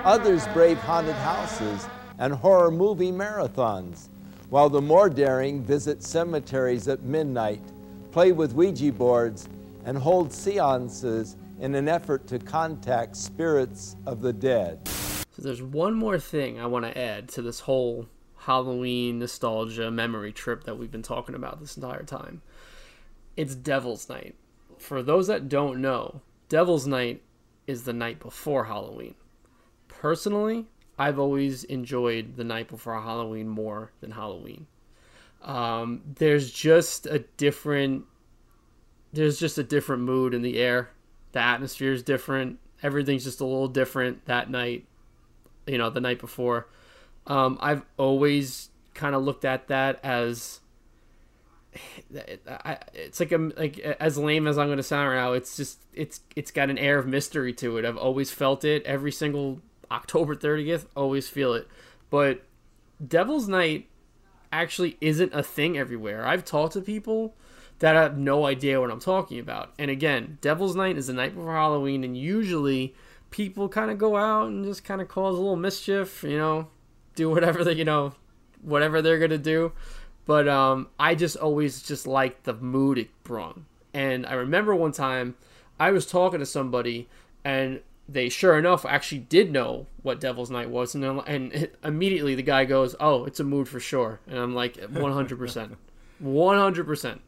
Others 0.04 0.46
brave 0.54 0.78
haunted 0.78 1.14
houses 1.16 1.86
and 2.18 2.32
horror 2.32 2.70
movie 2.70 3.12
marathons, 3.12 4.08
while 4.48 4.70
the 4.70 4.80
more 4.80 5.10
daring 5.10 5.62
visit 5.62 6.02
cemeteries 6.02 6.88
at 6.88 7.02
midnight, 7.02 7.60
play 8.12 8.32
with 8.32 8.54
Ouija 8.54 8.90
boards, 8.92 9.46
and 9.84 9.98
hold 9.98 10.32
seances 10.32 11.36
in 11.60 11.74
an 11.74 11.88
effort 11.88 12.26
to 12.28 12.38
contact 12.38 13.16
spirits 13.16 13.96
of 14.06 14.20
the 14.20 14.32
dead. 14.32 14.86
So 14.88 15.42
there's 15.42 15.62
one 15.62 15.94
more 15.94 16.18
thing 16.18 16.60
I 16.60 16.66
want 16.66 16.84
to 16.84 16.96
add 16.96 17.28
to 17.30 17.42
this 17.42 17.60
whole 17.60 18.08
Halloween 18.36 19.18
nostalgia 19.18 19.90
memory 19.90 20.32
trip 20.32 20.64
that 20.64 20.78
we've 20.78 20.90
been 20.90 21.02
talking 21.02 21.34
about 21.34 21.60
this 21.60 21.76
entire 21.76 22.02
time. 22.02 22.42
It's 23.36 23.54
Devil's 23.54 24.08
Night. 24.08 24.34
For 24.78 25.02
those 25.02 25.26
that 25.26 25.48
don't 25.48 25.80
know, 25.80 26.22
Devil's 26.48 26.86
Night 26.86 27.22
is 27.66 27.84
the 27.84 27.92
night 27.92 28.20
before 28.20 28.64
Halloween. 28.64 29.14
Personally, 29.86 30.66
I've 30.98 31.18
always 31.18 31.64
enjoyed 31.64 32.36
the 32.36 32.44
night 32.44 32.68
before 32.68 33.00
Halloween 33.00 33.48
more 33.48 33.92
than 34.00 34.10
Halloween. 34.10 34.66
Um, 35.42 36.02
there's 36.16 36.50
just 36.50 37.06
a 37.06 37.20
different 37.36 38.04
there's 39.12 39.38
just 39.38 39.56
a 39.56 39.62
different 39.62 40.02
mood 40.02 40.34
in 40.34 40.42
the 40.42 40.58
air. 40.58 40.90
The 41.32 41.40
atmosphere 41.40 41.92
is 41.92 42.02
different. 42.02 42.58
Everything's 42.82 43.24
just 43.24 43.40
a 43.40 43.44
little 43.44 43.68
different 43.68 44.24
that 44.26 44.50
night. 44.50 44.86
You 45.66 45.78
know, 45.78 45.90
the 45.90 46.00
night 46.00 46.18
before. 46.18 46.68
Um, 47.26 47.58
I've 47.60 47.82
always 47.98 48.70
kind 48.94 49.14
of 49.14 49.22
looked 49.22 49.44
at 49.44 49.68
that 49.68 50.00
as 50.02 50.60
it's 52.12 53.20
like 53.20 53.32
a 53.32 53.38
like 53.56 53.78
as 53.78 54.18
lame 54.18 54.46
as 54.46 54.58
I'm 54.58 54.66
going 54.66 54.78
to 54.78 54.82
sound 54.82 55.08
right 55.08 55.16
now. 55.16 55.32
It's 55.32 55.56
just 55.56 55.78
it's 55.92 56.20
it's 56.36 56.50
got 56.50 56.70
an 56.70 56.78
air 56.78 56.98
of 56.98 57.06
mystery 57.06 57.52
to 57.54 57.76
it. 57.78 57.84
I've 57.84 57.96
always 57.98 58.30
felt 58.30 58.64
it. 58.64 58.84
Every 58.84 59.12
single 59.12 59.60
October 59.90 60.34
30th, 60.34 60.86
always 60.96 61.28
feel 61.28 61.54
it. 61.54 61.68
But 62.10 62.42
Devil's 63.06 63.48
Night 63.48 63.88
actually 64.52 64.96
isn't 65.00 65.32
a 65.34 65.42
thing 65.42 65.78
everywhere. 65.78 66.26
I've 66.26 66.44
talked 66.44 66.74
to 66.74 66.80
people 66.80 67.34
that 67.78 67.96
I 67.96 68.02
have 68.02 68.18
no 68.18 68.46
idea 68.46 68.80
what 68.80 68.90
I'm 68.90 69.00
talking 69.00 69.38
about. 69.38 69.72
And 69.78 69.90
again, 69.90 70.38
Devil's 70.40 70.74
Night 70.74 70.96
is 70.96 71.06
the 71.06 71.12
night 71.12 71.34
before 71.34 71.54
Halloween, 71.54 72.04
and 72.04 72.16
usually 72.16 72.94
people 73.30 73.68
kind 73.68 73.90
of 73.90 73.98
go 73.98 74.16
out 74.16 74.48
and 74.48 74.64
just 74.64 74.84
kind 74.84 75.00
of 75.00 75.08
cause 75.08 75.36
a 75.36 75.38
little 75.38 75.56
mischief, 75.56 76.22
you 76.22 76.38
know, 76.38 76.68
do 77.14 77.30
whatever 77.30 77.62
they, 77.64 77.74
you 77.74 77.84
know, 77.84 78.14
whatever 78.62 79.00
they're 79.00 79.18
gonna 79.18 79.38
do. 79.38 79.72
But 80.26 80.48
um, 80.48 80.88
I 80.98 81.14
just 81.14 81.36
always 81.36 81.82
just 81.82 82.06
liked 82.06 82.44
the 82.44 82.54
mood 82.54 82.98
it 82.98 83.08
brought. 83.22 83.58
And 83.94 84.26
I 84.26 84.34
remember 84.34 84.74
one 84.74 84.92
time 84.92 85.36
I 85.80 85.90
was 85.90 86.04
talking 86.04 86.40
to 86.40 86.46
somebody, 86.46 87.08
and 87.44 87.80
they 88.08 88.28
sure 88.28 88.58
enough 88.58 88.84
actually 88.84 89.20
did 89.20 89.52
know 89.52 89.86
what 90.02 90.20
Devil's 90.20 90.50
Night 90.50 90.70
was, 90.70 90.94
and 90.94 91.04
and 91.04 91.52
it, 91.52 91.76
immediately 91.84 92.34
the 92.34 92.42
guy 92.42 92.64
goes, 92.64 92.96
"Oh, 92.98 93.24
it's 93.24 93.40
a 93.40 93.44
mood 93.44 93.68
for 93.68 93.80
sure," 93.80 94.20
and 94.26 94.38
I'm 94.38 94.54
like, 94.54 94.76
"100 94.76 95.38
percent, 95.38 95.76
100 96.18 96.84
percent." 96.86 97.20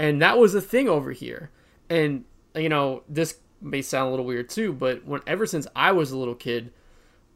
And 0.00 0.22
that 0.22 0.38
was 0.38 0.54
a 0.54 0.62
thing 0.62 0.88
over 0.88 1.12
here. 1.12 1.50
And 1.90 2.24
you 2.54 2.70
know, 2.70 3.02
this 3.06 3.36
may 3.60 3.82
sound 3.82 4.08
a 4.08 4.10
little 4.10 4.24
weird 4.24 4.48
too, 4.48 4.72
but 4.72 5.04
when 5.04 5.20
ever 5.26 5.44
since 5.44 5.66
I 5.76 5.92
was 5.92 6.10
a 6.10 6.16
little 6.16 6.34
kid, 6.34 6.72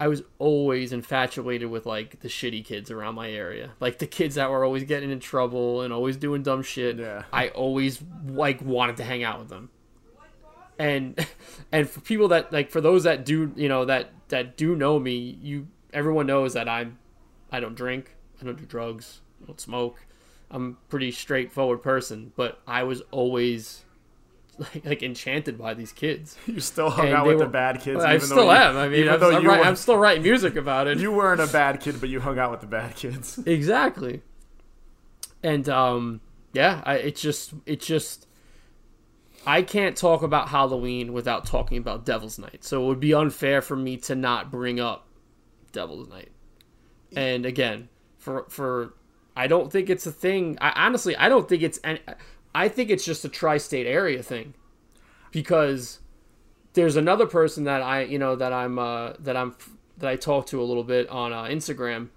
I 0.01 0.09
was 0.09 0.23
always 0.39 0.91
infatuated 0.91 1.69
with 1.69 1.85
like 1.85 2.21
the 2.21 2.29
shitty 2.29 2.65
kids 2.65 2.91
around 2.91 3.17
my 3.17 3.31
area. 3.31 3.73
Like 3.81 3.99
the 3.99 4.07
kids 4.07 4.37
that 4.37 4.51
were 4.51 4.65
always 4.65 4.85
getting 4.85 5.11
in 5.11 5.21
trouble 5.21 5.83
and 5.83 5.93
always 5.93 6.17
doing 6.17 6.43
dumb 6.43 6.63
shit. 6.63 6.97
Yeah. 6.97 7.25
I 7.31 7.49
always 7.49 8.03
like 8.27 8.63
wanted 8.63 8.97
to 8.97 9.05
hang 9.05 9.23
out 9.23 9.41
with 9.41 9.51
them. 9.51 9.69
And 10.79 11.27
and 11.71 11.87
for 11.87 12.01
people 12.01 12.29
that 12.29 12.51
like 12.51 12.71
for 12.71 12.81
those 12.81 13.05
that 13.05 13.27
do, 13.27 13.53
you 13.57 13.69
know, 13.69 13.85
that 13.85 14.11
that 14.29 14.57
do 14.57 14.75
know 14.75 14.99
me, 14.99 15.39
you 15.43 15.69
everyone 15.93 16.27
knows 16.27 16.55
that 16.55 16.67
I'm 16.67 16.99
I 17.53 17.61
don't 17.61 17.75
drink, 17.75 18.17
I 18.41 18.47
don't 18.47 18.57
do 18.57 18.65
drugs, 18.65 19.21
I 19.43 19.49
don't 19.49 19.61
smoke. 19.61 20.07
I'm 20.51 20.79
a 20.87 20.89
pretty 20.91 21.11
straightforward 21.11 21.83
person, 21.83 22.33
but 22.37 22.61
I 22.67 22.83
was 22.85 23.03
always 23.11 23.85
like, 24.59 24.85
like 24.85 25.03
enchanted 25.03 25.59
by 25.59 25.75
these 25.75 25.91
kids. 25.93 26.37
You 26.47 26.61
still 26.61 26.91
hung 26.91 27.07
And 27.07 27.15
out 27.17 27.27
with 27.27 27.39
were- 27.39 27.45
the 27.45 27.51
bad 27.51 27.81
kids. 27.81 28.05
I 28.05 28.15
even 28.17 28.29
though 28.29 28.35
still 28.35 28.45
you- 28.47 28.51
am. 28.53 28.77
I 28.77 28.89
mean, 28.89 29.09
I'm, 29.09 29.23
I'm 29.23 29.45
write- 29.47 29.67
I'm 29.67 29.77
still 29.77 29.97
writing 29.99 30.23
music 30.23 30.55
about 30.57 30.87
it. 30.87 30.99
you 30.99 31.11
weren't 31.13 31.41
a 31.41 31.47
bad 31.49 31.81
kid, 31.81 32.01
but 32.01 32.09
you 32.09 32.21
hung 32.21 32.39
out 32.39 32.51
with 32.53 32.61
the 32.61 32.67
bad 32.67 32.95
kids. 32.95 33.39
exactly. 33.47 34.23
And 35.43 35.69
um, 35.69 36.21
yeah, 36.53 36.83
I, 36.87 36.95
it's 36.97 37.21
just 37.21 37.53
it's 37.67 37.85
just 37.87 38.27
I 39.47 39.61
can't 39.63 39.97
talk 39.97 40.23
about 40.23 40.49
Halloween 40.49 41.13
without 41.13 41.47
talking 41.47 41.77
about 41.79 42.05
Devil's 42.07 42.39
Night. 42.39 42.65
So 42.65 42.85
it 42.85 42.87
would 42.87 43.01
be 43.01 43.13
unfair 43.13 43.61
for 43.61 43.77
me 43.77 43.97
to 43.99 44.15
not 44.15 44.51
bring 44.51 44.81
up 44.81 45.07
Devil's 45.73 46.09
Night. 46.09 46.31
And 47.17 47.45
again, 47.45 47.89
for 48.19 48.47
for 48.49 48.95
I 49.37 49.47
don't 49.47 49.71
think 49.71 49.91
it's 49.91 50.07
a 50.07 50.13
thing. 50.13 50.59
I 50.61 50.87
honestly 50.87 51.17
I 51.17 51.29
don't 51.29 51.49
think 51.49 51.63
it's 51.63 51.79
an 51.79 51.99
I 52.55 52.69
think 52.69 52.91
it's 52.91 53.05
just 53.05 53.25
a 53.25 53.29
tri-state 53.29 53.87
area 53.87 54.23
thing. 54.23 54.55
Because 55.33 56.01
there's 56.75 56.97
another 56.97 57.27
person 57.27 57.65
that 57.65 57.83
I, 57.83 58.03
you 58.03 58.19
know, 58.19 58.37
that 58.37 58.53
I'm 58.53 58.79
uh 58.79 59.15
that 59.21 59.37
I'm 59.37 59.57
that 59.99 60.11
I 60.11 60.17
talked 60.17 60.49
to 60.51 60.61
a 60.61 60.65
little 60.65 60.85
bit 60.85 61.09
on 61.09 61.33
uh, 61.33 61.45
Instagram 61.45 62.09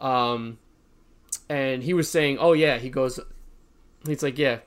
um 0.00 0.58
and 1.48 1.82
he 1.82 1.94
was 1.94 2.10
saying, 2.10 2.38
"Oh 2.38 2.52
yeah," 2.52 2.78
he 2.78 2.90
goes 2.90 3.18
he's 4.06 4.22
like, 4.22 4.38
"Yeah, 4.38 4.58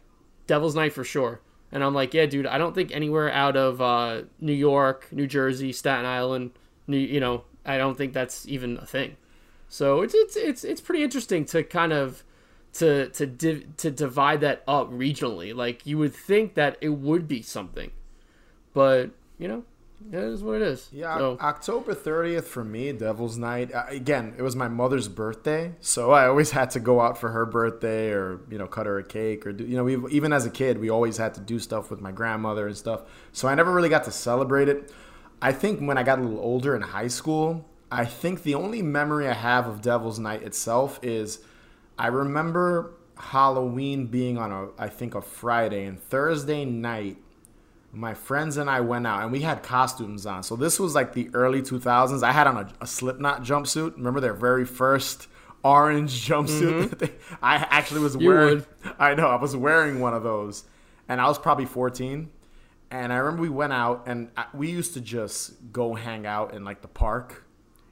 Devil's 0.48 0.76
Night 0.76 0.94
for 0.94 1.04
sure." 1.04 1.42
And 1.72 1.84
I'm 1.84 1.94
like, 1.94 2.14
"Yeah, 2.14 2.26
dude, 2.26 2.48
I 2.48 2.58
don't 2.58 2.74
think 2.74 2.92
anywhere 2.92 3.32
out 3.32 3.56
of 3.56 3.82
uh, 3.82 4.24
New 4.40 4.54
York, 4.54 5.08
New 5.12 5.28
Jersey, 5.28 5.72
Staten 5.72 6.06
Island, 6.06 6.52
New, 6.88 6.98
you 6.98 7.20
know, 7.20 7.44
I 7.66 7.78
don't 7.78 7.98
think 7.98 8.14
that's 8.14 8.48
even 8.48 8.78
a 8.78 8.86
thing." 8.86 9.16
So 9.72 10.02
it's 10.02 10.14
it's 10.14 10.36
it's 10.36 10.64
it's 10.66 10.82
pretty 10.82 11.02
interesting 11.02 11.46
to 11.46 11.64
kind 11.64 11.94
of 11.94 12.26
to 12.74 13.08
to 13.12 13.26
div- 13.26 13.78
to 13.78 13.90
divide 13.90 14.42
that 14.42 14.64
up 14.68 14.92
regionally. 14.92 15.56
Like 15.56 15.86
you 15.86 15.98
would 15.98 16.14
think 16.14 16.56
that 16.56 16.78
it 16.82 16.90
would 16.90 17.26
be 17.26 17.42
something, 17.42 17.92
but 18.74 19.12
you 19.40 19.48
know, 19.48 19.64
it 20.12 20.20
is 20.20 20.44
what 20.44 20.58
it 20.58 20.64
is. 20.64 20.90
Yeah, 20.92 21.18
So, 21.18 21.38
October 21.40 21.96
30th 21.96 22.44
for 22.44 22.66
me, 22.66 22.92
Devil's 22.92 23.38
Night. 23.38 23.74
Uh, 23.74 23.86
again, 23.88 24.34
it 24.38 24.42
was 24.42 24.58
my 24.58 24.68
mother's 24.68 25.08
birthday, 25.08 25.72
so 25.80 26.12
I 26.12 26.28
always 26.28 26.52
had 26.52 26.72
to 26.72 26.82
go 26.82 27.00
out 27.00 27.18
for 27.18 27.30
her 27.30 27.46
birthday 27.46 28.12
or, 28.12 28.42
you 28.50 28.58
know, 28.58 28.68
cut 28.68 28.88
her 28.88 29.00
a 29.00 29.06
cake 29.06 29.48
or 29.48 29.54
do, 29.54 29.64
you 29.66 29.78
know, 29.78 29.86
we 29.86 30.12
even 30.12 30.34
as 30.34 30.46
a 30.46 30.50
kid, 30.50 30.80
we 30.80 30.90
always 30.90 31.16
had 31.16 31.34
to 31.36 31.40
do 31.40 31.60
stuff 31.60 31.90
with 31.90 32.02
my 32.02 32.12
grandmother 32.12 32.68
and 32.68 32.76
stuff. 32.76 33.04
So 33.32 33.48
I 33.48 33.56
never 33.56 33.72
really 33.72 33.88
got 33.88 34.04
to 34.04 34.12
celebrate 34.12 34.68
it. 34.68 34.92
I 35.42 35.54
think 35.54 35.80
when 35.80 35.98
I 35.98 36.04
got 36.04 36.20
a 36.20 36.24
little 36.24 36.42
older 36.42 36.76
in 36.76 36.82
high 36.82 37.08
school, 37.08 37.66
I 37.92 38.06
think 38.06 38.44
the 38.44 38.56
only 38.56 38.82
memory 38.82 39.28
I 39.28 39.34
have 39.34 39.68
of 39.68 39.82
Devil's 39.82 40.20
Night 40.20 40.44
itself 40.44 41.00
is 41.04 41.40
I 41.98 42.08
remember 42.08 42.94
Halloween 43.18 44.08
being 44.08 44.38
on 44.38 44.52
a 44.52 44.70
I 44.78 44.88
think 44.88 45.14
a 45.14 45.22
Friday 45.22 45.86
and 45.86 46.02
Thursday 46.02 46.66
night 46.66 47.18
my 47.94 48.14
friends 48.14 48.58
and 48.58 48.70
I 48.70 48.82
went 48.82 49.06
out 49.06 49.24
and 49.24 49.32
we 49.32 49.42
had 49.42 49.64
costumes 49.64 50.26
on. 50.26 50.44
So 50.44 50.56
this 50.56 50.80
was 50.80 50.96
like 50.96 51.14
the 51.14 51.30
early 51.34 51.62
2000s. 51.62 52.24
I 52.24 52.32
had 52.32 52.48
on 52.48 52.58
a, 52.58 52.74
a 52.82 52.88
Slipknot 52.88 53.44
jumpsuit. 53.44 53.96
Remember 53.98 54.20
their 54.20 54.34
very 54.34 54.66
first 54.66 55.28
orange 55.64 56.12
jumpsuit? 56.28 56.90
Mm-hmm. 56.90 57.36
I 57.42 57.56
actually 57.56 58.02
was 58.02 58.16
wearing. 58.16 58.66
I 59.00 59.14
know 59.14 59.28
I 59.28 59.36
was 59.36 59.56
wearing 59.56 60.00
one 60.00 60.14
of 60.14 60.24
those, 60.24 60.64
and 61.08 61.20
I 61.20 61.28
was 61.28 61.38
probably 61.38 61.66
14. 61.66 62.30
And 62.92 63.14
I 63.14 63.18
remember 63.18 63.42
we 63.42 63.50
went 63.50 63.72
out 63.72 64.04
and 64.08 64.30
I, 64.36 64.46
we 64.54 64.70
used 64.70 64.94
to 64.96 65.02
just 65.02 65.54
go 65.72 65.94
hang 65.94 66.26
out 66.26 66.54
in 66.54 66.66
like 66.66 66.82
the 66.82 66.90
park. 66.90 67.46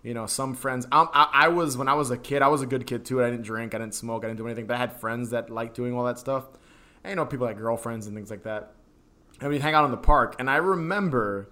You 0.03 0.13
know, 0.13 0.27
some 0.27 0.55
friends. 0.55 0.85
Um, 0.91 1.09
I, 1.13 1.29
I 1.33 1.47
was 1.49 1.75
when 1.75 1.87
I 1.87 1.93
was 1.93 2.09
a 2.09 2.17
kid. 2.17 2.41
I 2.41 2.47
was 2.47 2.61
a 2.61 2.65
good 2.65 2.87
kid 2.87 3.05
too. 3.05 3.23
I 3.23 3.29
didn't 3.29 3.43
drink. 3.43 3.75
I 3.75 3.79
didn't 3.79 3.95
smoke. 3.95 4.23
I 4.23 4.27
didn't 4.27 4.37
do 4.37 4.45
anything. 4.45 4.65
But 4.65 4.75
I 4.75 4.79
had 4.79 4.93
friends 4.99 5.31
that 5.31 5.49
liked 5.49 5.75
doing 5.75 5.93
all 5.93 6.05
that 6.05 6.17
stuff. 6.19 6.45
And 7.03 7.11
you 7.11 7.15
know, 7.15 7.25
people 7.25 7.45
like 7.45 7.57
girlfriends 7.57 8.07
and 8.07 8.15
things 8.15 8.29
like 8.29 8.43
that 8.43 8.73
and 9.41 9.49
we'd 9.49 9.61
hang 9.61 9.73
out 9.73 9.85
in 9.85 9.91
the 9.91 9.97
park. 9.97 10.35
And 10.39 10.49
I 10.49 10.57
remember 10.57 11.49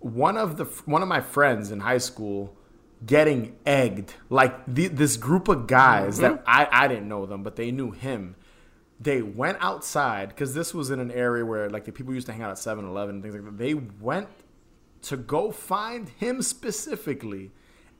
one 0.00 0.36
of 0.36 0.56
the 0.56 0.64
one 0.84 1.02
of 1.02 1.08
my 1.08 1.20
friends 1.20 1.70
in 1.70 1.80
high 1.80 1.98
school 1.98 2.54
getting 3.04 3.56
egged. 3.66 4.14
Like 4.28 4.66
the, 4.66 4.88
this 4.88 5.16
group 5.16 5.48
of 5.48 5.66
guys 5.66 6.18
that 6.18 6.42
I 6.46 6.68
I 6.70 6.88
didn't 6.88 7.08
know 7.08 7.26
them, 7.26 7.42
but 7.42 7.56
they 7.56 7.70
knew 7.70 7.90
him. 7.90 8.36
They 9.00 9.22
went 9.22 9.58
outside 9.60 10.30
because 10.30 10.54
this 10.54 10.74
was 10.74 10.90
in 10.90 10.98
an 10.98 11.12
area 11.12 11.44
where 11.44 11.70
like 11.70 11.84
the 11.84 11.92
people 11.92 12.14
used 12.14 12.26
to 12.26 12.32
hang 12.32 12.42
out 12.42 12.50
at 12.50 12.56
7-Eleven 12.56 13.16
and 13.16 13.22
things 13.22 13.34
like 13.34 13.44
that. 13.44 13.56
They 13.56 13.74
went 13.74 14.28
to 15.08 15.16
go 15.16 15.50
find 15.50 16.08
him 16.08 16.42
specifically. 16.42 17.50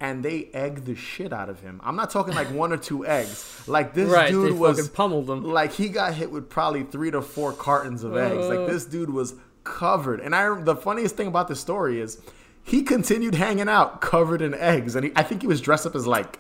And 0.01 0.25
they 0.25 0.49
egg 0.55 0.85
the 0.85 0.95
shit 0.95 1.33
out 1.33 1.49
of 1.49 1.59
him. 1.61 1.81
I'm 1.83 1.97
not 1.97 2.11
talking 2.11 2.33
like 2.33 2.47
one 2.53 2.73
or 2.73 2.77
two 2.77 3.05
eggs. 3.05 3.65
Like 3.67 3.95
this 3.95 4.09
Right, 4.09 4.29
dude 4.31 4.57
was 4.57 4.79
fucking 4.79 4.93
pummeled 4.93 5.29
him. 5.29 5.43
like 5.43 5.73
he 5.73 5.89
got 5.89 6.15
hit 6.15 6.31
with 6.31 6.49
probably 6.49 6.85
three 6.85 7.11
to 7.11 7.21
four 7.21 7.53
cartons 7.53 8.05
of 8.05 8.17
eggs. 8.17 8.45
Uh. 8.45 8.49
Like 8.61 8.69
this 8.69 8.85
dude 8.85 9.11
was 9.11 9.35
covered. 9.65 10.21
And 10.21 10.37
I 10.37 10.61
the 10.63 10.77
funniest 10.77 11.17
thing 11.17 11.27
about 11.27 11.49
this 11.49 11.59
story 11.59 12.01
is 12.01 12.21
he 12.63 12.83
continued 12.83 13.35
hanging 13.35 13.69
out 13.69 14.01
covered 14.01 14.41
in 14.41 14.55
eggs, 14.55 14.95
and 14.95 15.07
he, 15.07 15.13
I 15.17 15.25
think 15.25 15.41
he 15.43 15.49
was 15.49 15.61
dressed 15.61 15.85
up 15.85 15.97
as 15.97 16.07
like 16.07 16.39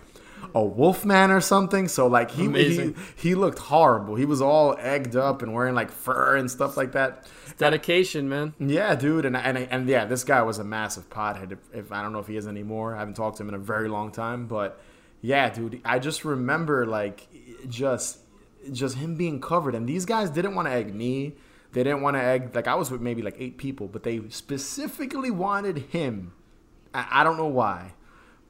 a 0.54 0.62
wolf 0.64 1.04
man 1.04 1.32
or 1.32 1.40
something. 1.40 1.88
So 1.88 2.06
like 2.06 2.30
he, 2.30 2.46
he 2.52 2.94
he 3.16 3.34
looked 3.34 3.58
horrible. 3.58 4.14
He 4.14 4.24
was 4.24 4.40
all 4.40 4.76
egged 4.78 5.16
up 5.16 5.42
and 5.42 5.52
wearing 5.52 5.74
like 5.74 5.90
fur 5.90 6.36
and 6.36 6.48
stuff 6.48 6.76
like 6.76 6.92
that. 6.92 7.26
Dedication, 7.58 8.28
man. 8.28 8.54
Yeah, 8.58 8.94
dude, 8.94 9.26
and 9.26 9.36
and 9.36 9.58
and 9.58 9.88
yeah, 9.88 10.06
this 10.06 10.24
guy 10.24 10.42
was 10.42 10.58
a 10.58 10.64
massive 10.64 11.10
pothead. 11.10 11.52
If, 11.52 11.58
if 11.72 11.92
I 11.92 12.02
don't 12.02 12.12
know 12.12 12.20
if 12.20 12.26
he 12.26 12.36
is 12.36 12.46
anymore, 12.46 12.94
I 12.94 13.00
haven't 13.00 13.14
talked 13.14 13.36
to 13.38 13.42
him 13.42 13.50
in 13.50 13.54
a 13.54 13.58
very 13.58 13.88
long 13.88 14.10
time, 14.10 14.46
but 14.46 14.80
yeah, 15.20 15.50
dude, 15.50 15.80
I 15.84 15.98
just 15.98 16.24
remember 16.24 16.86
like 16.86 17.28
just 17.68 18.20
just 18.72 18.96
him 18.96 19.16
being 19.16 19.40
covered, 19.40 19.74
and 19.74 19.88
these 19.88 20.06
guys 20.06 20.30
didn't 20.30 20.54
want 20.54 20.68
to 20.68 20.72
egg 20.72 20.94
me. 20.94 21.34
They 21.72 21.84
didn't 21.84 22.00
want 22.00 22.16
to 22.16 22.22
egg 22.22 22.54
like 22.54 22.66
I 22.66 22.74
was 22.76 22.90
with 22.90 23.00
maybe 23.00 23.20
like 23.20 23.36
eight 23.38 23.58
people, 23.58 23.88
but 23.88 24.02
they 24.02 24.20
specifically 24.30 25.30
wanted 25.30 25.78
him. 25.90 26.32
I, 26.94 27.20
I 27.20 27.24
don't 27.24 27.36
know 27.36 27.46
why. 27.46 27.92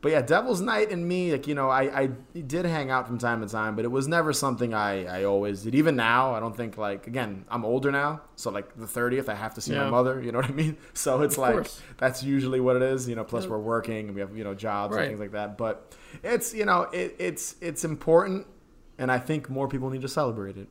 But 0.01 0.13
yeah, 0.13 0.23
Devil's 0.23 0.61
Night 0.61 0.93
and 0.93 1.09
me, 1.09 1.33
like 1.33 1.49
you 1.49 1.57
know, 1.57 1.69
I, 1.71 2.03
I 2.03 2.07
did 2.07 2.65
hang 2.67 2.89
out 2.89 3.09
from 3.09 3.19
time 3.19 3.41
to 3.41 3.49
time, 3.49 3.75
but 3.75 3.85
it 3.85 3.89
was 3.89 4.07
never 4.07 4.33
something 4.33 4.73
I, 4.73 5.05
I 5.07 5.25
always 5.25 5.63
did. 5.63 5.75
Even 5.75 5.97
now, 5.97 6.35
I 6.35 6.41
don't 6.41 6.57
think 6.57 6.77
like 6.79 7.09
again, 7.09 7.45
I'm 7.49 7.65
older 7.65 7.91
now, 7.91 8.21
so 8.37 8.51
like 8.53 8.77
the 8.77 8.87
thirtieth, 8.87 9.29
I 9.29 9.35
have 9.35 9.55
to 9.55 9.61
see 9.61 9.75
my 9.75 9.91
mother. 9.91 10.23
You 10.23 10.31
know 10.31 10.39
what 10.39 10.51
I 10.51 10.53
mean? 10.53 10.77
So 10.95 11.23
it's 11.23 11.37
like 11.37 11.55
course. 11.55 11.83
that's 11.97 12.23
usually 12.23 12.61
what 12.61 12.77
it 12.77 12.83
is. 12.83 13.09
You 13.09 13.17
know, 13.17 13.25
plus 13.25 13.47
we're 13.49 13.59
working 13.59 14.07
and 14.07 14.15
we 14.15 14.21
have 14.21 14.37
you 14.37 14.45
know 14.45 14.55
jobs 14.55 14.95
Right. 14.95 15.03
and 15.03 15.11
things 15.11 15.21
like 15.21 15.33
that. 15.33 15.59
But 15.59 15.97
it's 16.23 16.55
you 16.55 16.65
know 16.65 16.83
it, 16.93 17.17
it's 17.19 17.57
it's 17.61 17.85
important, 17.85 18.47
and 18.99 19.11
I 19.11 19.19
think 19.19 19.51
more 19.51 19.67
people 19.67 19.91
need 19.91 20.03
to 20.03 20.09
celebrate 20.09 20.57
it. 20.57 20.69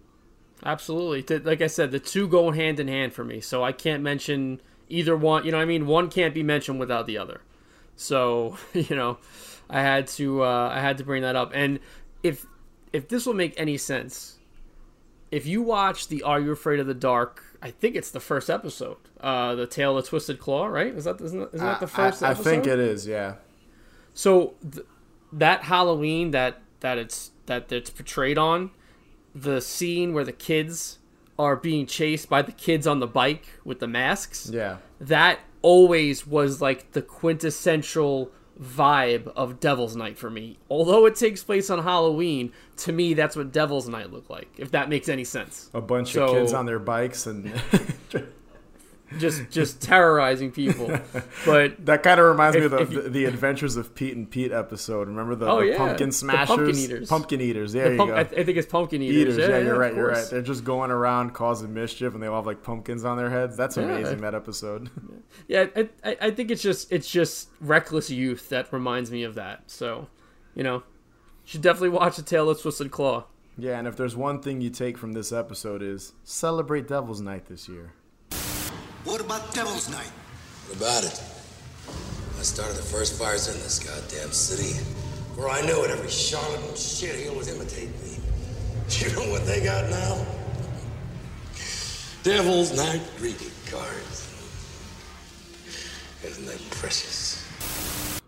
Absolutely. 0.66 1.38
Like 1.40 1.62
I 1.62 1.68
said, 1.68 1.92
the 1.92 2.00
two 2.00 2.28
go 2.28 2.52
hand 2.52 2.80
in 2.80 2.88
hand 2.88 3.14
for 3.14 3.24
me. 3.24 3.42
So 3.42 3.64
I 3.64 3.72
can't 3.72 4.02
mention 4.02 4.62
either 4.90 5.16
one. 5.16 5.46
You 5.46 5.52
know 5.52 5.58
what 5.58 5.64
I 5.64 5.68
mean? 5.68 5.86
One 5.86 6.10
can't 6.10 6.34
be 6.34 6.44
mentioned 6.44 6.80
without 6.80 7.06
the 7.08 7.18
other. 7.18 7.42
So, 7.98 8.58
you 8.74 8.96
know, 8.96 9.18
I 9.70 9.82
had 9.82 10.08
to 10.10 10.44
uh, 10.44 10.72
I 10.74 10.80
had 10.80 10.98
to 11.00 11.04
bring 11.04 11.24
that 11.24 11.36
up. 11.36 11.52
And 11.54 11.80
if 12.24 12.46
if 12.94 13.10
this 13.10 13.26
will 13.26 13.34
make 13.34 13.54
any 13.58 13.78
sense, 13.78 14.38
if 15.32 15.46
you 15.46 15.62
watch 15.62 16.08
the 16.08 16.24
Are 16.24 16.40
You 16.40 16.52
Afraid 16.52 16.80
of 16.80 16.88
the 16.88 16.94
Dark, 16.94 17.44
I 17.62 17.72
think 17.72 17.96
it's 17.96 18.12
the 18.12 18.22
first 18.22 18.50
episode. 18.50 18.98
Uh, 19.20 19.56
the 19.56 19.68
Tale 19.68 19.98
of 19.98 20.06
the 20.06 20.10
Twisted 20.10 20.40
Claw, 20.40 20.68
right? 20.68 20.94
Is 20.96 21.04
that 21.04 21.20
isn't 21.20 21.40
that, 21.40 21.54
isn't 21.54 21.66
that 21.66 21.80
the 21.82 21.88
first 21.88 22.24
I, 22.24 22.28
I 22.28 22.32
episode? 22.32 22.50
think 22.50 22.68
it 22.68 22.80
is. 22.80 23.06
Yeah. 23.06 23.36
So 24.14 24.54
th- 24.72 24.86
that 25.34 25.64
Halloween 25.64 26.32
that 26.32 26.62
that 26.80 26.98
it's 26.98 27.32
that 27.48 27.72
it's 27.72 27.90
portrayed 27.90 28.38
on, 28.38 28.72
the 29.36 29.60
scene 29.60 30.14
where 30.14 30.24
the 30.24 30.32
kids 30.32 31.00
are 31.40 31.56
being 31.56 31.86
chased 31.86 32.30
by 32.30 32.42
the 32.42 32.52
kids 32.52 32.88
on 32.88 33.00
the 33.00 33.08
bike 33.08 33.46
with 33.64 33.80
the 33.80 33.88
masks. 33.88 34.50
Yeah. 34.52 34.78
That 35.00 35.40
always 35.62 36.26
was 36.28 36.62
like 36.62 36.92
the 36.92 37.02
quintessential 37.02 38.32
vibe 38.62 39.28
of 39.36 39.60
Devil's 39.60 39.96
Night 39.96 40.18
for 40.18 40.30
me. 40.30 40.58
Although 40.70 41.06
it 41.06 41.16
takes 41.16 41.44
place 41.44 41.70
on 41.70 41.84
Halloween, 41.84 42.52
to 42.78 42.92
me 42.92 43.14
that's 43.14 43.36
what 43.36 43.52
Devil's 43.52 43.88
Night 43.88 44.12
looked 44.12 44.30
like. 44.30 44.50
If 44.58 44.72
that 44.72 44.90
makes 44.90 45.10
any 45.10 45.24
sense. 45.24 45.70
A 45.74 45.82
bunch 45.82 46.14
So- 46.14 46.26
of 46.26 46.32
kids 46.32 46.54
on 46.54 46.66
their 46.66 46.80
bikes 46.80 47.28
and 47.28 47.54
Just 49.20 49.50
just 49.52 49.82
terrorizing 49.82 50.52
people. 50.52 50.88
But 51.46 51.86
That 51.86 52.04
kind 52.04 52.20
of 52.20 52.26
reminds 52.26 52.58
me 52.58 52.66
of 52.66 52.72
the, 52.72 52.80
you- 52.80 53.02
the, 53.04 53.10
the 53.10 53.26
Adventures 53.26 53.78
of 53.78 53.96
Pete 53.96 54.16
and 54.18 54.30
Pete 54.30 54.52
episode. 54.52 55.08
Remember 55.08 55.34
the, 55.36 55.48
Oh, 55.48 55.60
the 55.62 55.68
yeah. 55.68 55.78
pumpkin 55.78 56.12
smashers, 56.12 56.48
pumpkin 56.48 56.76
eaters. 56.78 57.10
Pumpkin 57.10 57.40
eaters. 57.42 57.72
There 57.74 57.86
the 57.86 57.92
you 57.92 57.98
pump, 57.98 58.10
go. 58.10 58.16
I, 58.18 58.20
I 58.22 58.44
think 58.44 58.58
it's 58.58 58.68
pumpkin 58.68 59.02
eaters. 59.02 59.36
eaters. 59.36 59.38
Yeah, 59.38 59.58
Yeah, 59.60 59.64
you're 59.64 59.80
right. 59.80 59.96
You're 59.96 60.10
right. 60.10 60.28
They're 60.30 60.42
just 60.42 60.66
going 60.66 60.92
around 60.92 61.34
causing 61.34 61.74
mischief, 61.74 62.14
and 62.16 62.22
they 62.22 62.28
all 62.28 62.36
have 62.38 62.46
like 62.46 62.64
pumpkins 62.64 63.06
on 63.06 63.16
their 63.18 63.30
heads. 63.30 63.56
That's 63.56 63.78
Yeah. 63.78 63.84
amazing. 63.84 64.20
That 64.22 64.36
episode. 64.36 64.90
Yeah, 65.48 65.68
I, 65.76 65.90
I, 66.04 66.18
I 66.22 66.32
think 66.32 66.52
it's 66.52 66.62
just 66.62 66.92
it's 66.92 67.10
just 67.10 67.50
reckless 67.62 68.10
youth 68.10 68.50
that 68.50 68.72
reminds 68.74 69.12
me 69.12 69.24
of 69.24 69.36
that. 69.36 69.64
So, 69.68 70.08
you 70.56 70.64
know, 70.64 70.76
you 70.78 70.84
should 71.46 71.62
definitely 71.62 71.90
watch 71.90 72.16
the 72.18 72.24
Tale 72.24 72.50
of 72.50 72.62
Twisted 72.62 72.92
Claw. 72.92 73.26
yeah, 73.58 73.78
and 73.78 73.88
if 73.88 73.96
there's 73.96 74.16
one 74.16 74.42
thing 74.42 74.60
you 74.62 74.70
take 74.70 74.98
from 74.98 75.14
this 75.14 75.32
episode 75.32 75.82
is 75.82 76.14
celebrate 76.24 76.88
Devil's 76.88 77.22
Night 77.22 77.46
this 77.46 77.70
year. 77.70 77.94
What 79.08 79.22
about 79.22 79.54
Devil's 79.54 79.90
Night? 79.90 80.12
What 80.68 80.76
about 80.76 81.06
it? 81.06 81.24
I 82.38 82.42
started 82.42 82.76
the 82.76 82.82
first 82.82 83.18
fires 83.18 83.48
in 83.48 83.54
this 83.62 83.80
goddamn 83.80 84.34
city. 84.34 84.84
Where 85.38 85.48
I 85.48 85.62
knew 85.62 85.82
it, 85.86 85.92
every 85.92 86.10
charlatan 86.10 86.72
shitheel 86.72 87.34
was 87.38 87.48
imitating 87.48 87.94
me. 88.04 88.18
Do 88.90 89.06
you 89.10 89.16
know 89.16 89.32
what 89.32 89.46
they 89.46 89.64
got 89.64 89.90
now? 89.90 90.26
Devil's 92.24 92.76
Night 92.76 93.02
greeting 93.18 93.50
cards. 93.72 94.28
Isn't 96.26 96.46
that 96.46 96.60
precious? 96.72 97.48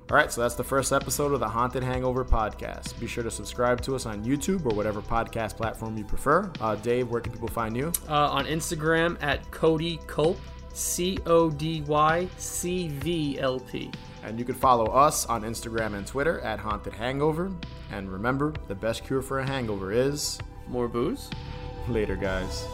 All 0.09 0.15
right, 0.15 0.31
so 0.31 0.39
that's 0.39 0.55
the 0.55 0.63
first 0.63 0.93
episode 0.93 1.33
of 1.33 1.41
the 1.41 1.49
Haunted 1.49 1.83
Hangover 1.83 2.23
podcast. 2.23 2.97
Be 3.01 3.05
sure 3.05 3.23
to 3.23 3.29
subscribe 3.29 3.81
to 3.81 3.95
us 3.95 4.05
on 4.05 4.23
YouTube 4.23 4.65
or 4.65 4.73
whatever 4.73 5.01
podcast 5.01 5.57
platform 5.57 5.97
you 5.97 6.05
prefer. 6.05 6.49
Uh, 6.61 6.75
Dave, 6.75 7.09
where 7.09 7.19
can 7.19 7.33
people 7.33 7.49
find 7.49 7.75
you? 7.75 7.91
Uh, 8.07 8.29
on 8.29 8.45
Instagram 8.45 9.21
at 9.21 9.51
Cody 9.51 9.99
Culp, 10.07 10.39
C 10.73 11.17
O 11.25 11.49
D 11.49 11.81
Y 11.87 12.27
C 12.37 12.87
V 12.87 13.39
L 13.39 13.59
P. 13.59 13.91
And 14.23 14.37
you 14.37 14.45
can 14.45 14.55
follow 14.55 14.85
us 14.85 15.25
on 15.25 15.43
Instagram 15.43 15.95
and 15.95 16.05
Twitter 16.05 16.39
at 16.41 16.59
Haunted 16.59 16.93
Hangover. 16.93 17.51
And 17.91 18.11
remember, 18.11 18.53
the 18.67 18.75
best 18.75 19.05
cure 19.05 19.21
for 19.21 19.39
a 19.39 19.45
hangover 19.45 19.91
is 19.91 20.37
More 20.67 20.87
booze? 20.87 21.29
later, 21.87 22.15
guys. 22.15 22.65